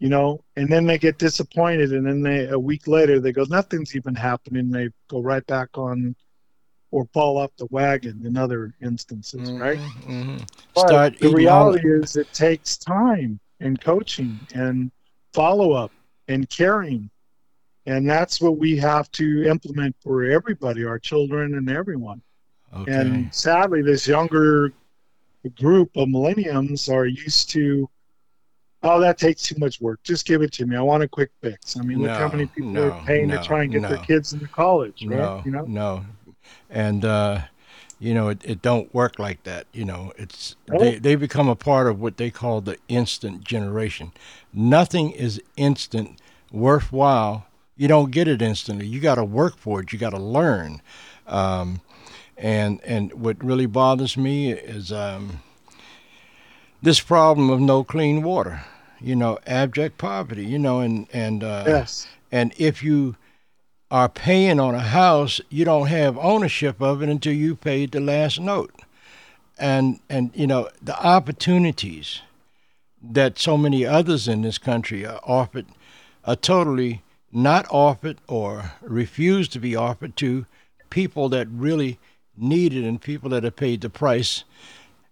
you 0.00 0.08
know, 0.08 0.42
and 0.56 0.68
then 0.72 0.86
they 0.86 0.98
get 0.98 1.18
disappointed, 1.18 1.92
and 1.92 2.06
then 2.06 2.22
they 2.22 2.48
a 2.48 2.58
week 2.58 2.88
later 2.88 3.20
they 3.20 3.32
go, 3.32 3.44
nothing's 3.44 3.94
even 3.94 4.14
happening. 4.14 4.70
They 4.70 4.88
go 5.08 5.20
right 5.20 5.46
back 5.46 5.78
on 5.78 6.16
or 6.90 7.06
fall 7.12 7.38
off 7.38 7.50
the 7.56 7.66
wagon 7.70 8.22
in 8.24 8.36
other 8.36 8.74
instances, 8.82 9.48
mm-hmm, 9.48 9.62
right? 9.62 9.78
Mm-hmm. 9.78 10.38
But 10.74 10.88
Start 10.88 11.18
the 11.20 11.30
reality 11.30 11.88
all- 11.88 12.02
is 12.02 12.16
it 12.16 12.32
takes 12.32 12.76
time 12.76 13.38
and 13.60 13.80
coaching 13.80 14.40
and 14.54 14.90
follow 15.32 15.72
up 15.72 15.92
and 16.26 16.48
caring. 16.48 17.10
And 17.86 18.08
that's 18.08 18.40
what 18.40 18.56
we 18.58 18.76
have 18.78 19.10
to 19.12 19.44
implement 19.44 19.96
for 20.02 20.24
everybody, 20.24 20.84
our 20.84 20.98
children 20.98 21.54
and 21.54 21.70
everyone. 21.70 22.22
Okay. 22.74 22.92
And 22.92 23.34
sadly, 23.34 23.82
this 23.82 24.06
younger 24.06 24.72
group 25.58 25.96
of 25.96 26.08
millenniums 26.08 26.88
are 26.88 27.06
used 27.06 27.50
to, 27.50 27.88
oh, 28.82 29.00
that 29.00 29.18
takes 29.18 29.42
too 29.42 29.56
much 29.58 29.80
work. 29.80 30.02
Just 30.02 30.26
give 30.26 30.42
it 30.42 30.52
to 30.54 30.66
me. 30.66 30.76
I 30.76 30.80
want 30.80 31.02
a 31.02 31.08
quick 31.08 31.30
fix. 31.40 31.76
I 31.76 31.82
mean, 31.82 31.98
no, 31.98 32.08
look 32.08 32.18
how 32.18 32.28
many 32.28 32.46
people 32.46 32.70
no, 32.70 32.90
are 32.90 33.04
paying 33.04 33.28
no, 33.28 33.36
to 33.36 33.42
try 33.42 33.62
and 33.62 33.72
get 33.72 33.82
their 33.82 33.98
kids 33.98 34.32
into 34.32 34.48
college, 34.48 35.04
right? 35.04 35.18
No, 35.18 35.42
you 35.44 35.50
know? 35.50 35.64
no. 35.66 36.04
And, 36.68 37.04
uh, 37.04 37.42
you 37.98 38.14
know, 38.14 38.28
it, 38.30 38.40
it 38.44 38.62
don't 38.62 38.92
work 38.94 39.18
like 39.18 39.42
that. 39.44 39.66
You 39.72 39.84
know, 39.84 40.12
it's 40.16 40.56
oh. 40.72 40.78
they, 40.78 40.98
they 40.98 41.14
become 41.14 41.48
a 41.48 41.56
part 41.56 41.86
of 41.86 42.00
what 42.00 42.16
they 42.16 42.30
call 42.30 42.60
the 42.60 42.78
instant 42.88 43.44
generation. 43.44 44.12
Nothing 44.52 45.10
is 45.10 45.40
instant 45.56 46.20
worthwhile. 46.50 47.46
You 47.76 47.88
don't 47.88 48.10
get 48.10 48.26
it 48.26 48.42
instantly. 48.42 48.86
You 48.86 49.00
got 49.00 49.16
to 49.16 49.24
work 49.24 49.56
for 49.56 49.80
it. 49.80 49.92
You 49.92 49.98
got 49.98 50.10
to 50.10 50.18
learn. 50.18 50.80
Um, 51.26 51.82
and 52.36 52.80
and 52.84 53.12
what 53.12 53.42
really 53.44 53.66
bothers 53.66 54.16
me 54.16 54.52
is 54.52 54.90
um, 54.90 55.42
this 56.82 57.00
problem 57.00 57.50
of 57.50 57.60
no 57.60 57.84
clean 57.84 58.22
water. 58.22 58.64
You 59.00 59.16
know, 59.16 59.38
abject 59.46 59.98
poverty. 59.98 60.44
You 60.44 60.58
know, 60.58 60.80
and 60.80 61.06
and 61.12 61.42
uh, 61.42 61.64
yes. 61.66 62.06
And 62.32 62.52
if 62.58 62.82
you 62.82 63.16
are 63.90 64.08
paying 64.08 64.60
on 64.60 64.74
a 64.74 64.80
house, 64.80 65.40
you 65.48 65.64
don't 65.64 65.88
have 65.88 66.16
ownership 66.18 66.80
of 66.80 67.02
it 67.02 67.08
until 67.08 67.32
you 67.32 67.56
paid 67.56 67.92
the 67.92 68.00
last 68.00 68.40
note. 68.40 68.72
And 69.58 70.00
and 70.08 70.30
you 70.34 70.46
know 70.46 70.68
the 70.82 70.98
opportunities 71.04 72.22
that 73.02 73.38
so 73.38 73.56
many 73.56 73.86
others 73.86 74.28
in 74.28 74.42
this 74.42 74.58
country 74.58 75.06
are 75.06 75.20
offered 75.24 75.66
are 76.24 76.36
totally 76.36 77.02
not 77.32 77.66
offered 77.70 78.18
or 78.28 78.72
refused 78.82 79.52
to 79.52 79.58
be 79.58 79.76
offered 79.76 80.16
to 80.16 80.46
people 80.90 81.28
that 81.30 81.48
really 81.48 81.98
need 82.36 82.74
it 82.74 82.84
and 82.84 83.00
people 83.00 83.30
that 83.30 83.44
have 83.44 83.56
paid 83.56 83.80
the 83.80 83.90
price, 83.90 84.44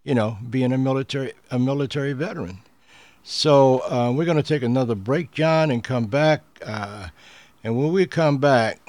you 0.09 0.15
know, 0.15 0.39
being 0.49 0.73
a 0.73 0.79
military 0.79 1.35
a 1.51 1.59
military 1.59 2.15
veteran. 2.15 2.61
So 3.23 3.81
uh, 3.81 4.11
we're 4.11 4.25
going 4.25 4.39
to 4.39 4.43
take 4.43 4.63
another 4.63 4.95
break, 4.95 5.33
John, 5.33 5.71
and 5.71 5.85
come 5.85 6.07
back. 6.07 6.41
Uh, 6.65 7.09
and 7.63 7.77
when 7.77 7.93
we 7.93 8.07
come 8.07 8.39
back, 8.39 8.81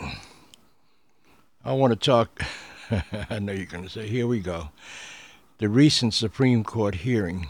I 1.66 1.74
want 1.74 1.92
to 1.92 2.00
talk. 2.00 2.42
I 3.30 3.38
know 3.40 3.52
you're 3.52 3.66
going 3.66 3.84
to 3.84 3.90
say, 3.90 4.08
here 4.08 4.28
we 4.28 4.40
go. 4.40 4.70
The 5.58 5.68
recent 5.68 6.14
Supreme 6.14 6.64
Court 6.64 6.96
hearing 6.96 7.50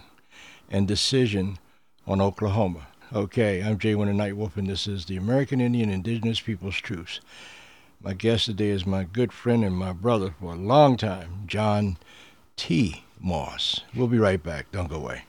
and 0.71 0.87
decision 0.87 1.59
on 2.07 2.21
Oklahoma. 2.21 2.87
Okay, 3.13 3.61
I'm 3.61 3.77
Jay 3.77 3.93
Winter 3.93 4.15
Nightwolf, 4.15 4.57
and 4.57 4.67
this 4.67 4.87
is 4.87 5.05
the 5.05 5.17
American 5.17 5.61
Indian 5.61 5.91
Indigenous 5.91 6.41
Peoples 6.41 6.77
Truths. 6.77 7.19
My 8.01 8.13
guest 8.13 8.47
today 8.47 8.69
is 8.69 8.87
my 8.87 9.03
good 9.03 9.31
friend 9.31 9.63
and 9.63 9.75
my 9.75 9.93
brother 9.93 10.33
for 10.39 10.53
a 10.53 10.57
long 10.57 10.97
time, 10.97 11.43
John 11.45 11.97
T. 12.55 13.03
Moss. 13.19 13.81
We'll 13.95 14.07
be 14.07 14.17
right 14.17 14.41
back. 14.41 14.71
Don't 14.71 14.89
go 14.89 14.95
away. 14.95 15.23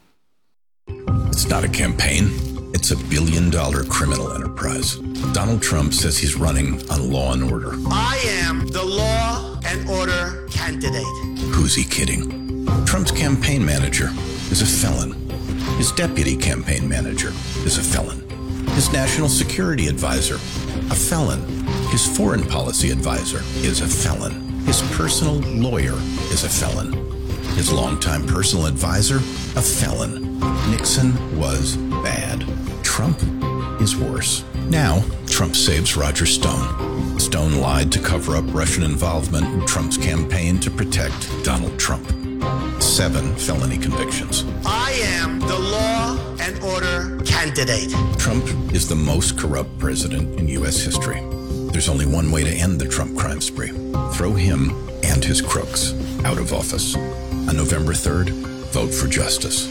It's 1.28 1.48
not 1.48 1.64
a 1.64 1.68
campaign. 1.68 2.30
It's 2.72 2.90
a 2.92 2.96
billion 2.96 3.50
dollar 3.50 3.84
criminal 3.84 4.32
enterprise. 4.32 4.96
Donald 5.32 5.60
Trump 5.62 5.92
says 5.92 6.16
he's 6.18 6.36
running 6.36 6.88
on 6.90 7.10
law 7.10 7.32
and 7.32 7.50
order. 7.50 7.72
I 7.90 8.20
am 8.26 8.66
the 8.68 8.84
law 8.84 9.58
and 9.66 9.88
order 9.88 10.46
candidate. 10.50 11.04
Who's 11.52 11.74
he 11.74 11.84
kidding? 11.84 12.66
Trump's 12.86 13.10
campaign 13.10 13.64
manager 13.64 14.10
is 14.50 14.62
a 14.62 14.66
felon. 14.66 15.12
His 15.78 15.92
deputy 15.92 16.36
campaign 16.36 16.88
manager 16.88 17.32
is 17.64 17.78
a 17.78 17.82
felon. 17.82 18.28
His 18.70 18.92
national 18.92 19.28
security 19.28 19.88
advisor, 19.88 20.36
a 20.36 20.94
felon. 20.94 21.42
His 21.90 22.06
foreign 22.16 22.44
policy 22.44 22.90
advisor 22.90 23.40
is 23.66 23.80
a 23.80 23.88
felon. 23.88 24.48
His 24.60 24.80
personal 24.92 25.34
lawyer 25.40 25.94
is 26.30 26.44
a 26.44 26.48
felon. 26.48 27.09
His 27.54 27.72
longtime 27.72 28.26
personal 28.26 28.66
advisor, 28.66 29.16
a 29.16 29.62
felon. 29.62 30.38
Nixon 30.70 31.38
was 31.38 31.76
bad. 31.76 32.44
Trump 32.82 33.20
is 33.80 33.96
worse. 33.96 34.44
Now, 34.68 35.02
Trump 35.26 35.54
saves 35.56 35.96
Roger 35.96 36.26
Stone. 36.26 37.18
Stone 37.18 37.56
lied 37.56 37.92
to 37.92 38.00
cover 38.00 38.36
up 38.36 38.44
Russian 38.48 38.82
involvement 38.82 39.46
in 39.46 39.66
Trump's 39.66 39.96
campaign 39.96 40.58
to 40.60 40.70
protect 40.70 41.28
Donald 41.44 41.78
Trump. 41.78 42.06
Seven 42.82 43.34
felony 43.36 43.76
convictions. 43.76 44.44
I 44.64 44.92
am 45.04 45.40
the 45.40 45.58
law 45.58 46.18
and 46.40 46.62
order 46.62 47.22
candidate. 47.24 47.90
Trump 48.18 48.44
is 48.72 48.88
the 48.88 48.96
most 48.96 49.38
corrupt 49.38 49.78
president 49.78 50.38
in 50.38 50.48
U.S. 50.48 50.80
history. 50.80 51.20
There's 51.72 51.88
only 51.88 52.06
one 52.06 52.30
way 52.30 52.42
to 52.44 52.50
end 52.50 52.80
the 52.80 52.88
Trump 52.88 53.18
crime 53.18 53.40
spree 53.40 53.72
throw 54.12 54.32
him 54.34 54.70
and 55.02 55.24
his 55.24 55.40
crooks 55.40 55.94
out 56.24 56.38
of 56.38 56.52
office. 56.52 56.94
On 57.50 57.56
November 57.56 57.92
3rd, 57.92 58.30
vote 58.70 58.94
for 58.94 59.08
justice. 59.08 59.66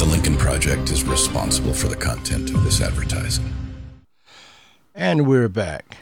The 0.00 0.04
Lincoln 0.04 0.36
Project 0.36 0.90
is 0.90 1.04
responsible 1.04 1.72
for 1.72 1.86
the 1.86 1.94
content 1.94 2.50
of 2.50 2.64
this 2.64 2.80
advertising. 2.80 3.44
And 4.96 5.24
we're 5.24 5.48
back. 5.48 5.98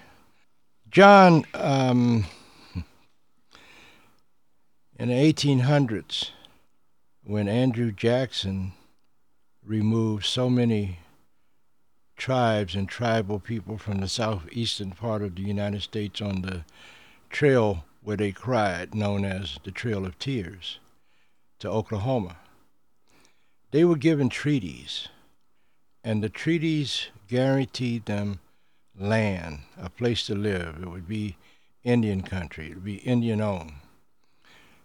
John, 0.90 1.44
um, 1.52 2.24
in 4.98 5.08
the 5.08 5.32
1800s, 5.32 6.30
when 7.24 7.46
Andrew 7.46 7.92
Jackson 7.92 8.72
removed 9.62 10.24
so 10.24 10.48
many 10.48 11.00
tribes 12.16 12.74
and 12.74 12.88
tribal 12.88 13.38
people 13.38 13.76
from 13.76 14.00
the 14.00 14.08
southeastern 14.08 14.92
part 14.92 15.20
of 15.20 15.34
the 15.34 15.42
United 15.42 15.82
States 15.82 16.22
on 16.22 16.40
the 16.40 16.64
trail 17.28 17.84
where 18.00 18.16
they 18.16 18.32
cried, 18.32 18.94
known 18.94 19.26
as 19.26 19.58
the 19.62 19.70
Trail 19.70 20.06
of 20.06 20.18
Tears, 20.18 20.78
to 21.62 21.70
Oklahoma 21.70 22.36
they 23.72 23.84
were 23.86 23.96
given 23.96 24.28
treaties, 24.28 25.08
and 26.04 26.22
the 26.22 26.28
treaties 26.28 27.08
guaranteed 27.26 28.04
them 28.04 28.38
land, 28.98 29.60
a 29.78 29.88
place 29.88 30.26
to 30.26 30.34
live. 30.34 30.76
It 30.82 30.90
would 30.90 31.08
be 31.08 31.36
Indian 31.82 32.20
country, 32.20 32.66
it 32.66 32.74
would 32.74 32.84
be 32.84 32.96
Indian 32.96 33.40
owned. 33.40 33.72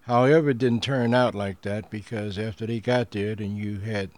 However, 0.03 0.51
it 0.51 0.57
didn't 0.57 0.83
turn 0.83 1.13
out 1.13 1.35
like 1.35 1.63
that 1.63 1.91
because 1.91 2.39
after 2.39 2.65
they 2.65 2.79
got 2.79 3.11
there, 3.11 3.35
then 3.35 3.57
you 3.57 3.79
had 3.79 4.09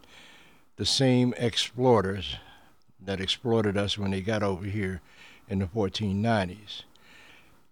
the 0.76 0.86
same 0.86 1.34
exploiters 1.36 2.36
that 3.03 3.20
exploited 3.20 3.76
us 3.76 3.97
when 3.97 4.12
they 4.12 4.22
got 4.22 4.43
over 4.43 4.66
here 4.66 5.01
in 5.47 5.57
the 5.57 5.66
1490s. 5.66 6.84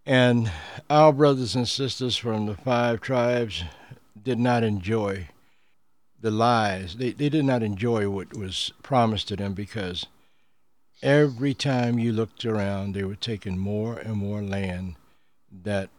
And 0.03 0.51
our 0.89 1.13
brothers 1.13 1.53
and 1.53 1.67
sisters 1.67 2.17
from 2.17 2.47
the 2.47 2.55
five 2.55 3.01
tribes 3.01 3.63
did 4.23 4.39
not 4.39 4.63
enjoy 4.63 5.29
the 6.19 6.31
lies. 6.31 6.95
They, 6.95 7.11
they 7.11 7.29
did 7.29 7.45
not 7.45 7.63
enjoy 7.63 8.09
what 8.09 8.35
was 8.35 8.71
promised 8.83 9.27
to 9.29 9.35
them 9.35 9.53
because 9.53 10.05
every 11.01 11.53
time 11.53 11.99
you 11.99 12.11
looked 12.11 12.45
around, 12.45 12.93
they 12.93 13.03
were 13.03 13.15
taking 13.15 13.57
more 13.57 13.97
and 13.97 14.15
more 14.15 14.41
land 14.41 14.95
that 15.63 15.89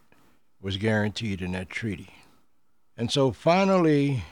was 0.61 0.77
guaranteed 0.77 1.41
in 1.41 1.53
that 1.53 1.69
treaty. 1.69 2.09
And 2.97 3.11
so 3.11 3.31
finally, 3.31 4.23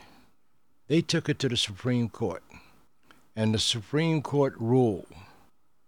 they 0.88 1.01
took 1.01 1.29
it 1.29 1.39
to 1.39 1.49
the 1.49 1.57
Supreme 1.57 2.09
Court. 2.09 2.43
And 3.35 3.53
the 3.53 3.59
Supreme 3.59 4.21
Court 4.21 4.55
ruled 4.57 5.07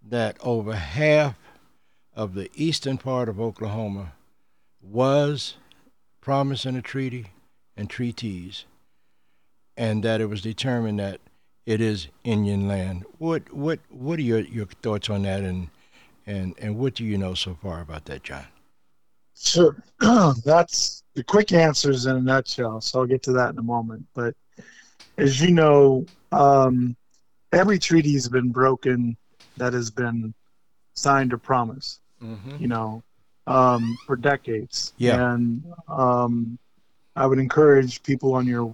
that 0.08 0.38
over 0.42 0.76
half 0.76 1.36
of 2.16 2.36
the 2.36 2.50
eastern 2.56 2.98
part 2.98 3.28
of 3.28 3.40
Oklahoma 3.40 4.14
was 4.82 5.56
promised 6.22 6.66
in 6.66 6.76
a 6.76 6.82
treaty 6.82 7.28
and 7.80 7.90
treaties 7.90 8.66
and 9.80 10.04
that 10.04 10.20
it 10.20 10.26
was 10.26 10.42
determined 10.42 11.00
that 11.00 11.22
it 11.66 11.80
is 11.80 12.10
Indian 12.24 12.68
land. 12.68 13.06
What 13.18 13.52
what 13.54 13.80
what 13.90 14.20
are 14.20 14.24
your, 14.24 14.42
your 14.42 14.66
thoughts 14.66 15.10
on 15.10 15.24
that, 15.24 15.42
and 15.42 15.70
and 16.28 16.54
and 16.60 16.78
what 16.78 16.96
do 16.96 17.06
you 17.06 17.18
know 17.18 17.34
so 17.34 17.58
far 17.64 17.80
about 17.80 18.06
that, 18.06 18.24
John? 18.24 18.46
Sure, 19.38 19.82
that's 20.44 21.04
the 21.16 21.24
quick 21.24 21.54
answers 21.54 22.06
in 22.06 22.18
a 22.18 22.22
nutshell. 22.22 22.82
So 22.82 23.00
I'll 23.00 23.06
get 23.06 23.24
to 23.24 23.32
that 23.34 23.52
in 23.52 23.58
a 23.58 23.64
moment. 23.64 24.06
But 24.14 24.36
as 25.18 25.40
you 25.40 25.52
know, 25.52 26.06
um, 26.34 26.98
every 27.54 27.80
treaty 27.80 28.14
has 28.14 28.28
been 28.28 28.50
broken 28.50 29.16
that 29.56 29.72
has 29.74 29.90
been 29.90 30.34
signed 30.96 31.32
or 31.32 31.38
promised. 31.38 32.02
Mm-hmm. 32.22 32.58
You 32.60 32.68
know, 32.68 33.04
um, 33.48 33.98
for 34.06 34.18
decades. 34.18 34.92
Yeah. 34.98 35.32
And 35.32 35.64
um, 35.88 36.60
I 37.20 37.26
would 37.28 37.38
encourage 37.40 38.02
people 38.04 38.34
on 38.34 38.48
your 38.48 38.74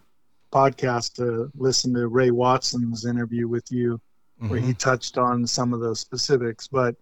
podcast 0.53 1.13
to 1.15 1.51
listen 1.57 1.93
to 1.95 2.07
Ray 2.07 2.31
Watson's 2.31 3.05
interview 3.05 3.47
with 3.47 3.71
you 3.71 3.99
where 4.37 4.59
he 4.59 4.73
touched 4.73 5.17
on 5.17 5.47
some 5.47 5.73
of 5.73 5.79
those 5.79 5.99
specifics. 5.99 6.67
But 6.67 6.95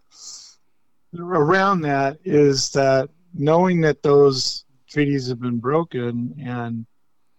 around 1.20 1.82
that 1.82 2.18
is 2.24 2.72
that 2.72 3.10
knowing 3.34 3.82
that 3.82 4.02
those 4.04 4.66
treaties 4.88 5.28
have 5.28 5.40
been 5.42 5.58
broken 5.60 6.36
and 6.44 6.86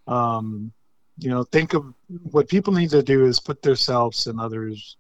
um, 0.07 0.73
you 1.19 1.31
know 1.31 1.45
think 1.45 1.75
of 1.75 1.85
what 2.31 2.49
people 2.49 2.73
need 2.73 2.91
to 2.91 3.03
do 3.03 3.25
is 3.25 3.41
put 3.41 3.63
themselves 3.63 4.27
in 4.27 4.39
others 4.39 4.97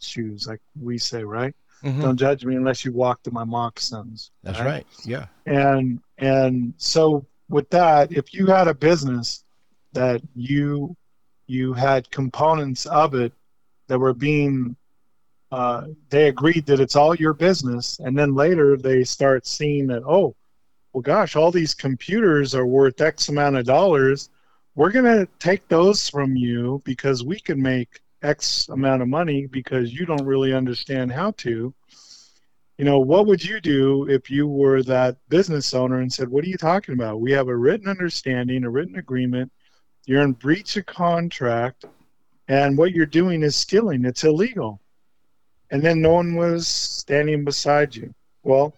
shoes 0.00 0.46
like 0.46 0.60
we 0.80 0.98
say 0.98 1.24
right 1.24 1.54
Mhm. 1.82 2.00
don't 2.00 2.16
judge 2.16 2.44
me 2.44 2.54
unless 2.56 2.84
you 2.84 2.92
walked 2.92 3.26
in 3.26 3.34
my 3.34 3.44
moccasins 3.44 4.30
That's 4.42 4.60
right. 4.60 4.86
Yeah. 5.04 5.26
and 5.46 6.00
and 6.18 6.74
so 6.78 7.26
with 7.48 7.68
that 7.70 8.12
if 8.12 8.34
you 8.34 8.46
had 8.46 8.68
a 8.68 8.74
business 8.74 9.44
that 9.92 10.20
you 10.34 10.96
you 11.46 11.72
had 11.72 12.10
components 12.10 12.86
of 12.86 13.14
it 13.14 13.32
that 13.88 13.98
were 13.98 14.14
being 14.14 14.76
uh, 15.52 15.86
they 16.10 16.28
agreed 16.28 16.66
that 16.66 16.80
it's 16.80 16.96
all 16.96 17.14
your 17.14 17.32
business 17.32 17.98
and 18.00 18.18
then 18.18 18.34
later 18.34 18.76
they 18.76 19.04
start 19.04 19.46
seeing 19.46 19.86
that 19.86 20.02
oh 20.04 20.34
well 20.92 21.02
gosh 21.02 21.36
all 21.36 21.50
these 21.50 21.74
computers 21.74 22.54
are 22.54 22.66
worth 22.66 23.00
x 23.00 23.28
amount 23.28 23.56
of 23.56 23.64
dollars. 23.64 24.30
We're 24.74 24.92
to 25.04 25.26
take 25.38 25.66
those 25.68 26.06
from 26.08 26.36
you 26.36 26.82
because 26.84 27.24
we 27.24 27.40
can 27.40 27.62
make 27.62 28.00
x 28.22 28.68
amount 28.68 29.02
of 29.02 29.08
money 29.08 29.46
because 29.46 29.92
you 29.92 30.04
don't 30.04 30.26
really 30.26 30.52
understand 30.52 31.12
how 31.12 31.30
to 31.32 31.72
you 32.78 32.84
know 32.84 32.98
what 32.98 33.26
would 33.26 33.42
you 33.42 33.60
do 33.60 34.08
if 34.08 34.30
you 34.30 34.46
were 34.46 34.82
that 34.82 35.16
business 35.28 35.72
owner 35.72 36.00
and 36.00 36.12
said 36.12 36.28
what 36.28 36.44
are 36.44 36.48
you 36.48 36.58
talking 36.58 36.94
about? 36.94 37.20
We 37.20 37.32
have 37.32 37.48
a 37.48 37.56
written 37.56 37.88
understanding 37.88 38.64
a 38.64 38.70
written 38.70 38.96
agreement. 38.96 39.50
You're 40.04 40.22
in 40.22 40.32
breach 40.32 40.76
of 40.76 40.86
contract 40.86 41.86
and 42.48 42.76
what 42.76 42.92
you're 42.92 43.06
doing 43.06 43.42
is 43.42 43.56
stealing. 43.56 44.04
It's 44.04 44.24
illegal. 44.24 44.80
And 45.70 45.82
then 45.82 46.00
no 46.00 46.12
one 46.12 46.36
was 46.36 46.68
standing 46.68 47.44
beside 47.44 47.96
you. 47.96 48.14
Well 48.42 48.74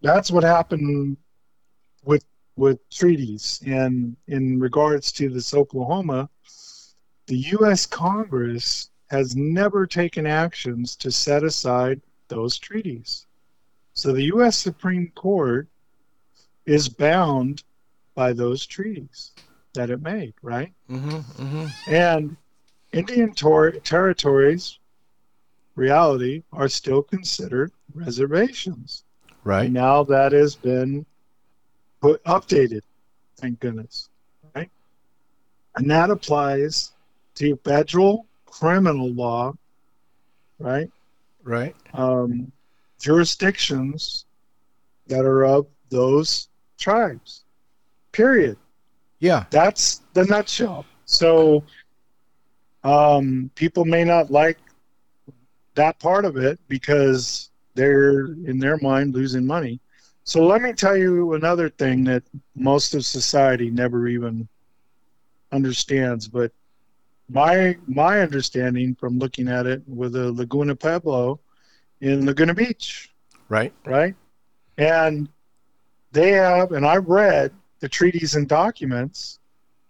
that's 0.00 0.30
what 0.30 0.44
happened 0.44 1.16
with 2.04 2.24
with 2.56 2.78
treaties. 2.88 3.60
And 3.66 4.16
in 4.28 4.60
regards 4.60 5.10
to 5.12 5.28
this 5.28 5.54
oklahoma 5.54 6.30
the 7.26 7.36
us 7.36 7.84
congress 7.84 8.90
has 9.10 9.34
never 9.34 9.86
taken 9.86 10.24
actions 10.24 10.94
to 10.96 11.10
set 11.10 11.42
aside 11.42 12.00
those 12.28 12.58
treaties 12.58 13.26
so 13.94 14.12
the 14.12 14.22
us 14.24 14.56
supreme 14.56 15.10
court 15.14 15.66
is 16.66 16.88
bound 16.88 17.62
by 18.14 18.32
those 18.32 18.66
treaties 18.66 19.32
that 19.74 19.90
it 19.90 20.00
made 20.02 20.34
right 20.42 20.72
Mm-hmm. 20.90 21.42
Mm-hmm. 21.42 21.94
and 21.94 22.36
Indian 22.92 23.34
tor- 23.34 23.72
territories, 23.72 24.78
reality, 25.74 26.42
are 26.54 26.68
still 26.68 27.02
considered 27.02 27.70
reservations. 27.94 29.04
Right. 29.44 29.66
And 29.66 29.74
now 29.74 30.04
that 30.04 30.32
has 30.32 30.54
been 30.56 31.04
put 32.00 32.24
updated, 32.24 32.80
thank 33.36 33.60
goodness. 33.60 34.08
Right? 34.54 34.70
And 35.76 35.90
that 35.90 36.08
applies 36.08 36.92
to 37.34 37.56
federal 37.62 38.24
criminal 38.46 39.12
law, 39.12 39.52
right? 40.58 40.90
Right. 41.48 41.74
Um, 41.94 42.52
jurisdictions 43.00 44.26
that 45.06 45.24
are 45.24 45.44
of 45.46 45.66
those 45.88 46.48
tribes. 46.78 47.44
Period 48.12 48.58
Yeah. 49.20 49.44
that's 49.50 50.02
the 50.12 50.24
nutshell. 50.26 50.84
So 51.06 51.64
um, 52.84 53.50
people 53.54 53.86
may 53.86 54.04
not 54.04 54.30
like 54.30 54.58
that 55.74 55.98
part 55.98 56.26
of 56.26 56.36
it 56.36 56.58
because 56.68 57.50
they're 57.74 58.26
in 58.26 58.58
their 58.58 58.76
mind 58.78 59.14
losing 59.14 59.46
money. 59.46 59.80
So 60.24 60.44
let 60.44 60.60
me 60.60 60.72
tell 60.74 60.96
you 60.96 61.32
another 61.32 61.70
thing 61.70 62.04
that 62.04 62.24
most 62.54 62.94
of 62.94 63.06
society 63.06 63.70
never 63.70 64.06
even 64.08 64.46
understands. 65.52 66.28
But 66.28 66.52
my 67.30 67.76
my 67.86 68.20
understanding 68.20 68.94
from 68.94 69.18
looking 69.18 69.48
at 69.48 69.66
it 69.66 69.82
with 69.86 70.12
the 70.12 70.32
Laguna 70.32 70.74
Pueblo 70.74 71.40
in 72.00 72.24
Laguna 72.26 72.54
Beach, 72.54 73.10
Right. 73.48 73.72
right? 73.84 74.14
And 74.76 75.28
they 76.12 76.30
have, 76.32 76.72
and 76.72 76.86
I've 76.86 77.06
read 77.08 77.52
the 77.80 77.88
treaties 77.88 78.34
and 78.34 78.48
documents 78.48 79.38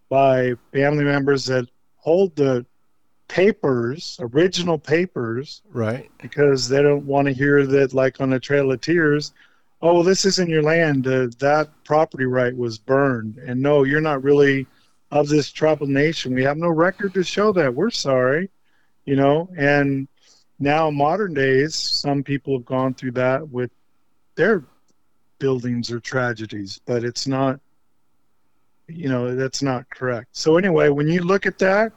by 0.09 0.53
family 0.73 1.03
members 1.03 1.45
that 1.45 1.67
hold 1.97 2.35
the 2.35 2.65
papers, 3.27 4.17
original 4.19 4.77
papers, 4.79 5.61
Right. 5.71 6.09
because 6.21 6.67
they 6.67 6.81
don't 6.81 7.05
want 7.05 7.27
to 7.27 7.33
hear 7.33 7.65
that, 7.65 7.93
like 7.93 8.19
on 8.19 8.31
the 8.31 8.39
Trail 8.39 8.71
of 8.71 8.81
Tears, 8.81 9.33
oh, 9.81 10.03
this 10.03 10.25
isn't 10.25 10.49
your 10.49 10.63
land. 10.63 11.07
Uh, 11.07 11.27
that 11.39 11.69
property 11.85 12.25
right 12.25 12.55
was 12.55 12.77
burned. 12.79 13.37
And 13.37 13.61
no, 13.61 13.83
you're 13.83 14.01
not 14.01 14.23
really 14.23 14.65
of 15.11 15.27
this 15.27 15.51
tribal 15.51 15.87
nation. 15.87 16.33
We 16.33 16.43
have 16.43 16.57
no 16.57 16.69
record 16.69 17.13
to 17.15 17.23
show 17.23 17.51
that. 17.53 17.73
We're 17.73 17.89
sorry, 17.89 18.49
you 19.05 19.15
know. 19.15 19.49
And 19.57 20.07
now, 20.59 20.89
modern 20.89 21.33
days, 21.33 21.75
some 21.75 22.23
people 22.23 22.57
have 22.57 22.65
gone 22.65 22.93
through 22.93 23.11
that 23.11 23.47
with 23.49 23.71
their 24.35 24.63
buildings 25.39 25.91
or 25.91 25.99
tragedies, 25.99 26.79
but 26.85 27.03
it's 27.03 27.27
not, 27.27 27.59
you 28.87 29.09
know, 29.09 29.35
that's 29.35 29.61
not 29.61 29.89
correct. 29.89 30.27
So, 30.33 30.57
anyway, 30.57 30.89
when 30.89 31.07
you 31.07 31.21
look 31.21 31.45
at 31.45 31.57
that, 31.59 31.91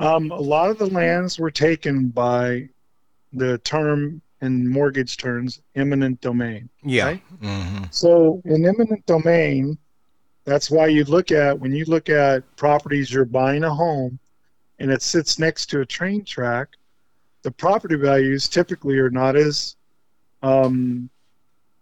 um, 0.00 0.30
a 0.30 0.40
lot 0.40 0.70
of 0.70 0.78
the 0.78 0.86
lands 0.86 1.38
were 1.38 1.50
taken 1.50 2.08
by 2.08 2.68
the 3.32 3.58
term 3.58 4.22
in 4.40 4.68
mortgage 4.68 5.16
terms 5.16 5.60
eminent 5.74 6.20
domain. 6.20 6.68
Yeah. 6.82 7.06
Right? 7.06 7.22
Mm-hmm. 7.40 7.84
So 7.90 8.40
in 8.44 8.64
eminent 8.66 9.04
domain, 9.06 9.78
that's 10.48 10.70
why 10.70 10.86
you 10.86 11.04
look 11.04 11.30
at 11.30 11.58
when 11.58 11.72
you 11.72 11.84
look 11.84 12.08
at 12.08 12.42
properties 12.56 13.12
you're 13.12 13.26
buying 13.26 13.64
a 13.64 13.74
home 13.74 14.18
and 14.78 14.90
it 14.90 15.02
sits 15.02 15.38
next 15.38 15.66
to 15.66 15.80
a 15.80 15.86
train 15.86 16.24
track, 16.24 16.68
the 17.42 17.50
property 17.50 17.96
values 17.96 18.48
typically 18.48 18.98
are 18.98 19.10
not 19.10 19.36
as 19.36 19.76
um, 20.42 21.10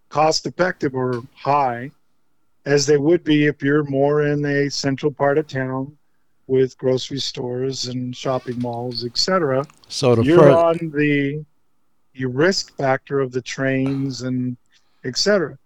cost 0.09 0.47
effective 0.47 0.95
or 0.95 1.23
high 1.35 1.91
as 2.65 2.87
they 2.87 2.97
would 2.97 3.23
be 3.23 3.47
if 3.47 3.63
you're 3.63 3.85
more 3.85 4.23
in 4.27 4.45
a 4.45 4.69
central 4.69 5.13
part 5.13 5.39
of 5.39 5.47
town 5.47 5.97
with 6.49 6.77
grocery 6.79 7.21
stores 7.21 7.87
and 7.87 8.17
shopping 8.17 8.59
malls, 8.59 9.05
etc 9.05 9.65
So 9.89 10.21
you're 10.23 10.39
further. 10.39 10.57
on 10.57 10.91
the 10.95 11.45
your 12.15 12.31
risk 12.31 12.75
factor 12.77 13.21
of 13.21 13.31
the 13.31 13.43
trains 13.43 14.23
and 14.23 14.57
et 15.05 15.17
cetera. 15.19 15.57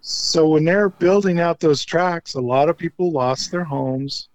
So 0.00 0.48
when 0.48 0.64
they're 0.64 0.88
building 0.88 1.40
out 1.40 1.60
those 1.60 1.84
tracks, 1.84 2.34
a 2.34 2.40
lot 2.40 2.68
of 2.68 2.78
people 2.78 3.12
lost 3.12 3.50
their 3.50 3.64
homes 3.64 4.28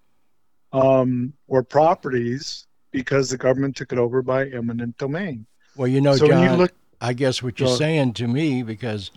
um, 0.73 1.33
or 1.47 1.63
properties 1.63 2.67
because 2.91 3.29
the 3.29 3.37
government 3.37 3.75
took 3.75 3.91
it 3.91 3.97
over 3.97 4.21
by 4.21 4.47
eminent 4.49 4.97
domain. 4.97 5.45
Well, 5.75 5.87
you 5.87 6.01
know, 6.01 6.15
so 6.15 6.27
John. 6.27 6.43
you 6.43 6.55
look, 6.55 6.71
I 7.01 7.13
guess 7.13 7.43
what 7.43 7.59
you're 7.59 7.69
saying 7.69 8.13
to 8.13 8.27
me, 8.27 8.63
because 8.63 9.11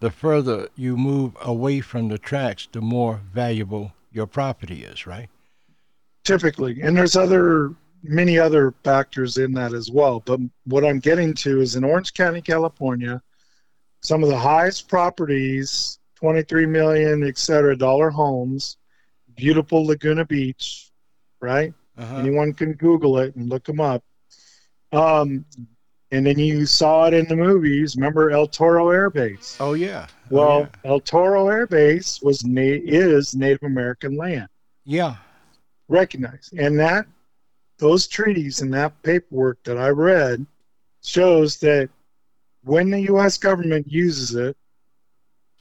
the 0.00 0.10
further 0.10 0.68
you 0.76 0.96
move 0.96 1.36
away 1.40 1.80
from 1.80 2.08
the 2.08 2.18
tracks, 2.18 2.68
the 2.70 2.80
more 2.80 3.20
valuable 3.32 3.92
your 4.12 4.26
property 4.26 4.84
is, 4.84 5.06
right? 5.06 5.28
typically, 6.26 6.82
and 6.82 6.96
there's 6.96 7.16
other 7.16 7.72
many 8.02 8.38
other 8.38 8.74
factors 8.84 9.38
in 9.38 9.52
that 9.54 9.72
as 9.72 9.90
well. 9.90 10.20
But 10.20 10.40
what 10.64 10.84
I'm 10.84 10.98
getting 10.98 11.32
to 11.34 11.60
is 11.60 11.76
in 11.76 11.84
Orange 11.84 12.12
County, 12.12 12.42
California, 12.42 13.22
some 14.06 14.22
of 14.22 14.28
the 14.28 14.38
highest 14.38 14.88
properties, 14.88 15.98
23 16.14 16.64
million, 16.64 17.24
et 17.26 17.36
cetera, 17.36 17.76
dollar 17.76 18.08
homes, 18.08 18.76
beautiful 19.34 19.84
Laguna 19.84 20.24
Beach, 20.24 20.92
right? 21.40 21.74
Uh-huh. 21.98 22.18
Anyone 22.18 22.52
can 22.52 22.74
Google 22.74 23.18
it 23.18 23.34
and 23.34 23.48
look 23.48 23.64
them 23.64 23.80
up. 23.80 24.04
Um, 24.92 25.44
and 26.12 26.24
then 26.24 26.38
you 26.38 26.66
saw 26.66 27.06
it 27.06 27.14
in 27.14 27.26
the 27.26 27.34
movies. 27.34 27.96
Remember 27.96 28.30
El 28.30 28.46
Toro 28.46 28.90
Air 28.90 29.10
Base? 29.10 29.56
Oh 29.58 29.72
yeah. 29.74 30.06
Oh, 30.30 30.36
Well, 30.36 30.68
El 30.84 31.00
Toro 31.00 31.48
Air 31.48 31.66
Base 31.66 32.22
was 32.22 32.44
na- 32.44 32.60
is 32.62 33.34
Native 33.34 33.64
American 33.64 34.16
land 34.16 34.46
yeah. 34.84 35.16
recognized. 35.88 36.56
And 36.56 36.78
that 36.78 37.06
those 37.78 38.06
treaties 38.06 38.60
and 38.62 38.72
that 38.72 39.02
paperwork 39.02 39.60
that 39.64 39.78
I 39.78 39.88
read 39.88 40.46
shows 41.02 41.58
that 41.58 41.90
when 42.66 42.90
the 42.90 43.02
US 43.12 43.38
government 43.38 43.86
uses 43.90 44.34
it 44.34 44.56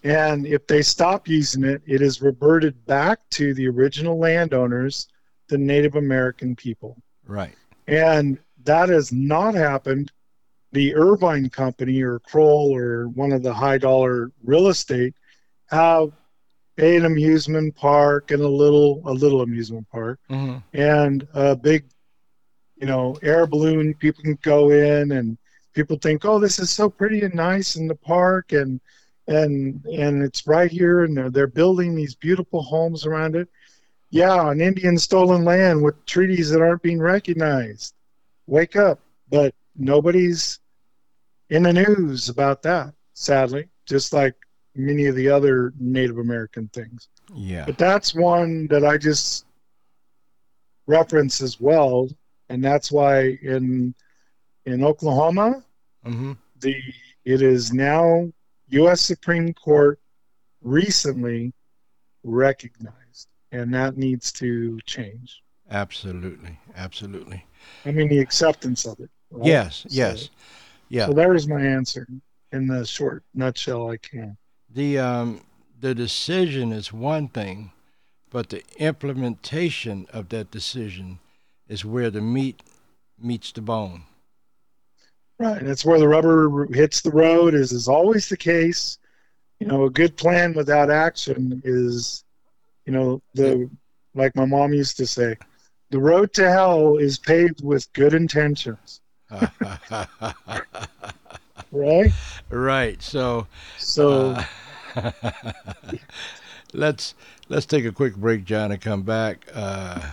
and 0.03 0.45
if 0.45 0.67
they 0.67 0.81
stop 0.81 1.27
using 1.27 1.63
it, 1.63 1.81
it 1.85 2.01
is 2.01 2.21
reverted 2.21 2.85
back 2.85 3.19
to 3.31 3.53
the 3.53 3.67
original 3.67 4.19
landowners, 4.19 5.07
the 5.47 5.57
Native 5.57 5.95
American 5.95 6.55
people. 6.55 6.97
Right. 7.25 7.55
And 7.87 8.37
that 8.63 8.89
has 8.89 9.11
not 9.11 9.55
happened. 9.55 10.11
The 10.73 10.95
Irvine 10.95 11.49
Company 11.49 12.01
or 12.01 12.19
Kroll 12.19 12.75
or 12.75 13.07
one 13.09 13.31
of 13.31 13.41
the 13.43 13.53
high 13.53 13.77
dollar 13.77 14.31
real 14.43 14.67
estate 14.67 15.13
have 15.69 16.11
an 16.77 17.05
amusement 17.05 17.75
park 17.75 18.31
and 18.31 18.41
a 18.41 18.47
little 18.47 19.01
a 19.05 19.13
little 19.13 19.41
amusement 19.41 19.87
park 19.89 20.19
hmm 20.27 20.57
and 20.73 21.25
a 21.33 21.55
big 21.55 21.85
you 22.75 22.87
know, 22.87 23.17
air 23.21 23.47
balloon. 23.47 23.93
People 23.93 24.23
can 24.23 24.37
go 24.41 24.69
in 24.71 25.11
and 25.11 25.37
people 25.75 25.97
think, 25.97 26.25
oh, 26.25 26.39
this 26.39 26.57
is 26.57 26.71
so 26.71 26.89
pretty 26.89 27.21
and 27.21 27.35
nice 27.35 27.75
in 27.75 27.87
the 27.87 27.95
park, 27.95 28.53
and 28.53 28.79
and 29.27 29.83
and 29.85 30.23
it's 30.23 30.47
right 30.47 30.71
here, 30.71 31.03
and 31.03 31.15
they're, 31.15 31.29
they're 31.29 31.47
building 31.47 31.95
these 31.95 32.15
beautiful 32.15 32.63
homes 32.63 33.05
around 33.05 33.35
it. 33.35 33.47
Yeah, 34.09 34.33
on 34.33 34.61
Indian 34.61 34.97
stolen 34.97 35.43
land 35.43 35.83
with 35.83 36.03
treaties 36.05 36.49
that 36.49 36.61
aren't 36.61 36.81
being 36.81 36.99
recognized. 36.99 37.93
Wake 38.47 38.75
up! 38.75 38.99
But 39.29 39.53
nobody's 39.75 40.59
in 41.49 41.63
the 41.63 41.73
news 41.73 42.29
about 42.29 42.63
that, 42.63 42.93
sadly. 43.13 43.67
Just 43.85 44.13
like 44.13 44.33
many 44.75 45.05
of 45.05 45.15
the 45.15 45.29
other 45.29 45.73
Native 45.79 46.17
American 46.17 46.69
things. 46.69 47.09
Yeah. 47.33 47.65
But 47.65 47.77
that's 47.77 48.15
one 48.15 48.67
that 48.67 48.85
I 48.85 48.97
just 48.97 49.45
reference 50.87 51.41
as 51.41 51.59
well, 51.59 52.09
and 52.49 52.63
that's 52.63 52.91
why 52.91 53.37
in 53.41 53.93
in 54.65 54.83
Oklahoma, 54.83 55.63
Mm-hmm. 56.05 56.33
the 56.59 56.75
it 57.25 57.41
is 57.41 57.73
now 57.73 58.29
U.S. 58.69 59.01
Supreme 59.01 59.53
Court 59.53 59.99
recently 60.61 61.53
recognized, 62.23 63.27
and 63.51 63.73
that 63.73 63.97
needs 63.97 64.31
to 64.33 64.79
change. 64.85 65.41
Absolutely. 65.71 66.59
Absolutely. 66.75 67.45
I 67.85 67.91
mean, 67.91 68.07
the 68.09 68.19
acceptance 68.19 68.85
of 68.85 68.99
it. 68.99 69.09
right? 69.31 69.45
Yes. 69.45 69.77
So- 69.77 69.89
Yes. 69.91 70.29
Yeah. 70.89 71.07
So 71.07 71.13
there's 71.13 71.47
my 71.47 71.61
answer 71.61 72.07
in 72.51 72.67
the 72.67 72.85
short 72.85 73.23
nutshell 73.33 73.89
I 73.89 73.97
can. 73.97 74.37
the 74.69 74.99
um, 74.99 75.41
the 75.79 75.95
decision 75.95 76.71
is 76.71 76.93
one 76.93 77.27
thing, 77.27 77.71
but 78.29 78.49
the 78.49 78.63
implementation 78.77 80.05
of 80.13 80.29
that 80.29 80.51
decision 80.51 81.19
is 81.67 81.83
where 81.83 82.11
the 82.11 82.21
meat 82.21 82.61
meets 83.19 83.51
the 83.51 83.61
bone. 83.61 84.03
Right. 85.37 85.63
That's 85.63 85.83
where 85.83 85.99
the 85.99 86.07
rubber 86.07 86.67
hits 86.73 87.01
the 87.01 87.11
road, 87.11 87.53
is 87.53 87.71
is 87.71 87.87
always 87.87 88.29
the 88.29 88.37
case. 88.37 88.97
You 89.59 89.67
know, 89.67 89.85
a 89.85 89.89
good 89.89 90.15
plan 90.17 90.53
without 90.53 90.89
action 90.89 91.61
is, 91.65 92.23
you 92.85 92.93
know, 92.93 93.21
the 93.33 93.69
like 94.13 94.35
my 94.35 94.45
mom 94.45 94.73
used 94.73 94.97
to 94.97 95.07
say, 95.07 95.35
the 95.89 95.99
road 95.99 96.33
to 96.33 96.49
hell 96.49 96.97
is 96.97 97.19
paved 97.19 97.63
with 97.63 97.91
good 97.93 98.13
intentions. 98.13 99.01
Right? 101.71 102.11
right. 102.49 103.01
So 103.01 103.47
So 103.77 104.35
uh, 104.95 105.11
let's 106.73 107.15
let's 107.49 107.65
take 107.65 107.83
a 107.83 107.91
quick 107.91 108.15
break, 108.15 108.45
John, 108.45 108.71
and 108.71 108.79
come 108.79 109.01
back. 109.01 109.45
Uh, 109.53 110.11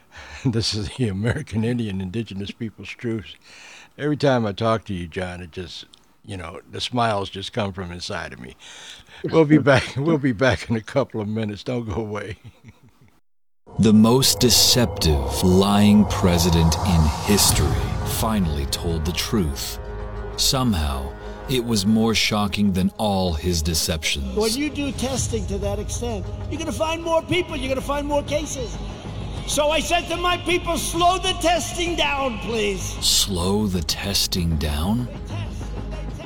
this 0.44 0.74
is 0.74 0.88
the 0.96 1.08
American 1.08 1.64
Indian 1.64 2.00
Indigenous 2.00 2.50
Peoples 2.50 2.88
Truth. 2.88 3.34
Every 3.98 4.16
time 4.16 4.46
I 4.46 4.52
talk 4.52 4.84
to 4.86 4.94
you, 4.94 5.06
John, 5.06 5.42
it 5.42 5.52
just 5.52 5.84
you 6.24 6.36
know 6.36 6.60
the 6.70 6.80
smiles 6.80 7.28
just 7.28 7.52
come 7.52 7.72
from 7.72 7.92
inside 7.92 8.32
of 8.32 8.40
me. 8.40 8.56
We'll 9.24 9.44
be 9.44 9.58
back. 9.58 9.96
We'll 9.96 10.18
be 10.18 10.32
back 10.32 10.70
in 10.70 10.76
a 10.76 10.80
couple 10.80 11.20
of 11.20 11.28
minutes. 11.28 11.62
Don't 11.62 11.88
go 11.88 11.94
away. 12.00 12.38
The 13.78 13.92
most 13.92 14.40
deceptive, 14.40 15.42
lying 15.42 16.04
president 16.06 16.76
in 16.76 17.00
history 17.24 17.66
finally 18.18 18.66
told 18.66 19.04
the 19.04 19.12
truth. 19.12 19.78
Somehow, 20.36 21.12
it 21.48 21.64
was 21.64 21.86
more 21.86 22.14
shocking 22.14 22.72
than 22.72 22.90
all 22.98 23.32
his 23.32 23.62
deceptions. 23.62 24.36
When 24.36 24.52
you 24.52 24.70
do 24.70 24.92
testing 24.92 25.46
to 25.46 25.58
that 25.58 25.78
extent, 25.78 26.26
you're 26.50 26.58
going 26.58 26.66
to 26.66 26.72
find 26.72 27.02
more 27.02 27.22
people, 27.22 27.56
you're 27.56 27.68
going 27.68 27.80
to 27.80 27.86
find 27.86 28.06
more 28.06 28.22
cases. 28.22 28.76
So 29.46 29.70
I 29.70 29.80
said 29.80 30.08
to 30.08 30.16
my 30.16 30.38
people, 30.38 30.78
slow 30.78 31.18
the 31.18 31.32
testing 31.40 31.96
down, 31.96 32.38
please. 32.38 32.82
Slow 33.04 33.66
the 33.66 33.82
testing 33.82 34.56
down? 34.56 35.08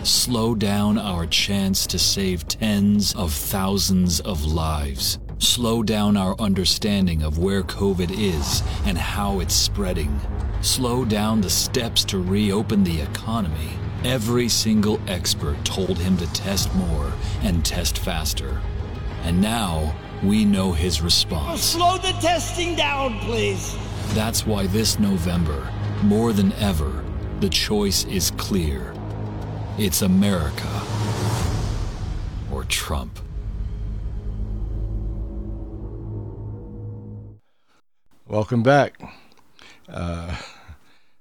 Slow 0.05 0.55
down 0.55 0.99
our 0.99 1.27
chance 1.27 1.87
to 1.89 1.99
save 1.99 2.47
tens 2.47 3.15
of 3.17 3.33
thousands 3.33 4.21
of 4.21 4.45
lives. 4.45 5.19
Slow 5.39 5.83
down 5.83 6.17
our 6.17 6.39
understanding 6.39 7.23
of 7.23 7.39
where 7.39 7.63
COVID 7.63 8.11
is 8.17 8.63
and 8.85 8.97
how 8.97 9.41
it's 9.41 9.55
spreading. 9.55 10.21
Slow 10.61 11.05
down 11.05 11.41
the 11.41 11.51
steps 11.51 12.05
to 12.05 12.19
reopen 12.19 12.85
the 12.85 13.01
economy. 13.01 13.71
Every 14.05 14.49
single 14.49 15.01
expert 15.09 15.63
told 15.65 15.99
him 15.99 16.17
to 16.19 16.33
test 16.33 16.73
more 16.75 17.13
and 17.43 17.65
test 17.65 17.99
faster. 17.99 18.61
And 19.25 19.41
now 19.41 19.97
we 20.23 20.45
know 20.45 20.73
his 20.73 20.99
Well, 21.01 21.05
response. 21.07 21.63
slow 21.63 21.99
the 21.99 22.13
testing 22.21 22.75
down, 22.75 23.19
please. 23.21 23.77
That's 24.15 24.47
why 24.47 24.67
this 24.67 24.99
November, 24.99 25.71
more 26.03 26.33
than 26.33 26.53
ever, 26.55 27.05
the 27.41 27.49
choice 27.49 28.05
is 28.05 28.31
clear. 28.33 28.95
It's 29.79 30.03
America 30.03 30.83
or 32.51 32.65
Trump. 32.65 33.19
Welcome 38.27 38.63
back. 38.63 39.01
Uh, 39.89 40.37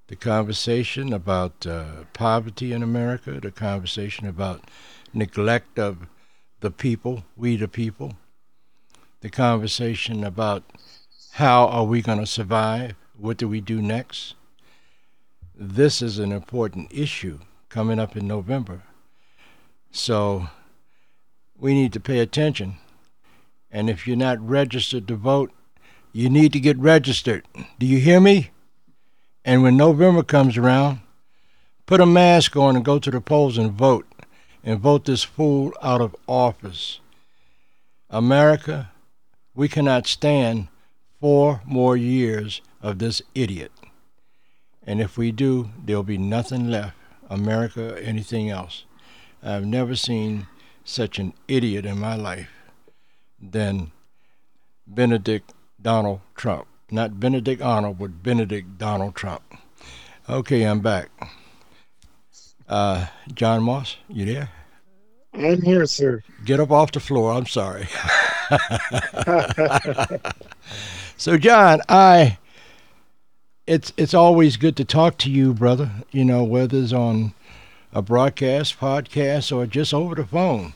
the 0.07 0.15
conversation 0.15 1.13
about 1.13 1.65
uh, 1.67 2.05
poverty 2.13 2.71
in 2.71 2.81
America, 2.81 3.39
the 3.39 3.51
conversation 3.51 4.27
about 4.27 4.61
neglect 5.13 5.77
of 5.77 6.07
the 6.61 6.71
people, 6.71 7.25
we 7.35 7.57
the 7.57 7.67
people, 7.67 8.13
the 9.25 9.31
conversation 9.31 10.23
about 10.23 10.61
how 11.31 11.65
are 11.65 11.85
we 11.85 11.99
going 11.99 12.19
to 12.19 12.27
survive, 12.27 12.93
what 13.17 13.37
do 13.37 13.47
we 13.47 13.59
do 13.59 13.81
next. 13.81 14.35
This 15.55 15.99
is 15.99 16.19
an 16.19 16.31
important 16.31 16.93
issue 16.93 17.39
coming 17.67 17.97
up 17.97 18.15
in 18.15 18.27
November. 18.27 18.83
So 19.89 20.49
we 21.57 21.73
need 21.73 21.91
to 21.93 21.99
pay 21.99 22.19
attention. 22.19 22.75
And 23.71 23.89
if 23.89 24.05
you're 24.05 24.15
not 24.15 24.47
registered 24.47 25.07
to 25.07 25.15
vote, 25.15 25.51
you 26.13 26.29
need 26.29 26.53
to 26.53 26.59
get 26.59 26.77
registered. 26.77 27.47
Do 27.79 27.87
you 27.87 27.97
hear 27.97 28.19
me? 28.19 28.51
And 29.43 29.63
when 29.63 29.75
November 29.75 30.21
comes 30.21 30.55
around, 30.55 30.99
put 31.87 31.99
a 31.99 32.05
mask 32.05 32.55
on 32.55 32.75
and 32.75 32.85
go 32.85 32.99
to 32.99 33.09
the 33.09 33.21
polls 33.21 33.57
and 33.57 33.71
vote. 33.71 34.05
And 34.63 34.79
vote 34.79 35.05
this 35.05 35.23
fool 35.23 35.73
out 35.81 36.01
of 36.01 36.15
office. 36.27 36.99
America, 38.11 38.91
we 39.55 39.67
cannot 39.67 40.05
stand 40.05 40.67
four 41.19 41.61
more 41.65 41.95
years 41.97 42.61
of 42.81 42.99
this 42.99 43.21
idiot. 43.33 43.71
And 44.85 45.01
if 45.01 45.17
we 45.17 45.31
do, 45.31 45.71
there'll 45.83 46.03
be 46.03 46.17
nothing 46.17 46.69
left, 46.69 46.95
America 47.29 47.95
or 47.95 47.97
anything 47.97 48.49
else. 48.49 48.85
I've 49.41 49.65
never 49.65 49.95
seen 49.95 50.47
such 50.83 51.17
an 51.17 51.33
idiot 51.47 51.85
in 51.85 51.99
my 51.99 52.15
life 52.15 52.49
than 53.41 53.91
Benedict 54.85 55.53
Donald 55.81 56.21
Trump. 56.35 56.67
Not 56.91 57.19
Benedict 57.19 57.61
Arnold, 57.61 57.97
but 57.97 58.21
Benedict 58.21 58.77
Donald 58.77 59.15
Trump. 59.15 59.41
Okay, 60.29 60.63
I'm 60.63 60.81
back. 60.81 61.09
Uh, 62.67 63.07
John 63.33 63.63
Moss, 63.63 63.97
you 64.07 64.25
there? 64.25 64.49
I'm 65.33 65.61
here, 65.61 65.85
sir. 65.85 66.23
Get 66.45 66.59
up 66.59 66.71
off 66.71 66.91
the 66.91 66.99
floor. 66.99 67.33
I'm 67.33 67.45
sorry. 67.45 67.87
so, 71.17 71.37
John, 71.37 71.81
I 71.89 72.37
it's 73.67 73.93
it's 73.97 74.13
always 74.13 74.57
good 74.57 74.75
to 74.77 74.85
talk 74.85 75.17
to 75.19 75.31
you, 75.31 75.53
brother. 75.53 75.91
You 76.11 76.25
know, 76.25 76.43
whether 76.43 76.77
it's 76.77 76.93
on 76.93 77.33
a 77.93 78.01
broadcast, 78.01 78.79
podcast, 78.79 79.55
or 79.55 79.65
just 79.65 79.93
over 79.93 80.15
the 80.15 80.25
phone. 80.25 80.73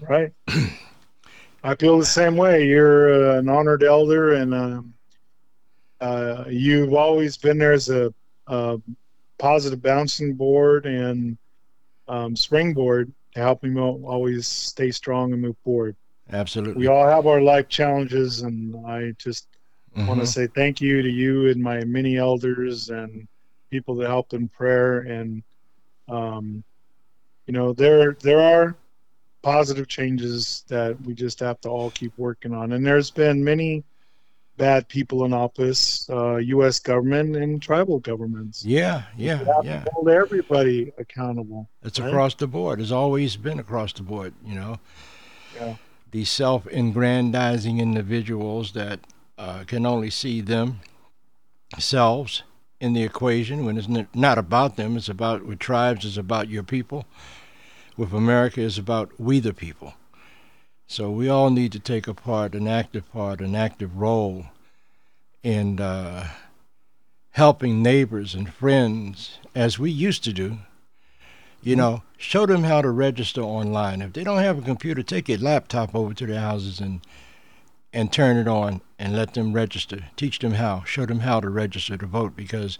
Right. 0.00 0.32
I 1.64 1.74
feel 1.74 1.98
the 1.98 2.04
same 2.04 2.36
way. 2.36 2.66
You're 2.66 3.32
uh, 3.32 3.38
an 3.38 3.48
honored 3.48 3.82
elder, 3.82 4.34
and 4.34 4.54
um, 4.54 4.94
uh, 6.00 6.44
you've 6.48 6.94
always 6.94 7.36
been 7.36 7.58
there 7.58 7.72
as 7.72 7.88
a, 7.88 8.12
a 8.46 8.80
positive 9.38 9.82
bouncing 9.82 10.34
board 10.34 10.86
and 10.86 11.36
um, 12.08 12.36
springboard 12.36 13.12
to 13.34 13.40
help 13.40 13.62
me 13.62 13.78
always 13.80 14.46
stay 14.46 14.90
strong 14.90 15.32
and 15.32 15.42
move 15.42 15.56
forward. 15.64 15.96
Absolutely. 16.32 16.80
We 16.80 16.86
all 16.88 17.06
have 17.06 17.26
our 17.26 17.40
life 17.40 17.68
challenges, 17.68 18.42
and 18.42 18.84
I 18.86 19.12
just 19.18 19.46
want 19.96 20.20
to 20.20 20.26
say 20.26 20.46
thank 20.46 20.80
you 20.80 21.02
to 21.02 21.08
you 21.08 21.48
and 21.48 21.62
my 21.62 21.84
many 21.84 22.16
elders 22.16 22.90
and 22.90 23.26
people 23.70 23.94
that 23.96 24.08
helped 24.08 24.34
in 24.34 24.48
prayer. 24.48 25.00
And 25.00 25.42
um, 26.08 26.64
you 27.46 27.52
know, 27.52 27.72
there 27.72 28.16
there 28.22 28.40
are 28.40 28.76
positive 29.42 29.86
changes 29.86 30.64
that 30.68 31.00
we 31.02 31.14
just 31.14 31.38
have 31.40 31.60
to 31.60 31.68
all 31.68 31.90
keep 31.90 32.12
working 32.16 32.52
on. 32.52 32.72
And 32.72 32.84
there's 32.84 33.10
been 33.10 33.44
many 33.44 33.84
bad 34.56 34.88
people 34.88 35.24
in 35.24 35.32
office, 35.32 36.08
uh, 36.10 36.36
U.S. 36.36 36.80
government 36.80 37.36
and 37.36 37.62
tribal 37.62 38.00
governments. 38.00 38.64
Yeah, 38.64 39.02
yeah, 39.16 39.44
yeah. 39.62 39.84
to 39.84 39.90
hold 39.92 40.08
everybody 40.08 40.92
accountable. 40.98 41.68
It's 41.82 42.00
right? 42.00 42.08
across 42.08 42.34
the 42.34 42.46
board. 42.46 42.80
It's 42.80 42.90
always 42.90 43.36
been 43.36 43.60
across 43.60 43.92
the 43.92 44.02
board, 44.02 44.34
you 44.44 44.54
know. 44.54 44.80
Yeah. 45.54 45.76
These 46.16 46.30
self 46.30 46.64
aggrandizing 46.68 47.78
individuals 47.78 48.72
that 48.72 49.00
uh, 49.36 49.64
can 49.66 49.84
only 49.84 50.08
see 50.08 50.40
themselves 50.40 52.42
in 52.80 52.94
the 52.94 53.02
equation 53.02 53.66
when 53.66 53.76
it's 53.76 54.06
not 54.14 54.38
about 54.38 54.76
them. 54.76 54.96
It's 54.96 55.10
about 55.10 55.44
with 55.44 55.58
tribes. 55.58 56.06
It's 56.06 56.16
about 56.16 56.48
your 56.48 56.62
people. 56.62 57.04
With 57.98 58.14
America, 58.14 58.62
it's 58.62 58.78
about 58.78 59.10
we 59.20 59.40
the 59.40 59.52
people. 59.52 59.92
So 60.86 61.10
we 61.10 61.28
all 61.28 61.50
need 61.50 61.72
to 61.72 61.78
take 61.78 62.08
a 62.08 62.14
part, 62.14 62.54
an 62.54 62.66
active 62.66 63.12
part, 63.12 63.42
an 63.42 63.54
active 63.54 63.98
role 63.98 64.46
in 65.42 65.78
uh, 65.78 66.28
helping 67.32 67.82
neighbors 67.82 68.34
and 68.34 68.50
friends 68.50 69.38
as 69.54 69.78
we 69.78 69.90
used 69.90 70.24
to 70.24 70.32
do. 70.32 70.60
You 71.66 71.74
know, 71.74 72.04
show 72.16 72.46
them 72.46 72.62
how 72.62 72.80
to 72.80 72.90
register 72.90 73.40
online. 73.40 74.00
If 74.00 74.12
they 74.12 74.22
don't 74.22 74.38
have 74.38 74.56
a 74.56 74.62
computer, 74.62 75.02
take 75.02 75.28
your 75.28 75.38
laptop 75.38 75.96
over 75.96 76.14
to 76.14 76.24
their 76.24 76.38
houses 76.38 76.78
and 76.78 77.00
and 77.92 78.12
turn 78.12 78.36
it 78.36 78.46
on 78.46 78.82
and 79.00 79.16
let 79.16 79.34
them 79.34 79.52
register. 79.52 80.04
Teach 80.14 80.38
them 80.38 80.52
how. 80.52 80.84
Show 80.84 81.06
them 81.06 81.18
how 81.20 81.40
to 81.40 81.50
register 81.50 81.96
to 81.96 82.06
vote 82.06 82.36
because 82.36 82.78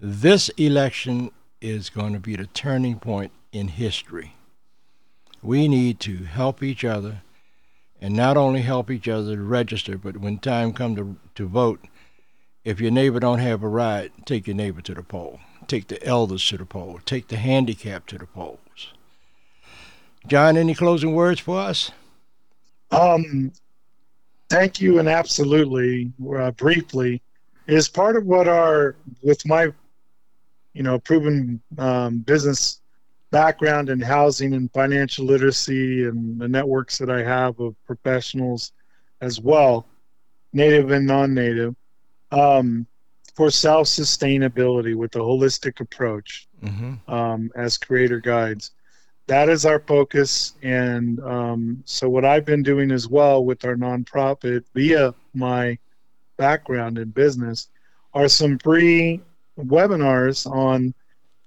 this 0.00 0.48
election 0.56 1.30
is 1.60 1.88
going 1.88 2.12
to 2.12 2.18
be 2.18 2.34
the 2.34 2.46
turning 2.46 2.98
point 2.98 3.30
in 3.52 3.68
history. 3.68 4.34
We 5.40 5.68
need 5.68 6.00
to 6.00 6.24
help 6.24 6.64
each 6.64 6.84
other 6.84 7.22
and 8.00 8.16
not 8.16 8.36
only 8.36 8.62
help 8.62 8.90
each 8.90 9.06
other 9.06 9.36
to 9.36 9.42
register, 9.42 9.96
but 9.96 10.16
when 10.16 10.38
time 10.38 10.72
comes 10.72 10.96
to, 10.96 11.16
to 11.36 11.46
vote, 11.46 11.86
if 12.64 12.80
your 12.80 12.90
neighbor 12.90 13.20
don't 13.20 13.38
have 13.38 13.62
a 13.62 13.68
ride, 13.68 14.10
take 14.24 14.48
your 14.48 14.56
neighbor 14.56 14.80
to 14.80 14.94
the 14.94 15.04
poll. 15.04 15.38
Take 15.68 15.88
the 15.88 16.04
elders 16.04 16.46
to 16.48 16.56
the 16.56 16.64
polls, 16.64 17.00
Take 17.04 17.28
the 17.28 17.36
handicapped 17.36 18.10
to 18.10 18.18
the 18.18 18.26
polls. 18.26 18.58
John, 20.26 20.56
any 20.56 20.74
closing 20.74 21.14
words 21.14 21.40
for 21.40 21.58
us? 21.58 21.90
Um, 22.90 23.52
thank 24.48 24.80
you, 24.80 24.98
and 24.98 25.08
absolutely, 25.08 26.12
uh, 26.36 26.50
briefly, 26.52 27.22
is 27.66 27.88
part 27.88 28.16
of 28.16 28.26
what 28.26 28.48
our 28.48 28.96
with 29.22 29.44
my, 29.46 29.72
you 30.72 30.82
know, 30.82 30.98
proven 30.98 31.60
um, 31.78 32.18
business 32.18 32.80
background 33.30 33.88
in 33.88 34.00
housing 34.00 34.54
and 34.54 34.72
financial 34.72 35.24
literacy 35.24 36.04
and 36.04 36.40
the 36.40 36.48
networks 36.48 36.98
that 36.98 37.10
I 37.10 37.22
have 37.22 37.58
of 37.60 37.74
professionals 37.84 38.72
as 39.20 39.40
well, 39.40 39.86
native 40.52 40.90
and 40.90 41.06
non-native, 41.06 41.74
um, 42.30 42.86
for 43.36 43.50
self-sustainability 43.50 44.96
with 44.96 45.14
a 45.14 45.20
holistic 45.20 45.80
approach 45.80 46.48
mm-hmm. 46.64 46.94
um, 47.12 47.50
as 47.54 47.78
creator 47.78 48.18
guides 48.18 48.72
that 49.26 49.48
is 49.48 49.66
our 49.66 49.80
focus. 49.80 50.54
And 50.62 51.20
um, 51.20 51.82
so, 51.84 52.08
what 52.08 52.24
I've 52.24 52.44
been 52.44 52.62
doing 52.62 52.90
as 52.90 53.08
well 53.08 53.44
with 53.44 53.64
our 53.64 53.74
nonprofit 53.74 54.64
via 54.74 55.14
my 55.34 55.78
background 56.36 56.98
in 56.98 57.10
business 57.10 57.68
are 58.14 58.28
some 58.28 58.58
free 58.58 59.20
webinars 59.58 60.50
on 60.50 60.94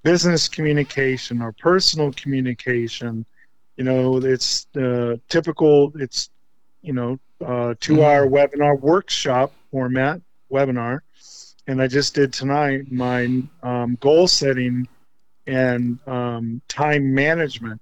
business 0.04 0.48
communication 0.48 1.42
or 1.42 1.52
personal 1.54 2.12
communication. 2.14 3.26
You 3.78 3.86
know, 3.86 4.18
it's 4.18 4.68
the 4.74 5.20
typical, 5.30 5.94
it's, 5.96 6.30
you 6.82 6.94
know, 6.94 7.20
uh, 7.46 7.76
two 7.80 8.04
hour 8.04 8.28
mm-hmm. 8.28 8.36
webinar 8.36 8.80
workshop 8.80 9.54
format 9.72 10.22
webinar. 10.52 11.00
And 11.70 11.84
I 11.84 11.86
just 11.86 12.16
did 12.16 12.34
tonight 12.34 12.92
my 12.92 13.44
um, 13.62 13.96
goal 14.02 14.28
setting 14.28 14.88
and 15.46 16.00
um, 16.08 16.64
time 16.68 17.14
management. 17.14 17.80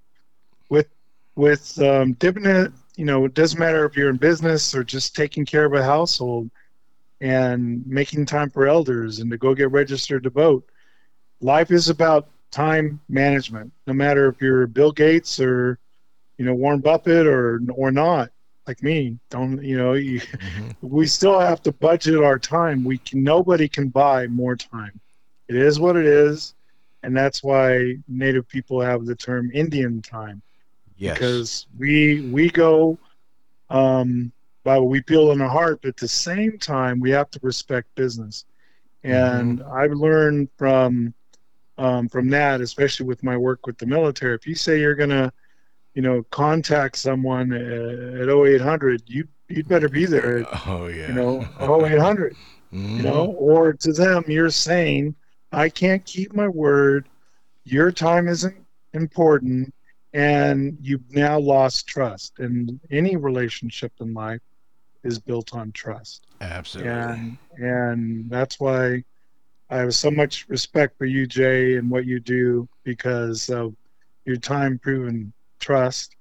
With 0.70 0.90
with 1.38 1.82
um, 1.82 2.18
it, 2.20 2.74
you 2.98 3.06
know, 3.06 3.24
it 3.24 3.34
doesn't 3.34 3.58
matter 3.58 3.86
if 3.86 3.96
you're 3.96 4.10
in 4.10 4.18
business 4.18 4.76
or 4.76 4.84
just 4.84 5.16
taking 5.16 5.46
care 5.46 5.64
of 5.64 5.72
a 5.72 5.82
household 5.82 6.52
and 7.22 7.88
making 7.88 8.26
time 8.26 8.50
for 8.50 8.68
elders 8.68 9.20
and 9.20 9.32
to 9.32 9.38
go 9.38 9.56
get 9.56 9.72
registered 9.72 10.24
to 10.24 10.32
vote. 10.32 10.68
Life 11.40 11.72
is 11.72 11.88
about 11.88 12.28
time 12.52 13.00
management. 13.08 13.72
No 13.88 13.94
matter 13.94 14.28
if 14.28 14.42
you're 14.42 14.68
Bill 14.68 14.92
Gates 14.92 15.40
or 15.40 15.80
you 16.38 16.44
know 16.44 16.54
Warren 16.54 16.82
Buffett 16.82 17.26
or 17.26 17.62
or 17.74 17.92
not, 17.92 18.32
like 18.68 18.84
me, 18.84 19.18
don't 19.30 19.64
you 19.64 19.78
know? 19.78 19.94
You, 19.94 20.20
mm-hmm. 20.20 20.70
We 20.82 21.08
still 21.08 21.40
have 21.40 21.62
to 21.64 21.72
budget 21.72 22.24
our 22.24 22.40
time. 22.40 22.84
We 22.84 22.98
can. 23.00 23.24
Nobody 23.24 23.68
can 23.68 23.90
buy 23.90 24.28
more 24.28 24.56
time. 24.56 25.00
It 25.48 25.56
is 25.56 25.80
what 25.80 25.96
it 25.96 26.06
is 26.06 26.54
and 27.04 27.16
that's 27.16 27.44
why 27.44 27.96
Native 28.08 28.48
people 28.48 28.82
have 28.82 29.06
the 29.06 29.16
term 29.16 29.52
Indian 29.54 30.02
time. 30.02 30.42
Yes. 30.98 31.14
Because 31.14 31.68
we 31.78 32.30
we 32.32 32.50
go 32.50 32.98
um, 33.70 34.32
by 34.64 34.78
what 34.78 34.90
we 34.90 35.02
feel 35.04 35.32
in 35.32 35.42
our 35.42 35.50
heart, 35.50 35.80
but 35.82 35.90
at 35.90 35.98
the 35.98 36.08
same 36.08 36.58
time 36.58 37.00
we 37.00 37.12
have 37.12 37.30
to 37.32 37.40
respect 37.44 37.94
business. 37.96 38.46
And 39.04 39.60
mm-hmm. 39.60 39.72
I've 39.72 39.94
learned 39.94 40.50
from 40.58 41.14
um, 41.78 42.10
from 42.10 42.30
that, 42.32 42.62
especially 42.62 43.06
with 43.06 43.24
my 43.24 43.38
work 43.38 43.68
with 43.68 43.78
the 43.78 43.86
military. 43.86 44.36
If 44.36 44.48
you 44.48 44.56
say 44.56 44.80
you're 44.80 44.96
gonna, 44.96 45.32
you 45.98 46.04
know, 46.04 46.22
contact 46.30 46.96
someone 46.96 47.52
at, 47.52 48.30
0800, 48.30 49.02
you 49.08 49.28
you'd 49.48 49.68
better 49.68 49.90
be 49.90 50.06
there. 50.06 50.42
At, 50.42 50.48
oh 50.68 50.86
yeah. 50.86 51.08
You 51.08 51.14
know, 51.16 51.40
0800. 51.60 52.36
Mm-hmm. 52.72 52.98
You 52.98 53.02
know, 53.02 53.26
or 53.32 53.74
to 53.74 53.92
them, 53.92 54.24
you're 54.28 54.52
saying 54.52 55.16
I 55.52 55.70
can't 55.70 56.06
keep 56.06 56.36
my 56.36 56.48
word. 56.50 57.10
Your 57.64 57.92
time 57.92 58.28
isn't 58.28 58.56
important, 58.94 59.74
and 60.14 60.78
you've 60.80 61.12
now 61.16 61.40
lost 61.40 61.88
trust. 61.88 62.38
And 62.38 62.80
any 62.92 63.16
relationship 63.16 63.92
in 64.00 64.14
life 64.14 64.42
is 65.04 65.18
built 65.18 65.56
on 65.56 65.72
trust. 65.72 66.28
Absolutely. 66.42 66.92
And 66.92 67.38
and 67.58 68.30
that's 68.30 68.60
why 68.60 69.04
I 69.72 69.78
have 69.78 69.96
so 69.96 70.12
much 70.12 70.48
respect 70.48 70.96
for 71.00 71.06
you, 71.06 71.26
Jay, 71.26 71.78
and 71.78 71.90
what 71.90 72.06
you 72.06 72.20
do 72.20 72.70
because 72.84 73.50
of 73.50 73.76
your 74.26 74.38
time 74.38 74.78
proven 74.78 75.34
trust. 75.68 76.16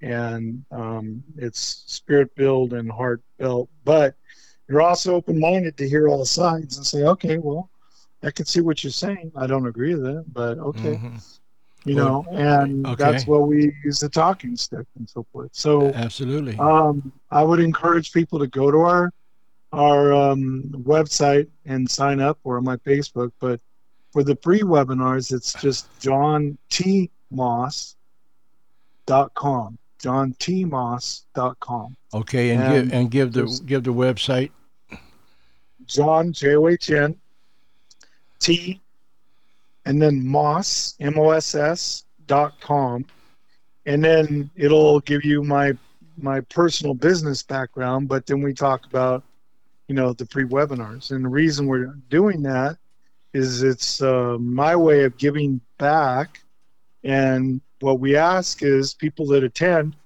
And 0.00 0.64
um, 0.70 1.22
it's 1.36 1.84
spirit 1.86 2.30
filled 2.36 2.72
and 2.72 2.90
heartfelt. 2.90 3.68
But 3.84 4.14
you're 4.68 4.82
also 4.82 5.14
open 5.14 5.38
minded 5.40 5.76
to 5.78 5.88
hear 5.88 6.08
all 6.08 6.24
sides 6.24 6.76
and 6.76 6.86
say, 6.86 7.02
okay, 7.04 7.38
well, 7.38 7.70
I 8.22 8.30
can 8.30 8.46
see 8.46 8.60
what 8.60 8.82
you're 8.82 8.90
saying. 8.90 9.32
I 9.36 9.46
don't 9.46 9.66
agree 9.66 9.94
with 9.94 10.06
it, 10.06 10.32
but 10.32 10.58
okay. 10.58 10.96
Mm-hmm. 10.96 11.16
You 11.84 11.96
well, 11.96 12.26
know, 12.30 12.36
and 12.36 12.86
okay. 12.86 12.96
that's 12.96 13.26
what 13.26 13.46
we 13.46 13.72
use 13.84 14.00
the 14.00 14.08
talking 14.08 14.56
stick 14.56 14.84
and 14.98 15.08
so 15.08 15.24
forth. 15.32 15.50
So 15.52 15.86
absolutely, 15.94 16.58
um, 16.58 17.12
I 17.30 17.42
would 17.42 17.60
encourage 17.60 18.12
people 18.12 18.40
to 18.40 18.48
go 18.48 18.70
to 18.70 18.78
our 18.78 19.12
our 19.72 20.12
um, 20.12 20.64
website 20.72 21.46
and 21.64 21.88
sign 21.88 22.20
up, 22.20 22.38
or 22.42 22.60
my 22.60 22.76
Facebook. 22.78 23.30
But 23.38 23.60
for 24.12 24.24
the 24.24 24.36
free 24.42 24.62
webinars, 24.62 25.32
it's 25.32 25.52
just 25.62 25.88
John 26.00 26.58
T 26.68 27.10
Moss 27.30 27.94
dot 29.08 29.34
com. 29.34 29.78
John 29.98 30.34
T 30.38 30.64
Moss 30.64 31.24
dot 31.34 31.58
com. 31.58 31.96
Okay, 32.14 32.50
and, 32.50 32.62
and 32.62 32.72
give 32.72 32.92
and 32.92 33.10
give 33.10 33.32
the 33.32 33.62
give 33.66 33.82
the 33.82 33.92
website. 33.92 34.50
John 35.86 36.32
J 36.32 36.54
O 36.54 36.68
H 36.68 36.90
N 36.90 37.16
T, 38.38 38.80
and 39.86 40.00
then 40.00 40.24
Moss, 40.24 40.94
M 41.00 41.18
O 41.18 41.30
S 41.30 41.54
S 41.54 42.04
dot 42.26 42.60
com, 42.60 43.04
and 43.86 44.04
then 44.04 44.50
it'll 44.54 45.00
give 45.00 45.24
you 45.24 45.42
my 45.42 45.72
my 46.18 46.40
personal 46.42 46.94
business 46.94 47.42
background. 47.42 48.08
But 48.08 48.26
then 48.26 48.42
we 48.42 48.52
talk 48.52 48.84
about 48.84 49.24
you 49.88 49.94
know 49.94 50.12
the 50.12 50.26
free 50.26 50.44
webinars, 50.44 51.10
and 51.10 51.24
the 51.24 51.28
reason 51.30 51.66
we're 51.66 51.96
doing 52.10 52.42
that 52.42 52.76
is 53.32 53.62
it's 53.62 54.02
uh, 54.02 54.36
my 54.38 54.76
way 54.76 55.04
of 55.04 55.16
giving 55.16 55.60
back, 55.78 56.40
and 57.02 57.60
what 57.80 58.00
we 58.00 58.16
ask 58.16 58.62
is 58.62 58.94
people 58.94 59.26
that 59.28 59.44
attend, 59.44 59.96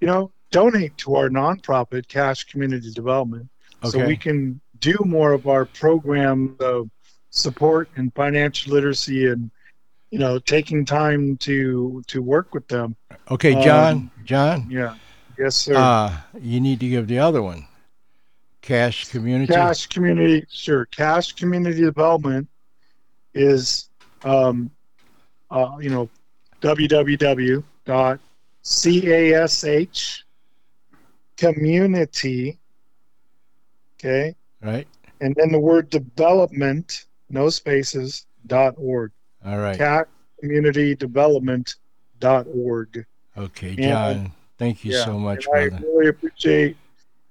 you 0.00 0.06
know, 0.06 0.30
donate 0.50 0.96
to 0.98 1.16
our 1.16 1.28
nonprofit 1.28 2.06
Cash 2.08 2.44
Community 2.44 2.92
Development, 2.92 3.48
okay. 3.82 3.90
so 3.90 4.06
we 4.06 4.16
can 4.16 4.60
do 4.80 4.96
more 5.04 5.32
of 5.32 5.48
our 5.48 5.64
program 5.64 6.56
of 6.60 6.90
support 7.30 7.88
and 7.96 8.14
financial 8.14 8.72
literacy 8.72 9.26
and 9.26 9.50
you 10.10 10.18
know 10.18 10.38
taking 10.38 10.84
time 10.84 11.36
to 11.38 12.02
to 12.06 12.22
work 12.22 12.54
with 12.54 12.68
them. 12.68 12.94
Okay 13.30 13.52
john 13.62 13.92
um, 13.94 14.10
john. 14.24 14.66
yeah. 14.70 14.96
Yes 15.36 15.56
sir. 15.56 15.74
Uh, 15.74 16.16
you 16.40 16.60
need 16.60 16.78
to 16.80 16.88
give 16.88 17.08
the 17.08 17.18
other 17.18 17.42
one. 17.42 17.66
Cash 18.62 19.08
community. 19.08 19.52
Cash 19.52 19.88
community 19.88 20.46
sure. 20.48 20.86
Cash 20.86 21.32
community 21.32 21.80
development 21.80 22.48
is 23.34 23.88
um 24.22 24.70
uh, 25.50 25.76
you 25.80 25.90
know 25.90 26.08
www.cash 26.64 27.74
community 31.36 32.58
okay 33.98 34.34
right 34.62 34.86
and 35.20 35.34
then 35.36 35.50
the 35.52 35.58
word 35.58 35.90
development 35.90 37.06
no 37.34 37.50
spaces, 37.50 38.26
dot 38.46 38.74
org. 38.78 39.12
All 39.44 39.58
right. 39.58 39.76
Cat 39.76 40.08
Community 40.40 40.94
Development 40.94 41.74
dot 42.20 42.46
org. 42.54 43.04
Okay, 43.36 43.74
John. 43.74 44.16
And, 44.16 44.30
thank 44.58 44.84
you 44.84 44.92
yeah, 44.92 45.04
so 45.04 45.18
much, 45.18 45.44
brother. 45.44 45.76
I 45.76 45.82
really 45.82 46.08
appreciate 46.08 46.76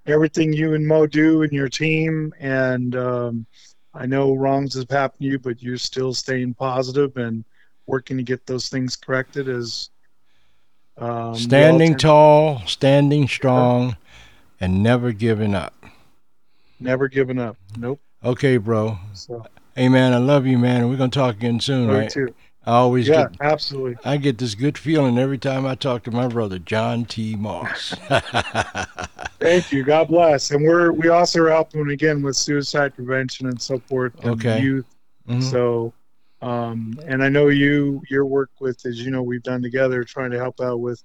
everything 0.05 0.53
you 0.53 0.73
and 0.73 0.85
Mo 0.85 1.07
do 1.07 1.43
and 1.43 1.51
your 1.51 1.69
team. 1.69 2.33
And 2.39 2.95
um, 2.95 3.45
I 3.93 4.05
know 4.05 4.33
wrongs 4.35 4.75
have 4.75 4.89
happened 4.89 5.21
to 5.21 5.27
you, 5.27 5.39
but 5.39 5.63
you're 5.63 5.77
still 5.77 6.13
staying 6.13 6.53
positive 6.55 7.15
and 7.17 7.45
working 7.85 8.17
to 8.17 8.23
get 8.23 8.45
those 8.45 8.69
things 8.69 8.95
corrected. 8.95 9.47
is 9.47 9.89
um, 10.97 11.35
standing 11.35 11.95
tall, 11.97 12.61
standing 12.65 13.27
strong, 13.27 13.97
and 14.59 14.83
never 14.83 15.11
giving 15.11 15.55
up. 15.55 15.73
Never 16.79 17.07
giving 17.07 17.39
up. 17.39 17.57
Nope. 17.77 17.99
Okay, 18.23 18.57
bro. 18.57 18.97
So, 19.13 19.45
hey, 19.75 19.89
man, 19.89 20.13
I 20.13 20.17
love 20.17 20.45
you, 20.45 20.57
man. 20.57 20.89
We're 20.89 20.97
gonna 20.97 21.09
talk 21.09 21.35
again 21.35 21.59
soon, 21.59 21.89
right? 21.89 22.09
Too. 22.09 22.33
I 22.65 22.75
always 22.75 23.09
yeah, 23.09 23.27
get, 23.27 23.41
absolutely. 23.41 23.97
I 24.05 24.15
get 24.15 24.37
this 24.37 24.55
good 24.55 24.77
feeling 24.77 25.17
every 25.17 25.37
time 25.37 25.65
I 25.65 25.75
talk 25.75 26.03
to 26.03 26.11
my 26.11 26.27
brother 26.27 26.59
John 26.59 27.03
T. 27.03 27.35
Moss. 27.35 27.93
Thank 29.39 29.73
you. 29.73 29.83
God 29.83 30.07
bless. 30.07 30.51
And 30.51 30.63
we're 30.63 30.93
we 30.93 31.09
also 31.09 31.43
are 31.43 31.49
helping 31.49 31.89
again 31.89 32.21
with 32.21 32.37
suicide 32.37 32.95
prevention 32.95 33.47
and 33.47 33.61
support 33.61 34.15
of 34.19 34.25
okay. 34.39 34.61
youth. 34.61 34.85
Mm-hmm. 35.27 35.41
So, 35.41 35.93
um, 36.43 36.99
and 37.05 37.23
I 37.23 37.29
know 37.29 37.47
you 37.47 38.01
your 38.09 38.25
work 38.25 38.51
with, 38.59 38.85
as 38.85 39.03
you 39.03 39.11
know, 39.11 39.23
we've 39.23 39.43
done 39.43 39.61
together 39.61 40.03
trying 40.03 40.31
to 40.31 40.37
help 40.37 40.59
out 40.59 40.81
with, 40.81 41.01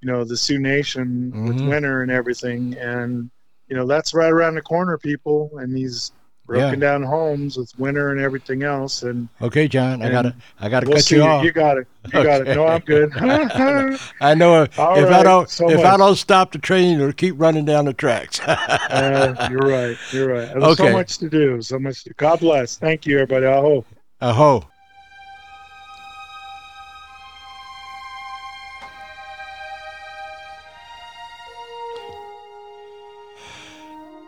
you 0.00 0.10
know, 0.10 0.24
the 0.24 0.36
Sioux 0.36 0.58
Nation 0.58 1.32
mm-hmm. 1.34 1.48
with 1.48 1.60
winter 1.60 2.00
and 2.00 2.10
everything, 2.10 2.74
and 2.78 3.30
you 3.68 3.76
know 3.76 3.86
that's 3.86 4.14
right 4.14 4.32
around 4.32 4.54
the 4.54 4.62
corner, 4.62 4.96
people, 4.96 5.50
and 5.58 5.76
these 5.76 6.12
broken 6.46 6.80
yeah. 6.80 6.92
down 6.92 7.02
homes 7.02 7.56
with 7.56 7.78
winter 7.78 8.10
and 8.10 8.20
everything 8.20 8.62
else. 8.62 9.02
And 9.02 9.28
okay, 9.42 9.68
John, 9.68 10.02
I 10.02 10.10
gotta, 10.10 10.34
I 10.60 10.70
gotta 10.70 10.86
we'll 10.86 10.96
cut 10.96 11.10
you 11.10 11.22
off. 11.22 11.44
You 11.44 11.52
got 11.52 11.78
it. 11.78 11.86
You 12.12 12.20
okay. 12.20 12.28
got 12.28 12.48
it. 12.48 12.54
No, 12.54 12.66
I'm 12.66 12.80
good. 12.80 13.12
I 14.20 14.34
know 14.34 14.62
if, 14.62 14.72
if 14.72 14.78
I 14.78 15.22
don't, 15.22 15.50
so 15.50 15.68
if 15.68 15.76
much. 15.76 15.86
I 15.86 15.96
don't 15.96 16.16
stop 16.16 16.52
the 16.52 16.58
train, 16.58 17.00
it'll 17.00 17.12
keep 17.12 17.34
running 17.38 17.66
down 17.66 17.84
the 17.84 17.94
tracks. 17.94 18.40
uh, 18.46 19.48
you're 19.50 19.60
right. 19.60 19.96
You're 20.10 20.28
right. 20.28 20.48
There's 20.48 20.64
okay. 20.64 20.88
so 20.88 20.92
much 20.92 21.18
to 21.18 21.28
do. 21.28 21.60
So 21.60 21.78
much. 21.78 22.04
To, 22.04 22.14
God 22.14 22.40
bless. 22.40 22.76
Thank 22.76 23.06
you, 23.06 23.18
everybody. 23.18 23.46
Aho. 23.46 23.84
Aho. 24.24 24.64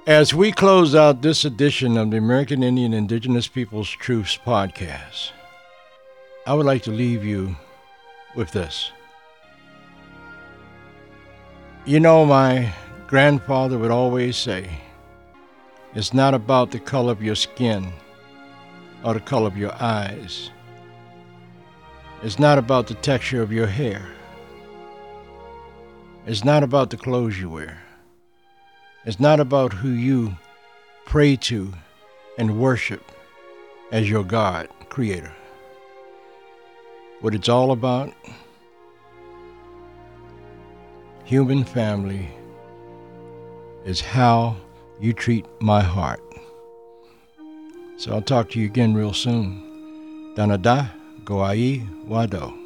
As 0.07 0.35
we 0.35 0.53
close 0.53 0.95
out 0.95 1.23
this 1.23 1.47
edition 1.47 1.97
of 1.97 2.11
the 2.11 2.19
American 2.19 2.63
Indian 2.63 2.93
Indigenous 2.93 3.49
Peoples 3.49 3.89
Truths 3.89 4.37
podcast, 4.37 5.31
I 6.47 6.53
would 6.53 6.67
like 6.67 6.83
to 6.83 6.91
leave 6.91 7.25
you 7.25 7.57
with 8.35 8.51
this. 8.51 8.93
You 11.87 12.01
know, 12.01 12.27
my 12.27 12.71
grandfather 13.07 13.79
would 13.79 13.91
always 13.91 14.37
say, 14.37 14.69
it's 15.95 16.13
not 16.13 16.35
about 16.35 16.71
the 16.71 16.81
color 16.81 17.13
of 17.13 17.23
your 17.23 17.35
skin 17.35 17.95
or 19.07 19.15
the 19.15 19.21
color 19.21 19.47
of 19.47 19.57
your 19.57 19.73
eyes. 19.81 20.51
It's 22.25 22.41
not 22.41 22.59
about 22.59 22.89
the 22.89 22.95
texture 22.95 23.41
of 23.41 23.53
your 23.53 23.69
hair. 23.69 24.05
It's 26.27 26.45
not 26.45 26.65
about 26.65 26.91
the 26.91 26.97
clothes 26.97 27.39
you 27.39 27.49
wear. 27.49 27.81
It's 29.05 29.21
not 29.21 29.39
about 29.39 29.73
who 29.73 29.91
you 29.91 30.37
pray 31.05 31.37
to 31.37 31.73
and 32.37 32.59
worship 32.59 33.13
as 33.93 34.11
your 34.11 34.25
God, 34.25 34.69
Creator. 34.89 35.33
What 37.21 37.33
it's 37.33 37.49
all 37.49 37.71
about, 37.71 38.13
human 41.23 41.63
family, 41.63 42.29
is 43.85 44.01
how 44.01 44.57
you 44.99 45.13
treat 45.13 45.47
my 45.61 45.81
heart. 45.81 46.26
So 47.99 48.13
I'll 48.13 48.23
talk 48.23 48.51
to 48.51 48.61
you 48.61 48.67
again 48.67 48.95
real 48.95 49.13
soon. 49.13 49.63
Danada, 50.37 50.91
Goai, 51.25 51.87
Wado. 52.09 52.66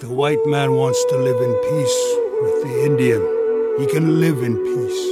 The 0.00 0.08
white 0.08 0.44
man 0.46 0.74
wants 0.74 1.02
to 1.10 1.16
live 1.16 1.40
in 1.40 1.54
peace 1.68 1.98
with 2.42 2.62
the 2.64 2.84
Indian, 2.84 3.22
he 3.78 3.86
can 3.86 4.20
live 4.20 4.42
in 4.42 4.56
peace. 4.56 5.04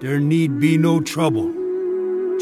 There 0.00 0.18
need 0.18 0.60
be 0.60 0.78
no 0.78 1.00
trouble. 1.00 1.52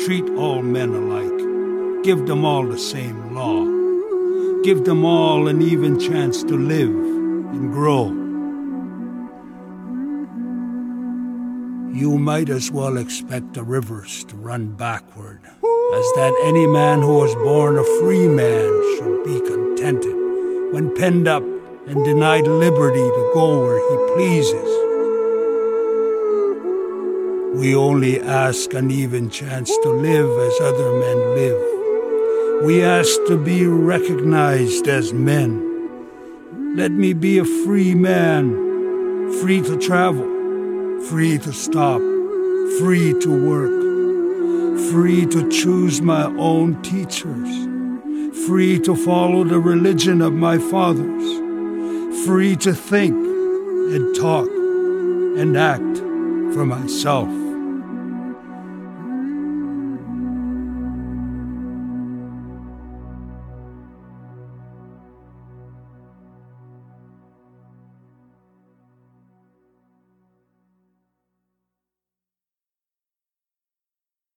Treat 0.05 0.29
all 0.37 0.63
men 0.63 0.91
alike. 0.91 2.05
Give 2.05 2.27
them 2.27 2.45
all 2.45 2.67
the 2.67 2.79
same 2.79 3.35
law. 3.35 3.65
Give 4.63 4.85
them 4.85 5.05
all 5.05 5.49
an 5.49 5.63
even 5.63 5.99
chance 5.99 6.43
to 6.45 6.57
live 6.57 6.91
and 6.91 7.73
grow. 7.73 8.07
You 11.99 12.19
might 12.19 12.51
as 12.51 12.71
well 12.71 12.99
expect 12.99 13.55
the 13.55 13.63
rivers 13.63 14.25
to 14.25 14.37
run 14.37 14.77
backward 14.77 15.41
as 15.45 16.07
that 16.17 16.39
any 16.45 16.67
man 16.67 17.01
who 17.01 17.15
was 17.19 17.35
born 17.37 17.79
a 17.79 17.85
free 18.01 18.29
man 18.29 18.69
should 18.99 19.25
be 19.25 19.41
contented 19.41 20.16
when 20.77 20.95
penned 20.95 21.27
up 21.27 21.43
and 21.87 22.05
denied 22.05 22.47
liberty 22.47 23.01
to 23.01 23.31
go 23.33 23.63
where 23.63 23.79
he 23.79 23.97
pleases. 24.13 24.71
We 27.59 27.75
only 27.75 28.21
ask 28.21 28.75
an 28.75 28.91
even 28.91 29.31
chance 29.31 29.71
to 29.85 29.89
live 29.89 30.29
as 30.39 30.61
other 30.61 30.99
men 31.01 31.19
live. 31.35 32.65
We 32.67 32.83
ask 32.83 33.11
to 33.29 33.43
be 33.43 33.67
recognized 33.67 34.87
as 34.87 35.15
men. 35.15 36.77
Let 36.77 36.93
me 36.93 37.15
be 37.15 37.39
a 37.39 37.47
free 37.47 37.95
man, 37.95 39.33
free 39.41 39.63
to 39.63 39.79
travel, 39.79 40.29
free 41.09 41.39
to 41.39 41.55
stop, 41.55 42.03
free 42.81 43.19
to 43.21 43.31
work, 43.51 44.91
free 44.93 45.25
to 45.25 45.49
choose 45.49 46.03
my 46.03 46.27
own 46.37 46.83
teachers 46.83 47.66
free 48.47 48.79
to 48.79 48.95
follow 48.95 49.43
the 49.43 49.59
religion 49.59 50.23
of 50.23 50.33
my 50.33 50.57
fathers, 50.57 52.25
free 52.25 52.55
to 52.55 52.73
think 52.73 53.13
and 53.13 54.15
talk 54.15 54.49
and 54.49 55.57
act 55.57 55.99
for 56.55 56.65
myself. 56.65 57.29